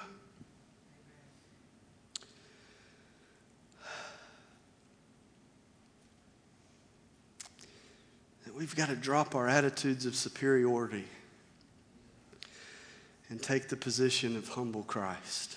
We've 8.54 8.76
got 8.76 8.90
to 8.90 8.94
drop 8.94 9.34
our 9.34 9.48
attitudes 9.48 10.04
of 10.04 10.16
superiority 10.16 11.06
and 13.30 13.42
take 13.42 13.70
the 13.70 13.76
position 13.76 14.36
of 14.36 14.48
humble 14.48 14.82
Christ. 14.82 15.56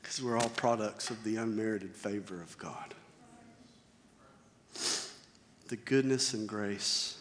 Because 0.00 0.22
we're 0.22 0.38
all 0.38 0.50
products 0.50 1.10
of 1.10 1.24
the 1.24 1.34
unmerited 1.36 1.96
favor 1.96 2.40
of 2.40 2.56
God 2.56 2.94
the 5.70 5.76
goodness 5.76 6.34
and 6.34 6.48
grace 6.48 7.16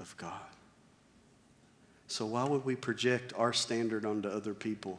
of 0.00 0.16
God. 0.16 0.32
So, 2.08 2.24
why 2.24 2.44
would 2.44 2.64
we 2.64 2.74
project 2.74 3.34
our 3.36 3.52
standard 3.52 4.06
onto 4.06 4.30
other 4.30 4.54
people 4.54 4.98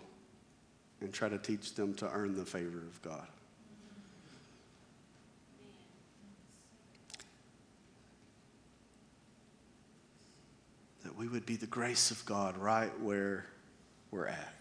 and 1.02 1.12
try 1.12 1.28
to 1.28 1.40
teach 1.40 1.74
them 1.74 1.96
to 1.96 2.10
earn 2.12 2.36
the 2.36 2.46
favor 2.46 2.78
of 2.78 3.02
God? 3.02 3.28
That 11.04 11.18
we 11.18 11.28
would 11.28 11.48
be 11.48 11.56
the 11.56 11.66
grace 11.66 12.12
of 12.12 12.24
God 12.28 12.58
right 12.58 12.92
where 13.00 13.48
we're 14.12 14.28
at. 14.28 14.57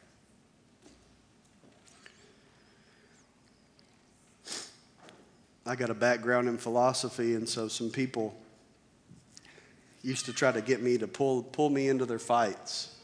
I 5.69 5.75
got 5.75 5.91
a 5.91 5.95
background 5.95 6.49
in 6.49 6.59
philosophy, 6.59 7.35
and 7.35 7.49
so 7.49 7.67
some 7.67 7.91
people 7.91 8.37
used 10.03 10.27
to 10.27 10.33
try 10.33 10.53
to 10.53 10.61
get 10.61 10.81
me 10.81 10.97
to 10.99 11.09
pull, 11.09 11.43
pull 11.43 11.71
me 11.71 11.89
into 11.89 12.07
their 12.07 12.21
fights. 12.21 12.95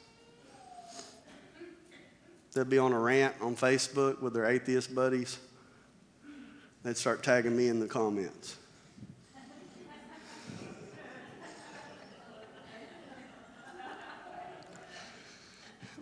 They'd 2.53 2.69
be 2.69 2.79
on 2.79 2.93
a 2.93 2.99
rant 3.01 3.35
on 3.41 3.57
Facebook 3.57 4.21
with 4.23 4.33
their 4.33 4.45
atheist 4.45 4.95
buddies. 4.95 5.39
They'd 6.85 6.97
start 6.97 7.25
tagging 7.25 7.57
me 7.57 7.67
in 7.67 7.81
the 7.81 7.89
comments. 7.89 8.57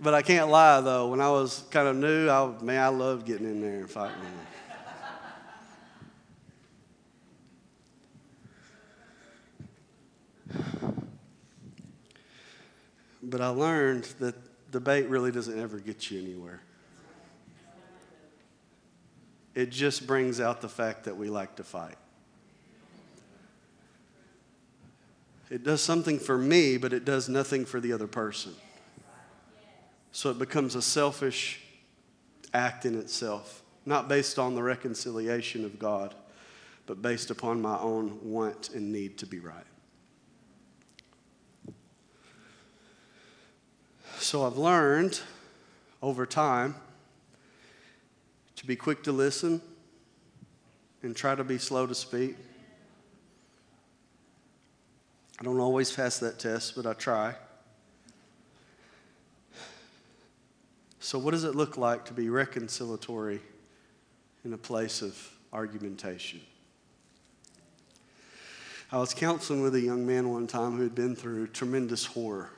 But 0.03 0.15
I 0.15 0.23
can't 0.23 0.51
lie 0.51 0.81
though, 0.83 1.09
when 1.09 1.21
I 1.21 1.31
was 1.31 1.65
kind 1.71 1.89
of 1.89 1.97
new, 1.97 2.29
I, 2.29 2.63
man, 2.63 2.83
I 2.83 2.89
loved 2.89 3.27
getting 3.27 3.47
in 3.47 3.61
there 3.63 3.81
and 3.81 3.91
fighting 3.91 4.21
But 13.31 13.41
I 13.41 13.49
learned 13.49 14.05
that 14.19 14.35
debate 14.73 15.09
really 15.09 15.31
doesn't 15.31 15.59
ever 15.59 15.79
get 15.79 16.11
you 16.11 16.21
anywhere. 16.21 16.61
It 19.55 19.71
just 19.71 20.07
brings 20.07 20.41
out 20.41 20.61
the 20.61 20.69
fact 20.69 21.05
that 21.05 21.17
we 21.17 21.29
like 21.29 21.57
to 21.57 21.65
fight. 21.65 21.97
It 25.49 25.63
does 25.63 25.81
something 25.81 26.19
for 26.19 26.37
me, 26.37 26.77
but 26.77 26.93
it 26.93 27.05
does 27.05 27.29
nothing 27.29 27.65
for 27.65 27.81
the 27.81 27.93
other 27.93 28.07
person. 28.07 28.55
So 30.13 30.31
it 30.31 30.39
becomes 30.39 30.75
a 30.75 30.83
selfish 30.83 31.61
act 32.53 32.85
in 32.85 32.99
itself, 32.99 33.63
not 33.87 34.09
based 34.09 34.41
on 34.41 34.57
the 34.57 34.63
reconciliation 34.63 35.65
of 35.65 35.79
God, 35.79 36.15
but 36.87 37.01
based 37.01 37.31
upon 37.31 37.63
my 37.63 37.79
own 37.79 38.19
want 38.23 38.71
and 38.71 38.93
need 38.93 39.19
to 39.19 39.27
be 39.27 39.39
right. 39.39 39.70
So 44.21 44.47
I've 44.47 44.59
learned 44.59 45.21
over 46.03 46.27
time 46.27 46.77
to 48.57 48.67
be 48.67 48.77
quick 48.77 49.03
to 49.05 49.13
listen 49.13 49.61
and 51.03 51.17
try 51.17 51.35
to 51.35 51.43
be 51.43 51.59
slow 51.59 51.87
to 51.87 51.95
speak 51.95 52.37
I 55.41 55.43
don't 55.43 55.59
always 55.59 55.91
pass 55.91 56.19
that 56.19 56.39
test, 56.39 56.77
but 56.77 56.85
I 56.85 56.93
try. 56.93 57.35
So, 60.99 61.19
what 61.19 61.31
does 61.31 61.45
it 61.45 61.55
look 61.55 61.79
like 61.79 62.05
to 62.07 62.13
be 62.13 62.27
reconciliatory 62.27 63.41
in 64.45 64.53
a 64.53 64.59
place 64.59 65.01
of 65.01 65.19
argumentation? 65.51 66.43
I 68.93 68.99
was 68.99 69.15
counseling 69.15 69.63
with 69.63 69.75
a 69.77 69.81
young 69.81 70.07
man 70.07 70.29
one 70.29 70.47
time 70.47 70.77
who 70.77 70.83
had 70.83 70.95
been 70.95 71.17
through 71.17 71.47
tremendous 71.49 72.05
horror. 72.05 72.51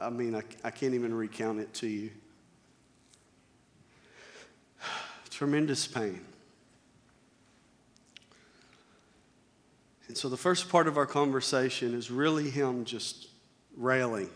I, 0.00 0.10
mean, 0.10 0.34
I, 0.34 0.42
I 0.64 0.70
can't 0.70 0.94
even 0.94 1.14
recount 1.14 1.60
it 1.60 1.72
to 1.74 1.86
you. 1.86 2.10
tremendous 5.30 5.86
pain. 5.86 6.20
And 10.08 10.16
so 10.16 10.28
the 10.28 10.36
first 10.36 10.68
part 10.68 10.88
of 10.88 10.96
our 10.96 11.06
conversation 11.06 11.94
is 11.94 12.10
really 12.10 12.50
him 12.50 12.84
just 12.84 13.28
railing. 13.76 14.30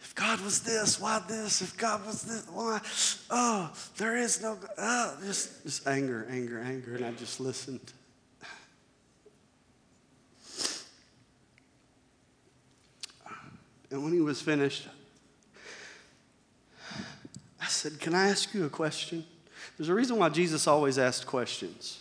If 0.00 0.14
God 0.14 0.40
was 0.40 0.60
this, 0.60 1.00
why 1.00 1.22
this? 1.26 1.62
If 1.62 1.76
God 1.78 2.04
was 2.04 2.22
this, 2.22 2.46
why? 2.52 2.80
Oh, 3.30 3.72
there 3.96 4.16
is 4.16 4.42
no, 4.42 4.58
oh, 4.76 5.16
just, 5.24 5.62
just 5.62 5.86
anger, 5.86 6.26
anger, 6.30 6.60
anger. 6.60 6.96
And 6.96 7.04
I 7.04 7.12
just 7.12 7.40
listened. 7.40 7.92
And 13.92 14.02
when 14.02 14.14
he 14.14 14.20
was 14.20 14.40
finished, 14.40 14.88
I 17.60 17.66
said, 17.66 18.00
Can 18.00 18.14
I 18.14 18.28
ask 18.28 18.52
you 18.54 18.64
a 18.64 18.70
question? 18.70 19.24
There's 19.76 19.90
a 19.90 19.94
reason 19.94 20.16
why 20.16 20.30
Jesus 20.30 20.66
always 20.66 20.98
asked 20.98 21.26
questions. 21.26 22.00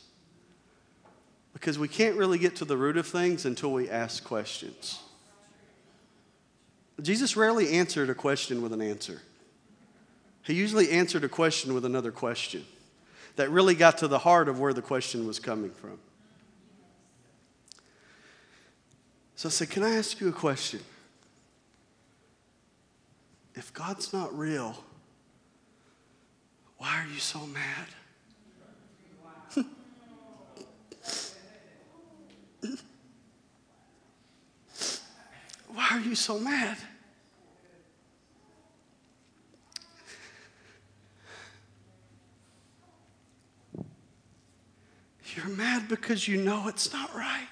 Because 1.53 1.77
we 1.77 1.89
can't 1.89 2.15
really 2.15 2.39
get 2.39 2.55
to 2.55 2.65
the 2.65 2.77
root 2.77 2.95
of 2.95 3.05
things 3.05 3.45
until 3.45 3.73
we 3.73 3.89
ask 3.89 4.23
questions. 4.23 5.01
Jesus 7.01 7.35
rarely 7.35 7.73
answered 7.73 8.09
a 8.09 8.15
question 8.15 8.61
with 8.61 8.71
an 8.71 8.81
answer. 8.81 9.21
He 10.43 10.53
usually 10.53 10.91
answered 10.91 11.25
a 11.25 11.29
question 11.29 11.73
with 11.73 11.83
another 11.83 12.11
question 12.11 12.63
that 13.35 13.49
really 13.49 13.75
got 13.75 13.97
to 13.97 14.07
the 14.07 14.19
heart 14.19 14.47
of 14.47 14.59
where 14.61 14.73
the 14.73 14.81
question 14.81 15.27
was 15.27 15.39
coming 15.39 15.71
from. 15.71 15.99
So 19.35 19.49
I 19.49 19.51
said, 19.51 19.69
Can 19.69 19.83
I 19.83 19.95
ask 19.95 20.21
you 20.21 20.29
a 20.29 20.33
question? 20.33 20.79
If 23.55 23.73
God's 23.73 24.13
not 24.13 24.37
real, 24.37 24.77
why 26.77 27.03
are 27.03 27.07
you 27.07 27.19
so 27.19 27.39
mad? 27.47 27.87
Why 35.73 35.87
are 35.91 35.99
you 35.99 36.15
so 36.15 36.37
mad? 36.37 36.77
You're 45.35 45.47
mad 45.47 45.87
because 45.87 46.27
you 46.27 46.37
know 46.37 46.67
it's 46.67 46.91
not 46.91 47.13
right. 47.15 47.47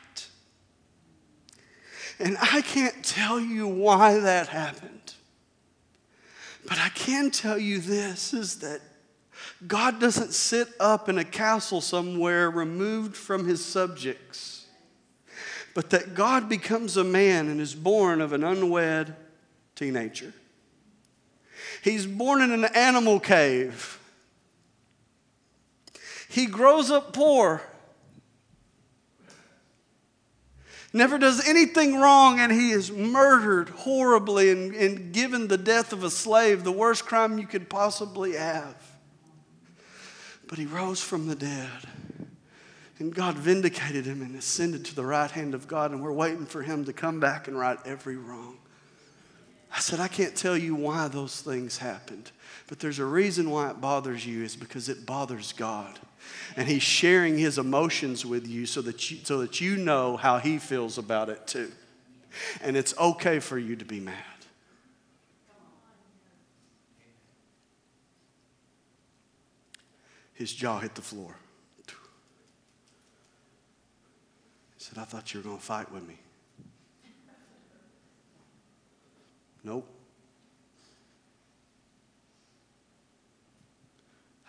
And 2.19 2.37
I 2.41 2.61
can't 2.61 3.03
tell 3.03 3.39
you 3.39 3.67
why 3.67 4.19
that 4.19 4.47
happened. 4.47 4.98
But 6.69 6.77
I 6.77 6.89
can 6.89 7.31
tell 7.31 7.57
you 7.57 7.79
this 7.79 8.31
is 8.31 8.57
that 8.59 8.81
God 9.67 9.99
doesn't 9.99 10.33
sit 10.33 10.67
up 10.79 11.09
in 11.09 11.17
a 11.17 11.23
castle 11.25 11.81
somewhere 11.81 12.51
removed 12.51 13.17
from 13.17 13.47
his 13.47 13.65
subjects, 13.65 14.67
but 15.73 15.89
that 15.89 16.13
God 16.13 16.47
becomes 16.47 16.95
a 16.95 17.03
man 17.03 17.47
and 17.47 17.59
is 17.59 17.73
born 17.73 18.21
of 18.21 18.33
an 18.33 18.43
unwed 18.43 19.15
teenager. 19.75 20.31
He's 21.83 22.05
born 22.05 22.41
in 22.41 22.51
an 22.51 22.65
animal 22.75 23.19
cave. 23.19 23.99
He 26.29 26.45
grows 26.45 26.91
up 26.91 27.13
poor 27.13 27.63
never 30.93 31.17
does 31.17 31.47
anything 31.47 31.99
wrong, 31.99 32.39
and 32.39 32.51
he 32.51 32.71
is 32.71 32.91
murdered 32.91 33.69
horribly 33.69 34.49
and, 34.51 34.75
and 34.75 35.13
given 35.13 35.47
the 35.47 35.57
death 35.57 35.93
of 35.93 36.03
a 36.03 36.09
slave, 36.09 36.63
the 36.63 36.71
worst 36.71 37.05
crime 37.05 37.37
you 37.39 37.47
could 37.47 37.69
possibly 37.69 38.33
have. 38.33 38.75
But 40.47 40.59
he 40.59 40.65
rose 40.65 41.01
from 41.01 41.27
the 41.27 41.35
dead. 41.35 41.69
And 42.99 43.15
God 43.15 43.35
vindicated 43.35 44.05
him 44.05 44.21
and 44.21 44.35
ascended 44.35 44.85
to 44.85 44.95
the 44.95 45.05
right 45.05 45.31
hand 45.31 45.55
of 45.55 45.67
God, 45.67 45.91
and 45.91 46.03
we're 46.03 46.11
waiting 46.11 46.45
for 46.45 46.61
him 46.61 46.85
to 46.85 46.93
come 46.93 47.19
back 47.19 47.47
and 47.47 47.57
right 47.57 47.79
every 47.85 48.17
wrong. 48.17 48.58
Said, 49.89 49.99
I 49.99 50.07
can't 50.07 50.35
tell 50.35 50.55
you 50.55 50.75
why 50.75 51.07
those 51.07 51.41
things 51.41 51.79
happened, 51.79 52.29
but 52.67 52.77
there's 52.77 52.99
a 52.99 53.05
reason 53.05 53.49
why 53.49 53.71
it 53.71 53.81
bothers 53.81 54.23
you, 54.23 54.43
is 54.43 54.55
because 54.55 54.87
it 54.87 55.03
bothers 55.03 55.51
God 55.51 55.97
and 56.55 56.67
he's 56.67 56.83
sharing 56.83 57.39
his 57.39 57.57
emotions 57.57 58.23
with 58.23 58.47
you 58.47 58.67
so 58.67 58.83
that 58.83 59.09
you, 59.09 59.17
so 59.23 59.39
that 59.39 59.59
you 59.59 59.77
know 59.77 60.15
how 60.15 60.37
he 60.37 60.59
feels 60.59 60.99
about 60.99 61.29
it 61.29 61.47
too. 61.47 61.71
And 62.61 62.77
it's 62.77 62.95
okay 62.99 63.39
for 63.39 63.57
you 63.57 63.75
to 63.77 63.83
be 63.83 63.99
mad. 63.99 64.13
His 70.35 70.53
jaw 70.53 70.77
hit 70.77 70.93
the 70.93 71.01
floor. 71.01 71.35
He 71.87 71.93
said, 74.77 74.99
I 74.99 75.05
thought 75.05 75.33
you 75.33 75.39
were 75.39 75.45
going 75.45 75.57
to 75.57 75.63
fight 75.63 75.91
with 75.91 76.07
me. 76.07 76.19
Nope. 79.69 79.87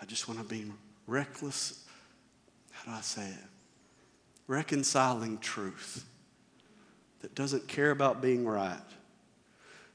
I 0.00 0.06
just 0.06 0.26
want 0.28 0.40
to 0.40 0.46
be 0.46 0.64
reckless, 1.06 1.84
how 2.70 2.90
do 2.90 2.96
I 2.96 3.02
say 3.02 3.26
it? 3.26 3.48
Reconciling 4.46 5.36
truth 5.36 6.06
that 7.20 7.34
doesn't 7.34 7.68
care 7.68 7.90
about 7.90 8.22
being 8.22 8.46
right, 8.46 8.78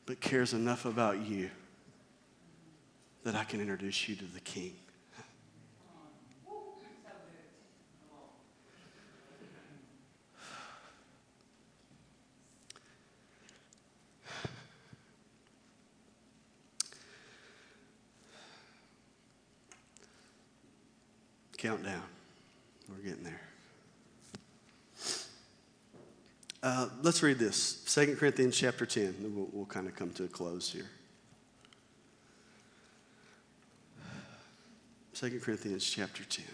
but 0.06 0.22
cares 0.22 0.54
enough 0.54 0.86
about 0.86 1.26
you 1.26 1.50
that 3.24 3.34
I 3.34 3.46
can 3.46 3.60
introduce 3.60 4.08
you 4.08 4.16
to 4.18 4.26
the 4.26 4.42
King. 4.42 4.76
Countdown. 21.66 22.04
We're 22.88 23.10
getting 23.10 23.24
there. 23.24 23.42
Uh, 26.62 26.90
let's 27.02 27.24
read 27.24 27.40
this 27.40 27.84
2 27.92 28.18
Corinthians 28.18 28.56
chapter 28.56 28.86
10. 28.86 29.16
We'll, 29.36 29.48
we'll 29.52 29.66
kind 29.66 29.88
of 29.88 29.96
come 29.96 30.12
to 30.12 30.26
a 30.26 30.28
close 30.28 30.72
here. 30.72 30.86
2 35.16 35.40
Corinthians 35.40 35.84
chapter 35.84 36.24
10. 36.24 36.46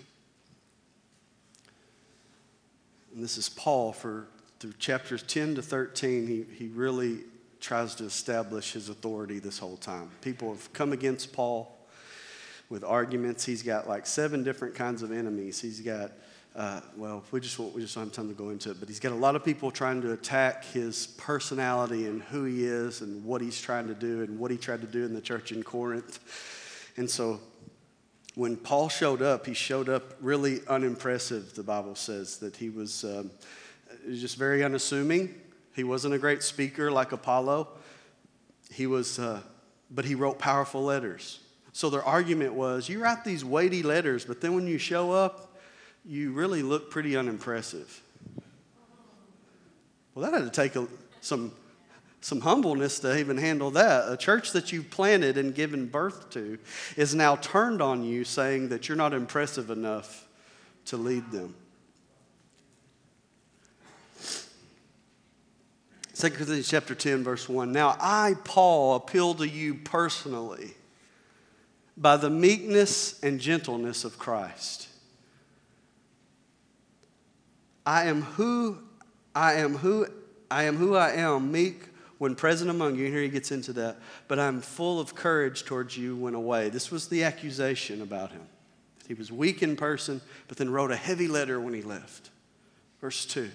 And 3.13 3.21
this 3.21 3.37
is 3.37 3.49
Paul 3.49 3.91
for 3.91 4.27
through 4.61 4.73
chapters 4.79 5.23
10 5.23 5.55
to 5.55 5.61
13. 5.61 6.25
He, 6.25 6.45
he 6.55 6.67
really 6.67 7.19
tries 7.59 7.95
to 7.95 8.05
establish 8.05 8.71
his 8.71 8.87
authority 8.87 9.39
this 9.39 9.59
whole 9.59 9.75
time. 9.75 10.09
People 10.21 10.51
have 10.51 10.71
come 10.71 10.93
against 10.93 11.33
Paul 11.33 11.80
with 12.71 12.85
arguments. 12.85 13.45
He's 13.45 13.61
got 13.61 13.87
like 13.87 14.07
seven 14.07 14.43
different 14.43 14.75
kinds 14.75 15.03
of 15.03 15.11
enemies. 15.11 15.59
He's 15.59 15.81
got, 15.81 16.13
uh, 16.55 16.79
well, 16.95 17.21
we 17.29 17.41
just, 17.41 17.59
won't, 17.59 17.75
we 17.75 17.81
just 17.81 17.93
don't 17.93 18.05
have 18.05 18.13
time 18.13 18.29
to 18.29 18.33
go 18.33 18.49
into 18.49 18.71
it, 18.71 18.79
but 18.79 18.87
he's 18.87 19.01
got 19.01 19.11
a 19.11 19.15
lot 19.15 19.35
of 19.35 19.43
people 19.43 19.71
trying 19.71 20.01
to 20.03 20.13
attack 20.13 20.63
his 20.63 21.07
personality 21.17 22.07
and 22.07 22.23
who 22.23 22.45
he 22.45 22.63
is 22.63 23.01
and 23.01 23.25
what 23.25 23.41
he's 23.41 23.59
trying 23.59 23.87
to 23.87 23.93
do 23.93 24.21
and 24.23 24.39
what 24.39 24.51
he 24.51 24.57
tried 24.57 24.79
to 24.79 24.87
do 24.87 25.03
in 25.03 25.13
the 25.13 25.19
church 25.19 25.51
in 25.51 25.61
Corinth. 25.61 26.19
And 26.95 27.09
so 27.09 27.41
when 28.35 28.55
Paul 28.55 28.87
showed 28.87 29.21
up, 29.21 29.45
he 29.45 29.53
showed 29.53 29.89
up 29.89 30.15
really 30.21 30.61
unimpressive, 30.69 31.53
the 31.53 31.63
Bible 31.63 31.95
says, 31.95 32.37
that 32.37 32.55
he 32.55 32.69
was 32.69 33.03
um, 33.03 33.31
just 34.09 34.37
very 34.37 34.63
unassuming. 34.63 35.35
He 35.75 35.83
wasn't 35.83 36.13
a 36.13 36.17
great 36.17 36.41
speaker 36.41 36.89
like 36.89 37.11
Apollos. 37.11 37.67
He 38.71 38.87
was, 38.87 39.19
uh, 39.19 39.41
but 39.89 40.05
he 40.05 40.15
wrote 40.15 40.39
powerful 40.39 40.81
letters. 40.81 41.40
So 41.73 41.89
their 41.89 42.03
argument 42.03 42.53
was 42.53 42.89
you 42.89 43.01
write 43.01 43.23
these 43.23 43.45
weighty 43.45 43.83
letters, 43.83 44.25
but 44.25 44.41
then 44.41 44.53
when 44.53 44.67
you 44.67 44.77
show 44.77 45.11
up, 45.11 45.55
you 46.05 46.31
really 46.31 46.63
look 46.63 46.89
pretty 46.89 47.15
unimpressive. 47.15 48.01
Well, 50.13 50.29
that 50.29 50.41
had 50.41 50.51
to 50.51 50.61
take 50.61 50.75
a, 50.75 50.87
some, 51.21 51.53
some 52.19 52.41
humbleness 52.41 52.99
to 52.99 53.17
even 53.17 53.37
handle 53.37 53.71
that. 53.71 54.11
A 54.11 54.17
church 54.17 54.51
that 54.51 54.71
you've 54.71 54.89
planted 54.89 55.37
and 55.37 55.55
given 55.55 55.87
birth 55.87 56.29
to 56.31 56.57
is 56.97 57.15
now 57.15 57.37
turned 57.37 57.81
on 57.81 58.03
you, 58.03 58.25
saying 58.25 58.69
that 58.69 58.89
you're 58.89 58.97
not 58.97 59.13
impressive 59.13 59.69
enough 59.69 60.27
to 60.85 60.97
lead 60.97 61.31
them. 61.31 61.55
2 66.15 66.29
Corinthians 66.29 66.67
chapter 66.67 66.93
10, 66.93 67.23
verse 67.23 67.47
1. 67.47 67.71
Now 67.71 67.95
I, 67.99 68.35
Paul, 68.43 68.95
appeal 68.95 69.33
to 69.35 69.47
you 69.47 69.75
personally 69.75 70.75
by 71.97 72.17
the 72.17 72.29
meekness 72.29 73.21
and 73.21 73.39
gentleness 73.39 74.03
of 74.03 74.17
Christ. 74.17 74.87
I 77.85 78.05
am 78.05 78.21
who 78.21 78.79
I 79.33 79.53
am 79.53 79.77
who 79.77 80.07
I 80.49 80.63
am 80.63 80.75
who 80.75 80.95
I 80.95 81.11
am, 81.13 81.51
meek 81.51 81.87
when 82.17 82.35
present 82.35 82.69
among 82.69 82.95
you. 82.95 83.05
And 83.05 83.13
here 83.13 83.23
he 83.23 83.29
gets 83.29 83.51
into 83.51 83.73
that. 83.73 83.97
But 84.27 84.37
I'm 84.37 84.61
full 84.61 84.99
of 84.99 85.15
courage 85.15 85.63
towards 85.63 85.97
you 85.97 86.15
when 86.15 86.35
away. 86.35 86.69
This 86.69 86.91
was 86.91 87.07
the 87.07 87.23
accusation 87.23 88.01
about 88.01 88.31
him. 88.31 88.41
He 89.07 89.13
was 89.13 89.31
weak 89.31 89.63
in 89.63 89.75
person, 89.75 90.21
but 90.47 90.57
then 90.57 90.69
wrote 90.69 90.91
a 90.91 90.95
heavy 90.95 91.27
letter 91.27 91.59
when 91.59 91.73
he 91.73 91.81
left. 91.81 92.29
Verse 92.99 93.25
2. 93.25 93.49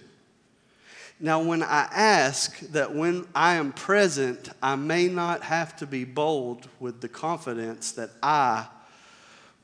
Now, 1.19 1.43
when 1.43 1.63
I 1.63 1.89
ask 1.93 2.59
that 2.73 2.95
when 2.95 3.27
I 3.35 3.55
am 3.55 3.73
present, 3.73 4.51
I 4.63 4.77
may 4.77 5.09
not 5.09 5.43
have 5.43 5.75
to 5.77 5.87
be 5.87 6.05
bold 6.05 6.69
with 6.79 7.01
the 7.01 7.09
confidence 7.09 7.93
that 7.93 8.11
I 8.23 8.67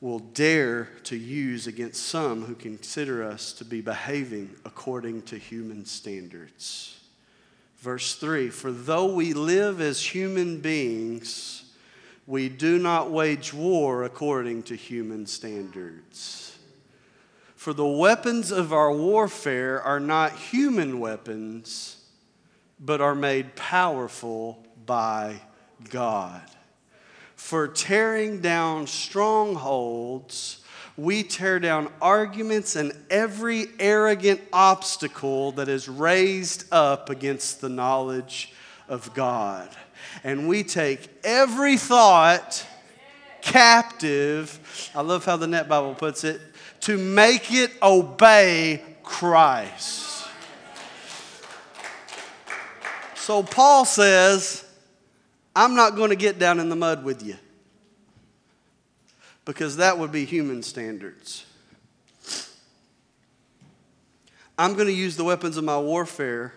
will 0.00 0.18
dare 0.18 0.88
to 1.04 1.16
use 1.16 1.66
against 1.66 2.04
some 2.04 2.42
who 2.44 2.54
consider 2.54 3.22
us 3.22 3.52
to 3.52 3.64
be 3.66 3.82
behaving 3.82 4.50
according 4.64 5.22
to 5.22 5.36
human 5.36 5.84
standards. 5.84 6.98
Verse 7.78 8.14
3 8.14 8.48
For 8.48 8.72
though 8.72 9.12
we 9.14 9.34
live 9.34 9.80
as 9.80 10.00
human 10.04 10.58
beings, 10.60 11.64
we 12.26 12.48
do 12.48 12.78
not 12.78 13.10
wage 13.10 13.52
war 13.52 14.04
according 14.04 14.62
to 14.64 14.74
human 14.74 15.26
standards. 15.26 16.41
For 17.62 17.72
the 17.72 17.86
weapons 17.86 18.50
of 18.50 18.72
our 18.72 18.92
warfare 18.92 19.80
are 19.80 20.00
not 20.00 20.32
human 20.32 20.98
weapons, 20.98 21.96
but 22.80 23.00
are 23.00 23.14
made 23.14 23.54
powerful 23.54 24.66
by 24.84 25.42
God. 25.88 26.42
For 27.36 27.68
tearing 27.68 28.40
down 28.40 28.88
strongholds, 28.88 30.64
we 30.96 31.22
tear 31.22 31.60
down 31.60 31.92
arguments 32.02 32.74
and 32.74 32.92
every 33.08 33.68
arrogant 33.78 34.40
obstacle 34.52 35.52
that 35.52 35.68
is 35.68 35.88
raised 35.88 36.64
up 36.72 37.10
against 37.10 37.60
the 37.60 37.68
knowledge 37.68 38.52
of 38.88 39.14
God. 39.14 39.68
And 40.24 40.48
we 40.48 40.64
take 40.64 41.08
every 41.22 41.76
thought 41.76 42.66
captive. 43.42 44.90
I 44.94 45.02
love 45.02 45.24
how 45.24 45.36
the 45.36 45.46
Net 45.46 45.68
Bible 45.68 45.94
puts 45.94 46.24
it 46.24 46.40
to 46.80 46.96
make 46.96 47.52
it 47.52 47.70
obey 47.82 48.82
Christ. 49.02 50.26
So 53.14 53.42
Paul 53.42 53.84
says, 53.84 54.64
I'm 55.54 55.74
not 55.74 55.96
going 55.96 56.10
to 56.10 56.16
get 56.16 56.38
down 56.38 56.58
in 56.58 56.68
the 56.68 56.76
mud 56.76 57.04
with 57.04 57.24
you 57.24 57.36
because 59.44 59.76
that 59.76 59.98
would 59.98 60.12
be 60.12 60.24
human 60.24 60.62
standards. 60.62 61.44
I'm 64.58 64.74
going 64.74 64.86
to 64.86 64.92
use 64.92 65.16
the 65.16 65.24
weapons 65.24 65.56
of 65.56 65.64
my 65.64 65.78
warfare, 65.78 66.52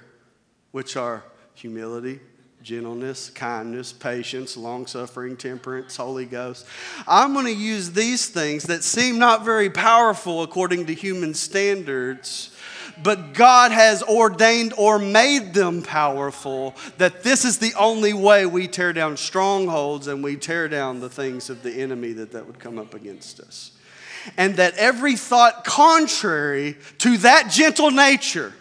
which 0.72 0.96
are 0.96 1.24
humility, 1.54 2.20
gentleness, 2.66 3.30
kindness, 3.30 3.94
patience, 3.94 4.58
long 4.58 4.88
suffering, 4.88 5.38
temperance, 5.38 5.96
Holy 5.96 6.26
Ghost. 6.26 6.66
I'm 7.08 7.34
going 7.34 7.46
to 7.46 7.54
use 7.54 7.92
these 7.92 8.28
things 8.28 8.64
that 8.64 8.84
seem 8.84 9.20
not 9.20 9.46
very 9.46 9.70
powerful 9.70 10.42
according 10.42 10.88
to 10.88 10.94
human 10.96 11.36
standards. 11.36 12.52
But 13.04 13.34
God 13.34 13.72
has 13.72 14.02
ordained 14.02 14.74
or 14.78 14.98
made 14.98 15.54
them 15.54 15.84
powerful, 15.84 16.74
that 16.98 17.24
this 17.24 17.46
is 17.46 17.60
the 17.60 17.74
only 17.78 18.14
way 18.14 18.46
we 18.48 18.68
tear 18.68 18.94
down 18.94 19.18
strongholds 19.18 20.08
and 20.08 20.24
we 20.24 20.36
tear 20.36 20.68
down 20.68 21.02
the 21.02 21.10
things 21.10 21.52
of 21.52 21.62
the 21.62 21.72
enemy 21.72 22.14
that, 22.14 22.32
that 22.32 22.48
would 22.48 22.58
come 22.58 22.80
up 22.80 22.96
against 22.96 23.42
us. 23.42 23.72
And 24.38 24.56
that 24.56 24.76
every 24.78 25.18
thought 25.18 25.66
contrary 25.66 26.78
to 27.00 27.18
that 27.18 27.52
gentle 27.52 27.92
nature, 27.92 28.54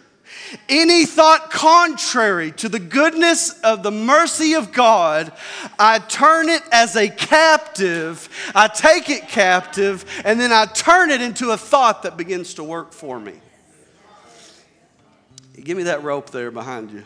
any 0.69 1.05
thought 1.05 1.51
contrary 1.51 2.51
to 2.53 2.69
the 2.69 2.79
goodness 2.79 3.59
of 3.61 3.83
the 3.83 3.91
mercy 3.91 4.53
of 4.53 4.71
God, 4.71 5.31
I 5.79 5.99
turn 5.99 6.49
it 6.49 6.61
as 6.71 6.95
a 6.95 7.09
captive. 7.09 8.29
I 8.53 8.67
take 8.67 9.09
it 9.09 9.27
captive, 9.27 10.05
and 10.23 10.39
then 10.39 10.51
I 10.51 10.65
turn 10.65 11.09
it 11.09 11.21
into 11.21 11.51
a 11.51 11.57
thought 11.57 12.03
that 12.03 12.17
begins 12.17 12.55
to 12.55 12.63
work 12.63 12.93
for 12.93 13.19
me. 13.19 13.33
Give 15.63 15.77
me 15.77 15.83
that 15.83 16.03
rope 16.03 16.29
there 16.29 16.51
behind 16.51 16.91
you. 16.91 17.03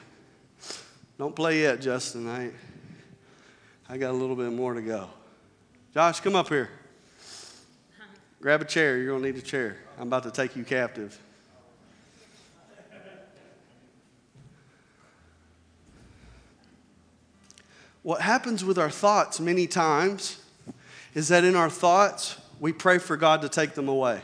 Don't 1.17 1.35
play 1.35 1.61
yet, 1.61 1.81
Justin. 1.81 2.27
I, 2.27 2.51
I 3.87 3.97
got 3.97 4.11
a 4.11 4.17
little 4.17 4.35
bit 4.35 4.51
more 4.51 4.73
to 4.73 4.81
go. 4.81 5.09
Josh, 5.93 6.19
come 6.19 6.35
up 6.35 6.49
here. 6.49 6.69
Grab 8.41 8.61
a 8.61 8.65
chair. 8.65 8.97
You're 8.97 9.07
going 9.07 9.23
to 9.23 9.31
need 9.31 9.37
a 9.37 9.45
chair. 9.45 9.77
I'm 9.97 10.07
about 10.07 10.23
to 10.23 10.31
take 10.31 10.55
you 10.55 10.63
captive. 10.63 11.19
What 18.09 18.21
happens 18.21 18.65
with 18.65 18.79
our 18.79 18.89
thoughts 18.89 19.39
many 19.39 19.67
times 19.67 20.41
is 21.13 21.27
that 21.27 21.43
in 21.43 21.55
our 21.55 21.69
thoughts, 21.69 22.39
we 22.59 22.73
pray 22.73 22.97
for 22.97 23.15
God 23.15 23.43
to 23.43 23.49
take 23.49 23.75
them 23.75 23.87
away. 23.87 24.21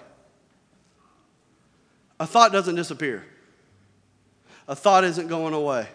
A 2.19 2.25
thought 2.25 2.51
doesn't 2.51 2.73
disappear, 2.73 3.23
a 4.67 4.75
thought 4.75 5.03
isn't 5.03 5.27
going 5.27 5.53
away. 5.53 5.87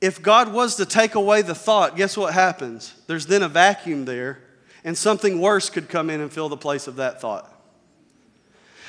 If 0.00 0.22
God 0.22 0.54
was 0.54 0.76
to 0.76 0.86
take 0.86 1.16
away 1.16 1.42
the 1.42 1.54
thought, 1.54 1.96
guess 1.96 2.16
what 2.16 2.32
happens? 2.32 2.94
There's 3.06 3.26
then 3.26 3.42
a 3.42 3.48
vacuum 3.50 4.06
there, 4.06 4.42
and 4.84 4.96
something 4.96 5.38
worse 5.38 5.68
could 5.68 5.90
come 5.90 6.08
in 6.08 6.22
and 6.22 6.32
fill 6.32 6.48
the 6.48 6.56
place 6.56 6.86
of 6.86 6.96
that 6.96 7.20
thought. 7.20 7.52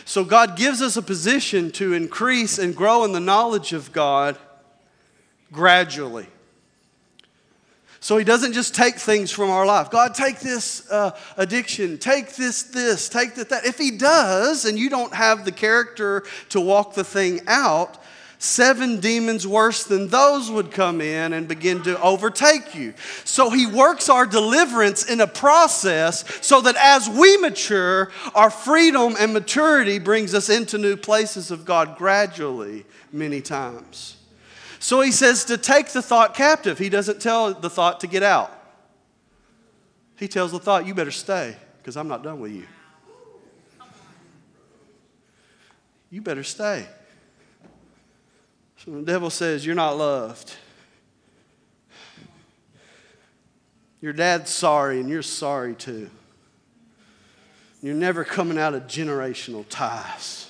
So, 0.05 0.23
God 0.23 0.55
gives 0.55 0.81
us 0.81 0.95
a 0.95 1.01
position 1.01 1.71
to 1.71 1.91
increase 1.91 2.57
and 2.57 2.73
grow 2.73 3.03
in 3.03 3.11
the 3.11 3.19
knowledge 3.19 3.73
of 3.73 3.91
God 3.91 4.37
gradually. 5.51 6.27
So 8.03 8.17
he 8.17 8.25
doesn't 8.25 8.51
just 8.51 8.75
take 8.75 8.95
things 8.95 9.31
from 9.31 9.49
our 9.49 9.65
life. 9.65 9.89
God, 9.89 10.13
take 10.13 10.41
this 10.41 10.91
uh, 10.91 11.17
addiction, 11.37 11.97
take 11.97 12.35
this, 12.35 12.63
this, 12.63 13.07
take 13.07 13.35
that, 13.35 13.47
that. 13.47 13.65
If 13.65 13.77
he 13.77 13.91
does, 13.91 14.65
and 14.65 14.77
you 14.77 14.89
don't 14.89 15.13
have 15.13 15.45
the 15.45 15.53
character 15.53 16.23
to 16.49 16.59
walk 16.59 16.95
the 16.95 17.05
thing 17.05 17.39
out, 17.47 17.97
seven 18.39 18.99
demons 18.99 19.47
worse 19.47 19.85
than 19.85 20.09
those 20.09 20.51
would 20.51 20.69
come 20.69 20.99
in 20.99 21.31
and 21.31 21.47
begin 21.47 21.81
to 21.83 21.97
overtake 22.01 22.75
you. 22.75 22.93
So 23.23 23.49
he 23.49 23.67
works 23.67 24.09
our 24.09 24.25
deliverance 24.25 25.09
in 25.09 25.21
a 25.21 25.27
process 25.27 26.25
so 26.45 26.59
that 26.59 26.75
as 26.75 27.07
we 27.07 27.37
mature, 27.37 28.11
our 28.35 28.49
freedom 28.49 29.15
and 29.17 29.31
maturity 29.31 29.97
brings 29.97 30.33
us 30.33 30.49
into 30.49 30.77
new 30.77 30.97
places 30.97 31.51
of 31.51 31.63
God 31.63 31.95
gradually, 31.97 32.83
many 33.13 33.39
times. 33.39 34.17
So 34.83 34.99
he 34.99 35.13
says 35.13 35.45
to 35.45 35.57
take 35.57 35.93
the 35.93 36.01
thought 36.01 36.35
captive. 36.35 36.77
He 36.77 36.89
doesn't 36.89 37.21
tell 37.21 37.53
the 37.53 37.69
thought 37.69 38.01
to 38.01 38.07
get 38.07 38.21
out. 38.21 38.51
He 40.17 40.27
tells 40.27 40.51
the 40.51 40.59
thought, 40.59 40.85
you 40.85 40.93
better 40.93 41.09
stay 41.09 41.55
because 41.77 41.95
I'm 41.95 42.09
not 42.09 42.21
done 42.21 42.41
with 42.41 42.51
you. 42.51 42.65
You 46.09 46.21
better 46.21 46.43
stay. 46.43 46.85
So 48.75 48.91
the 48.91 49.03
devil 49.03 49.29
says, 49.29 49.65
You're 49.65 49.73
not 49.73 49.97
loved. 49.97 50.53
Your 54.01 54.11
dad's 54.11 54.51
sorry, 54.51 54.99
and 54.99 55.07
you're 55.07 55.21
sorry 55.21 55.75
too. 55.75 56.09
You're 57.81 57.95
never 57.95 58.25
coming 58.25 58.57
out 58.57 58.73
of 58.73 58.83
generational 58.87 59.63
ties. 59.69 60.49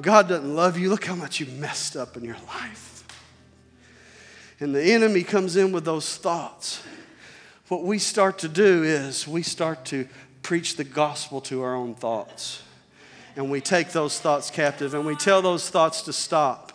God 0.00 0.28
doesn't 0.28 0.52
love 0.52 0.76
you. 0.76 0.90
Look 0.90 1.04
how 1.04 1.14
much 1.14 1.38
you 1.38 1.46
messed 1.46 1.96
up 1.96 2.16
in 2.16 2.24
your 2.24 2.38
life 2.48 2.95
and 4.60 4.74
the 4.74 4.82
enemy 4.82 5.22
comes 5.22 5.56
in 5.56 5.72
with 5.72 5.84
those 5.84 6.16
thoughts, 6.16 6.82
what 7.68 7.82
we 7.82 7.98
start 7.98 8.38
to 8.38 8.48
do 8.48 8.84
is 8.84 9.26
we 9.26 9.42
start 9.42 9.84
to 9.86 10.08
preach 10.42 10.76
the 10.76 10.84
gospel 10.84 11.40
to 11.42 11.62
our 11.62 11.74
own 11.74 11.94
thoughts. 11.94 12.62
And 13.34 13.50
we 13.50 13.60
take 13.60 13.90
those 13.90 14.18
thoughts 14.18 14.50
captive 14.50 14.94
and 14.94 15.04
we 15.04 15.16
tell 15.16 15.42
those 15.42 15.68
thoughts 15.68 16.02
to 16.02 16.12
stop. 16.12 16.72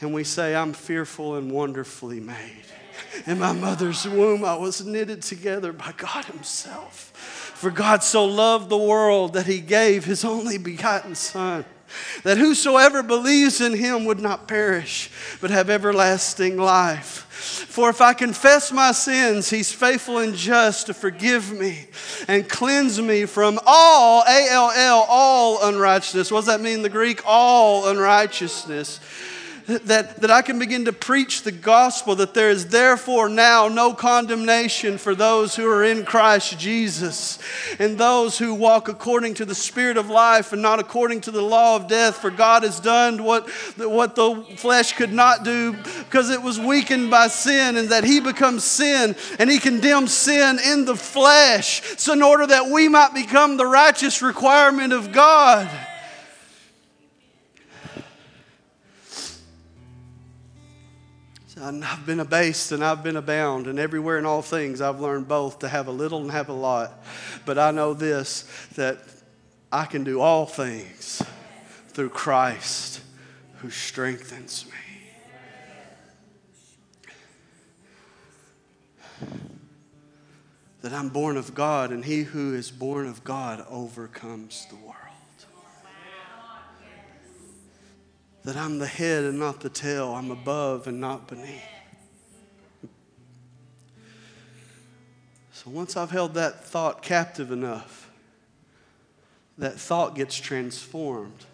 And 0.00 0.14
we 0.14 0.24
say, 0.24 0.54
I'm 0.54 0.72
fearful 0.72 1.36
and 1.36 1.50
wonderfully 1.52 2.20
made. 2.20 2.64
In 3.26 3.38
my 3.38 3.52
mother's 3.52 4.08
womb, 4.08 4.44
I 4.44 4.56
was 4.56 4.84
knitted 4.84 5.22
together 5.22 5.72
by 5.72 5.92
God 5.96 6.24
Himself. 6.24 7.12
For 7.54 7.70
God 7.70 8.02
so 8.02 8.24
loved 8.24 8.68
the 8.68 8.78
world 8.78 9.34
that 9.34 9.46
He 9.46 9.60
gave 9.60 10.04
His 10.04 10.24
only 10.24 10.58
begotten 10.58 11.14
Son 11.14 11.64
that 12.22 12.38
whosoever 12.38 13.02
believes 13.02 13.60
in 13.60 13.74
him 13.74 14.04
would 14.04 14.20
not 14.20 14.48
perish, 14.48 15.10
but 15.40 15.50
have 15.50 15.70
everlasting 15.70 16.56
life. 16.56 17.26
For 17.68 17.90
if 17.90 18.00
I 18.00 18.12
confess 18.12 18.70
my 18.70 18.92
sins, 18.92 19.50
he's 19.50 19.72
faithful 19.72 20.18
and 20.18 20.34
just 20.34 20.86
to 20.86 20.94
forgive 20.94 21.50
me 21.52 21.86
and 22.28 22.48
cleanse 22.48 23.00
me 23.00 23.26
from 23.26 23.58
all, 23.66 24.22
A 24.28 24.48
L 24.50 24.70
L, 24.74 25.06
all 25.08 25.66
unrighteousness. 25.66 26.30
What 26.30 26.40
does 26.40 26.46
that 26.46 26.60
mean 26.60 26.74
in 26.76 26.82
the 26.82 26.88
Greek? 26.88 27.22
All 27.26 27.88
unrighteousness. 27.88 29.00
That, 29.66 30.20
that 30.20 30.30
I 30.30 30.42
can 30.42 30.58
begin 30.58 30.84
to 30.86 30.92
preach 30.92 31.42
the 31.42 31.52
gospel 31.52 32.14
that 32.16 32.34
there 32.34 32.50
is 32.50 32.68
therefore 32.68 33.28
now 33.28 33.68
no 33.68 33.94
condemnation 33.94 34.98
for 34.98 35.14
those 35.14 35.54
who 35.54 35.68
are 35.68 35.84
in 35.84 36.04
Christ 36.04 36.58
Jesus 36.58 37.38
and 37.78 37.98
those 37.98 38.38
who 38.38 38.54
walk 38.54 38.88
according 38.88 39.34
to 39.34 39.44
the 39.44 39.54
Spirit 39.54 39.96
of 39.96 40.10
life 40.10 40.52
and 40.52 40.62
not 40.62 40.80
according 40.80 41.20
to 41.22 41.30
the 41.30 41.42
law 41.42 41.76
of 41.76 41.88
death. 41.88 42.16
For 42.16 42.30
God 42.30 42.62
has 42.62 42.80
done 42.80 43.22
what, 43.22 43.48
what 43.78 44.14
the 44.14 44.44
flesh 44.56 44.92
could 44.94 45.12
not 45.12 45.44
do 45.44 45.72
because 45.72 46.30
it 46.30 46.42
was 46.42 46.58
weakened 46.58 47.10
by 47.10 47.28
sin, 47.28 47.76
and 47.76 47.88
that 47.90 48.04
He 48.04 48.20
becomes 48.20 48.64
sin 48.64 49.14
and 49.38 49.50
He 49.50 49.58
condemns 49.58 50.12
sin 50.12 50.58
in 50.58 50.84
the 50.84 50.96
flesh, 50.96 51.82
so 51.96 52.12
in 52.12 52.22
order 52.22 52.46
that 52.46 52.68
we 52.70 52.88
might 52.88 53.14
become 53.14 53.56
the 53.56 53.66
righteous 53.66 54.22
requirement 54.22 54.92
of 54.92 55.12
God. 55.12 55.70
I've 61.62 62.04
been 62.04 62.18
abased 62.18 62.72
and 62.72 62.82
I've 62.82 63.04
been 63.04 63.16
abound, 63.16 63.68
and 63.68 63.78
everywhere 63.78 64.18
in 64.18 64.26
all 64.26 64.42
things 64.42 64.80
I've 64.80 64.98
learned 64.98 65.28
both 65.28 65.60
to 65.60 65.68
have 65.68 65.86
a 65.86 65.92
little 65.92 66.20
and 66.20 66.32
have 66.32 66.48
a 66.48 66.52
lot. 66.52 67.04
But 67.46 67.56
I 67.56 67.70
know 67.70 67.94
this 67.94 68.42
that 68.74 68.98
I 69.70 69.84
can 69.84 70.02
do 70.02 70.20
all 70.20 70.44
things 70.44 71.22
through 71.88 72.08
Christ 72.08 73.00
who 73.58 73.70
strengthens 73.70 74.66
me. 74.66 74.72
That 80.80 80.92
I'm 80.92 81.10
born 81.10 81.36
of 81.36 81.54
God, 81.54 81.92
and 81.92 82.04
he 82.04 82.22
who 82.24 82.54
is 82.54 82.72
born 82.72 83.06
of 83.06 83.22
God 83.22 83.64
overcomes 83.68 84.66
the 84.68 84.74
world. 84.74 84.91
That 88.44 88.56
I'm 88.56 88.78
the 88.78 88.86
head 88.86 89.24
and 89.24 89.38
not 89.38 89.60
the 89.60 89.68
tail, 89.68 90.12
I'm 90.12 90.30
above 90.30 90.86
and 90.86 91.00
not 91.00 91.28
beneath. 91.28 91.62
So 95.52 95.70
once 95.70 95.96
I've 95.96 96.10
held 96.10 96.34
that 96.34 96.64
thought 96.64 97.02
captive 97.02 97.52
enough, 97.52 98.10
that 99.58 99.78
thought 99.78 100.16
gets 100.16 100.34
transformed. 100.34 101.46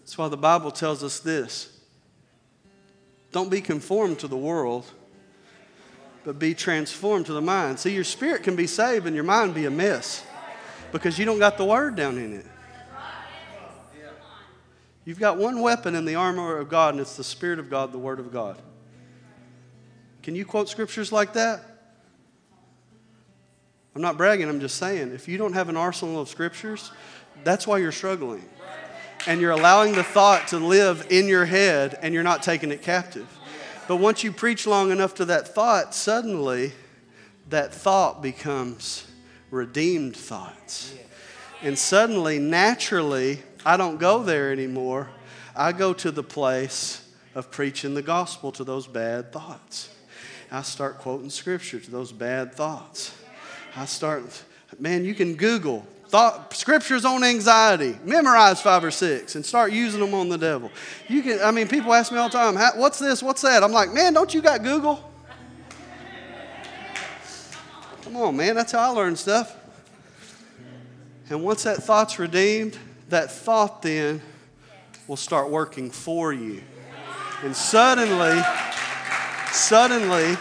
That's 0.00 0.16
why 0.16 0.28
the 0.28 0.38
Bible 0.38 0.70
tells 0.70 1.04
us 1.04 1.20
this 1.20 1.80
don't 3.30 3.50
be 3.50 3.60
conformed 3.60 4.18
to 4.20 4.28
the 4.28 4.36
world, 4.36 4.86
but 6.24 6.38
be 6.38 6.54
transformed 6.54 7.26
to 7.26 7.32
the 7.32 7.42
mind. 7.42 7.78
See, 7.78 7.92
your 7.94 8.04
spirit 8.04 8.42
can 8.42 8.56
be 8.56 8.66
saved 8.66 9.06
and 9.06 9.14
your 9.14 9.24
mind 9.24 9.54
be 9.54 9.66
a 9.66 9.70
mess 9.70 10.24
because 10.90 11.18
you 11.18 11.24
don't 11.24 11.38
got 11.38 11.58
the 11.58 11.64
word 11.64 11.94
down 11.94 12.18
in 12.18 12.34
it. 12.34 12.46
You've 15.04 15.18
got 15.18 15.38
one 15.38 15.60
weapon 15.60 15.94
in 15.94 16.04
the 16.04 16.14
armor 16.14 16.58
of 16.58 16.68
God, 16.68 16.94
and 16.94 17.00
it's 17.00 17.16
the 17.16 17.24
Spirit 17.24 17.58
of 17.58 17.70
God, 17.70 17.92
the 17.92 17.98
Word 17.98 18.20
of 18.20 18.32
God. 18.32 18.60
Can 20.22 20.34
you 20.34 20.44
quote 20.44 20.68
scriptures 20.68 21.10
like 21.10 21.32
that? 21.32 21.64
I'm 23.94 24.02
not 24.02 24.16
bragging, 24.16 24.48
I'm 24.48 24.60
just 24.60 24.76
saying. 24.76 25.12
If 25.12 25.26
you 25.26 25.38
don't 25.38 25.54
have 25.54 25.68
an 25.68 25.76
arsenal 25.76 26.20
of 26.20 26.28
scriptures, 26.28 26.92
that's 27.42 27.66
why 27.66 27.78
you're 27.78 27.92
struggling. 27.92 28.44
And 29.26 29.40
you're 29.40 29.50
allowing 29.50 29.92
the 29.92 30.04
thought 30.04 30.48
to 30.48 30.58
live 30.58 31.06
in 31.10 31.26
your 31.26 31.44
head 31.44 31.98
and 32.00 32.14
you're 32.14 32.22
not 32.22 32.42
taking 32.42 32.70
it 32.70 32.82
captive. 32.82 33.28
But 33.88 33.96
once 33.96 34.22
you 34.22 34.32
preach 34.32 34.66
long 34.66 34.92
enough 34.92 35.14
to 35.16 35.24
that 35.26 35.48
thought, 35.48 35.94
suddenly 35.94 36.72
that 37.48 37.74
thought 37.74 38.22
becomes 38.22 39.06
redeemed 39.50 40.16
thoughts. 40.16 40.94
And 41.62 41.76
suddenly, 41.76 42.38
naturally, 42.38 43.42
I 43.64 43.76
don't 43.76 43.98
go 43.98 44.22
there 44.22 44.52
anymore. 44.52 45.08
I 45.54 45.72
go 45.72 45.92
to 45.92 46.10
the 46.10 46.22
place 46.22 47.06
of 47.34 47.50
preaching 47.50 47.94
the 47.94 48.02
gospel 48.02 48.52
to 48.52 48.64
those 48.64 48.86
bad 48.86 49.32
thoughts. 49.32 49.94
I 50.50 50.62
start 50.62 50.98
quoting 50.98 51.30
scripture 51.30 51.78
to 51.78 51.90
those 51.90 52.10
bad 52.10 52.54
thoughts. 52.54 53.14
I 53.76 53.84
start, 53.84 54.42
man, 54.78 55.04
you 55.04 55.14
can 55.14 55.36
Google 55.36 55.86
thought 56.08 56.52
scriptures 56.54 57.04
on 57.04 57.22
anxiety, 57.22 57.96
memorize 58.04 58.60
five 58.60 58.82
or 58.82 58.90
six, 58.90 59.36
and 59.36 59.46
start 59.46 59.72
using 59.72 60.00
them 60.00 60.12
on 60.12 60.28
the 60.28 60.38
devil. 60.38 60.72
You 61.08 61.22
can, 61.22 61.40
I 61.40 61.52
mean, 61.52 61.68
people 61.68 61.94
ask 61.94 62.10
me 62.10 62.18
all 62.18 62.28
the 62.28 62.36
time, 62.36 62.56
what's 62.76 62.98
this? 62.98 63.22
What's 63.22 63.42
that? 63.42 63.62
I'm 63.62 63.70
like, 63.70 63.92
man, 63.92 64.12
don't 64.12 64.34
you 64.34 64.42
got 64.42 64.64
Google? 64.64 65.08
Come 68.02 68.16
on, 68.16 68.36
man, 68.36 68.56
that's 68.56 68.72
how 68.72 68.80
I 68.80 68.88
learn 68.88 69.14
stuff. 69.14 69.54
And 71.28 71.44
once 71.44 71.62
that 71.62 71.76
thought's 71.76 72.18
redeemed, 72.18 72.76
that 73.10 73.30
thought 73.30 73.82
then 73.82 74.22
will 75.06 75.16
start 75.16 75.50
working 75.50 75.90
for 75.90 76.32
you. 76.32 76.62
And 77.42 77.54
suddenly, 77.54 78.40
suddenly, 79.50 80.36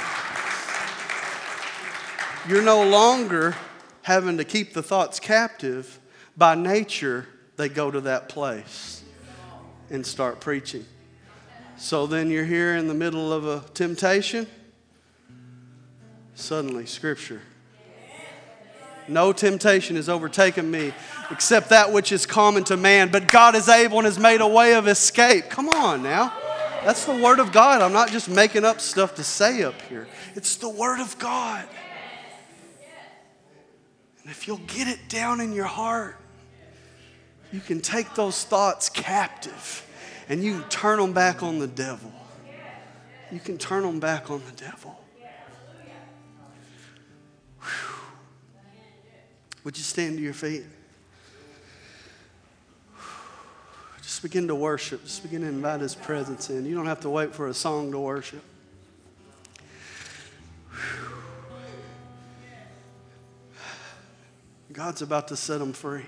you're 2.48 2.62
no 2.62 2.84
longer 2.84 3.56
having 4.04 4.38
to 4.38 4.44
keep 4.44 4.74
the 4.74 4.84
thoughts 4.84 5.20
captive. 5.20 6.00
By 6.38 6.56
nature, 6.56 7.28
they 7.58 7.70
go 7.70 7.92
to 7.92 8.02
that 8.02 8.30
place 8.30 9.04
and 9.90 10.06
start 10.06 10.40
preaching. 10.40 10.86
So 11.78 12.08
then 12.08 12.30
you're 12.30 12.46
here 12.46 12.76
in 12.76 12.88
the 12.88 12.94
middle 12.94 13.34
of 13.34 13.46
a 13.48 13.64
temptation. 13.74 14.48
Suddenly, 16.36 16.86
Scripture. 16.86 17.42
No 19.10 19.34
temptation 19.34 19.96
has 19.96 20.08
overtaken 20.10 20.70
me 20.70 20.94
except 21.32 21.70
that 21.70 21.92
which 21.92 22.12
is 22.12 22.26
common 22.26 22.64
to 22.66 22.78
man. 22.78 23.10
But 23.12 23.28
God 23.28 23.56
is 23.56 23.70
able 23.70 23.98
and 23.98 24.06
has 24.06 24.20
made 24.20 24.42
a 24.42 24.48
way 24.48 24.74
of 24.76 24.88
escape. 24.88 25.50
Come 25.50 25.70
on 25.70 26.04
now. 26.04 26.34
That's 26.84 27.06
the 27.06 27.16
Word 27.16 27.40
of 27.40 27.52
God. 27.52 27.82
I'm 27.82 27.94
not 27.94 28.10
just 28.10 28.30
making 28.30 28.64
up 28.64 28.80
stuff 28.80 29.16
to 29.16 29.24
say 29.24 29.64
up 29.64 29.80
here, 29.84 30.08
it's 30.36 30.56
the 30.56 30.70
Word 30.70 31.00
of 31.00 31.18
God. 31.20 31.68
And 34.22 34.32
if 34.32 34.48
you'll 34.48 34.58
get 34.68 34.88
it 34.88 35.00
down 35.10 35.42
in 35.42 35.54
your 35.54 35.66
heart, 35.66 36.18
you 37.52 37.60
can 37.60 37.82
take 37.82 38.14
those 38.16 38.44
thoughts 38.44 38.90
captive 38.90 39.86
and 40.30 40.44
you 40.44 40.60
can 40.60 40.70
turn 40.70 41.00
them 41.00 41.14
back 41.14 41.42
on 41.42 41.58
the 41.60 41.68
devil. 41.68 42.12
You 43.32 43.40
can 43.40 43.58
turn 43.58 43.84
them 43.84 44.00
back 44.00 44.30
on 44.30 44.44
the 44.46 44.52
devil. 44.52 44.99
Would 49.64 49.78
you 49.78 49.84
stand 49.84 50.18
to 50.18 50.24
your 50.24 50.34
feet? 50.34 50.64
Just 54.02 54.22
begin 54.22 54.48
to 54.48 54.56
worship. 54.56 55.04
Just 55.04 55.22
begin 55.24 55.42
to 55.42 55.48
invite 55.48 55.82
His 55.82 55.96
presence 55.96 56.50
in. 56.50 56.66
You 56.66 56.76
don't 56.76 56.86
have 56.86 57.02
to 57.02 57.10
wait 57.10 57.36
for 57.36 57.48
a 57.48 57.54
song 57.54 57.92
to 57.92 58.00
worship. 58.00 58.42
God's 64.72 65.02
about 65.02 65.28
to 65.30 65.36
set 65.36 65.60
them 65.60 65.74
free. 65.74 66.06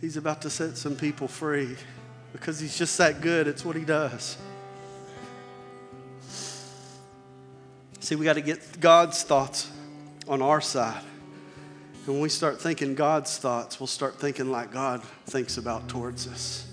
He's 0.00 0.16
about 0.16 0.42
to 0.42 0.50
set 0.50 0.76
some 0.76 0.94
people 0.94 1.26
free 1.26 1.76
because 2.32 2.60
He's 2.60 2.78
just 2.78 2.96
that 2.98 3.20
good. 3.20 3.48
It's 3.48 3.64
what 3.64 3.74
He 3.74 3.84
does. 3.84 4.36
See, 7.98 8.14
we 8.14 8.24
got 8.24 8.34
to 8.34 8.42
get 8.42 8.80
God's 8.80 9.22
thoughts 9.22 9.70
on 10.28 10.42
our 10.42 10.60
side. 10.60 11.02
And 12.06 12.14
when 12.14 12.20
we 12.20 12.28
start 12.28 12.60
thinking 12.60 12.94
God's 12.94 13.38
thoughts, 13.38 13.80
we'll 13.80 13.86
start 13.86 14.20
thinking 14.20 14.50
like 14.50 14.72
God 14.72 15.02
thinks 15.26 15.56
about 15.56 15.88
towards 15.88 16.26
us. 16.26 16.70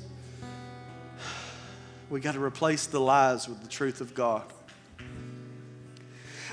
We 2.10 2.20
got 2.20 2.34
to 2.34 2.44
replace 2.44 2.88
the 2.88 3.00
lies 3.00 3.48
with 3.48 3.62
the 3.62 3.70
truth 3.70 4.02
of 4.02 4.14
God. 4.14 4.44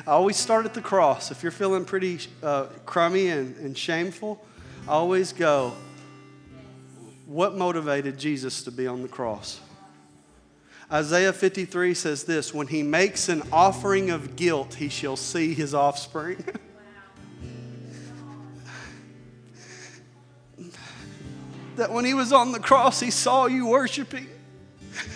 I 0.07 0.13
always 0.13 0.37
start 0.37 0.65
at 0.65 0.75
the 0.75 0.81
cross. 0.81 1.33
If 1.33 1.43
you're 1.43 1.51
feeling 1.51 1.85
pretty 1.85 2.21
uh, 2.43 2.67
crummy 2.87 3.29
and, 3.29 3.57
and 3.57 3.77
shameful, 3.77 4.45
I 4.87 4.93
always 4.93 5.33
go, 5.33 5.75
What 7.27 7.57
motivated 7.57 8.17
Jesus 8.17 8.63
to 8.63 8.71
be 8.71 8.87
on 8.87 9.03
the 9.03 9.09
cross? 9.09 9.61
Isaiah 10.91 11.33
53 11.33 11.93
says 11.95 12.25
this 12.25 12.55
When 12.55 12.69
he 12.69 12.85
makes 12.85 13.29
an 13.29 13.43
offering 13.53 14.11
of 14.11 14.37
guilt, 14.37 14.75
he 14.75 14.89
shall 14.89 15.17
see 15.17 15.53
his 15.53 15.75
offspring. 15.75 16.45
that 21.79 21.93
when 21.93 22.05
he 22.05 22.15
was 22.15 22.33
on 22.33 22.53
the 22.53 22.61
cross, 22.61 23.01
he 23.01 23.11
saw 23.11 23.47
you 23.47 23.67
worshiping. 23.67 24.27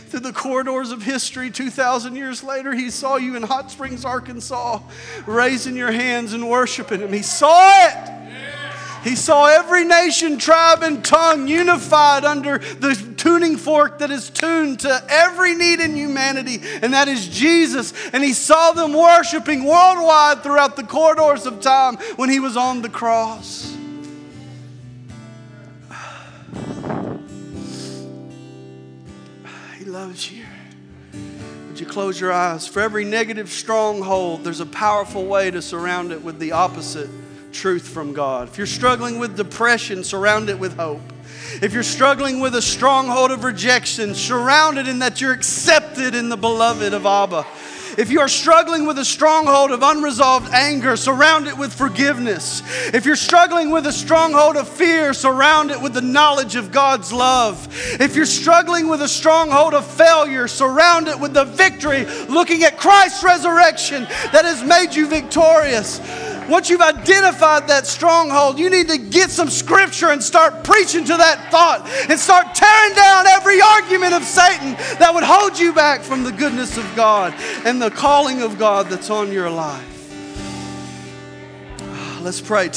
Through 0.08 0.20
the 0.20 0.32
corridors 0.32 0.90
of 0.90 1.02
history, 1.02 1.50
2,000 1.50 2.16
years 2.16 2.44
later, 2.44 2.74
he 2.74 2.90
saw 2.90 3.16
you 3.16 3.34
in 3.34 3.42
Hot 3.42 3.70
Springs, 3.70 4.04
Arkansas, 4.04 4.80
raising 5.26 5.74
your 5.74 5.90
hands 5.90 6.34
and 6.34 6.48
worshiping 6.48 7.00
him. 7.00 7.12
He 7.12 7.22
saw 7.22 7.86
it. 7.86 8.22
He 9.02 9.16
saw 9.16 9.46
every 9.46 9.84
nation, 9.84 10.38
tribe, 10.38 10.84
and 10.84 11.04
tongue 11.04 11.48
unified 11.48 12.24
under 12.24 12.58
the 12.58 12.94
tuning 13.16 13.56
fork 13.56 13.98
that 13.98 14.12
is 14.12 14.30
tuned 14.30 14.80
to 14.80 15.04
every 15.08 15.56
need 15.56 15.80
in 15.80 15.96
humanity, 15.96 16.60
and 16.82 16.94
that 16.94 17.08
is 17.08 17.26
Jesus. 17.26 17.92
And 18.12 18.22
he 18.22 18.32
saw 18.32 18.70
them 18.70 18.92
worshiping 18.92 19.64
worldwide 19.64 20.44
throughout 20.44 20.76
the 20.76 20.84
corridors 20.84 21.46
of 21.46 21.60
time 21.60 21.96
when 22.14 22.30
he 22.30 22.38
was 22.38 22.56
on 22.56 22.82
the 22.82 22.88
cross. 22.88 23.76
Loves 29.92 30.32
you. 30.32 30.42
Would 31.68 31.78
you 31.78 31.84
close 31.84 32.18
your 32.18 32.32
eyes? 32.32 32.66
For 32.66 32.80
every 32.80 33.04
negative 33.04 33.50
stronghold, 33.50 34.42
there's 34.42 34.60
a 34.60 34.66
powerful 34.66 35.26
way 35.26 35.50
to 35.50 35.60
surround 35.60 36.12
it 36.12 36.22
with 36.24 36.38
the 36.38 36.52
opposite 36.52 37.10
truth 37.52 37.86
from 37.86 38.14
God. 38.14 38.48
If 38.48 38.56
you're 38.56 38.66
struggling 38.66 39.18
with 39.18 39.36
depression, 39.36 40.02
surround 40.02 40.48
it 40.48 40.58
with 40.58 40.78
hope. 40.78 41.02
If 41.60 41.74
you're 41.74 41.82
struggling 41.82 42.40
with 42.40 42.54
a 42.54 42.62
stronghold 42.62 43.32
of 43.32 43.44
rejection, 43.44 44.14
surround 44.14 44.78
it 44.78 44.88
in 44.88 45.00
that 45.00 45.20
you're 45.20 45.34
accepted 45.34 46.14
in 46.14 46.30
the 46.30 46.38
beloved 46.38 46.94
of 46.94 47.04
Abba. 47.04 47.44
If 47.98 48.10
you 48.10 48.20
are 48.20 48.28
struggling 48.28 48.86
with 48.86 48.98
a 48.98 49.04
stronghold 49.04 49.70
of 49.70 49.82
unresolved 49.82 50.52
anger, 50.52 50.96
surround 50.96 51.46
it 51.46 51.56
with 51.56 51.72
forgiveness. 51.72 52.62
If 52.94 53.04
you're 53.04 53.16
struggling 53.16 53.70
with 53.70 53.86
a 53.86 53.92
stronghold 53.92 54.56
of 54.56 54.68
fear, 54.68 55.12
surround 55.12 55.70
it 55.70 55.80
with 55.80 55.92
the 55.92 56.00
knowledge 56.00 56.56
of 56.56 56.72
God's 56.72 57.12
love. 57.12 57.68
If 58.00 58.16
you're 58.16 58.24
struggling 58.24 58.88
with 58.88 59.02
a 59.02 59.08
stronghold 59.08 59.74
of 59.74 59.86
failure, 59.86 60.48
surround 60.48 61.08
it 61.08 61.18
with 61.20 61.34
the 61.34 61.44
victory, 61.44 62.06
looking 62.28 62.64
at 62.64 62.78
Christ's 62.78 63.22
resurrection 63.22 64.04
that 64.32 64.44
has 64.44 64.62
made 64.62 64.94
you 64.94 65.06
victorious. 65.06 66.00
Once 66.48 66.68
you've 66.68 66.80
identified 66.80 67.68
that 67.68 67.86
stronghold, 67.86 68.58
you 68.58 68.68
need 68.68 68.88
to 68.88 68.98
get 68.98 69.30
some 69.30 69.48
scripture 69.48 70.10
and 70.10 70.22
start 70.22 70.64
preaching 70.64 71.04
to 71.04 71.16
that 71.16 71.50
thought 71.50 71.88
and 72.08 72.18
start 72.18 72.54
tearing 72.54 72.94
down 72.94 73.26
every 73.26 73.60
argument 73.60 74.14
of 74.14 74.22
Satan 74.24 74.72
that 74.98 75.12
would 75.14 75.24
hold 75.24 75.58
you 75.58 75.72
back 75.72 76.00
from 76.00 76.24
the 76.24 76.32
goodness 76.32 76.76
of 76.76 76.90
God 76.96 77.34
and 77.64 77.80
the 77.80 77.90
calling 77.90 78.42
of 78.42 78.58
God 78.58 78.88
that's 78.88 79.10
on 79.10 79.30
your 79.32 79.50
life. 79.50 79.88
Ah, 81.80 82.20
let's 82.22 82.40
pray. 82.40 82.68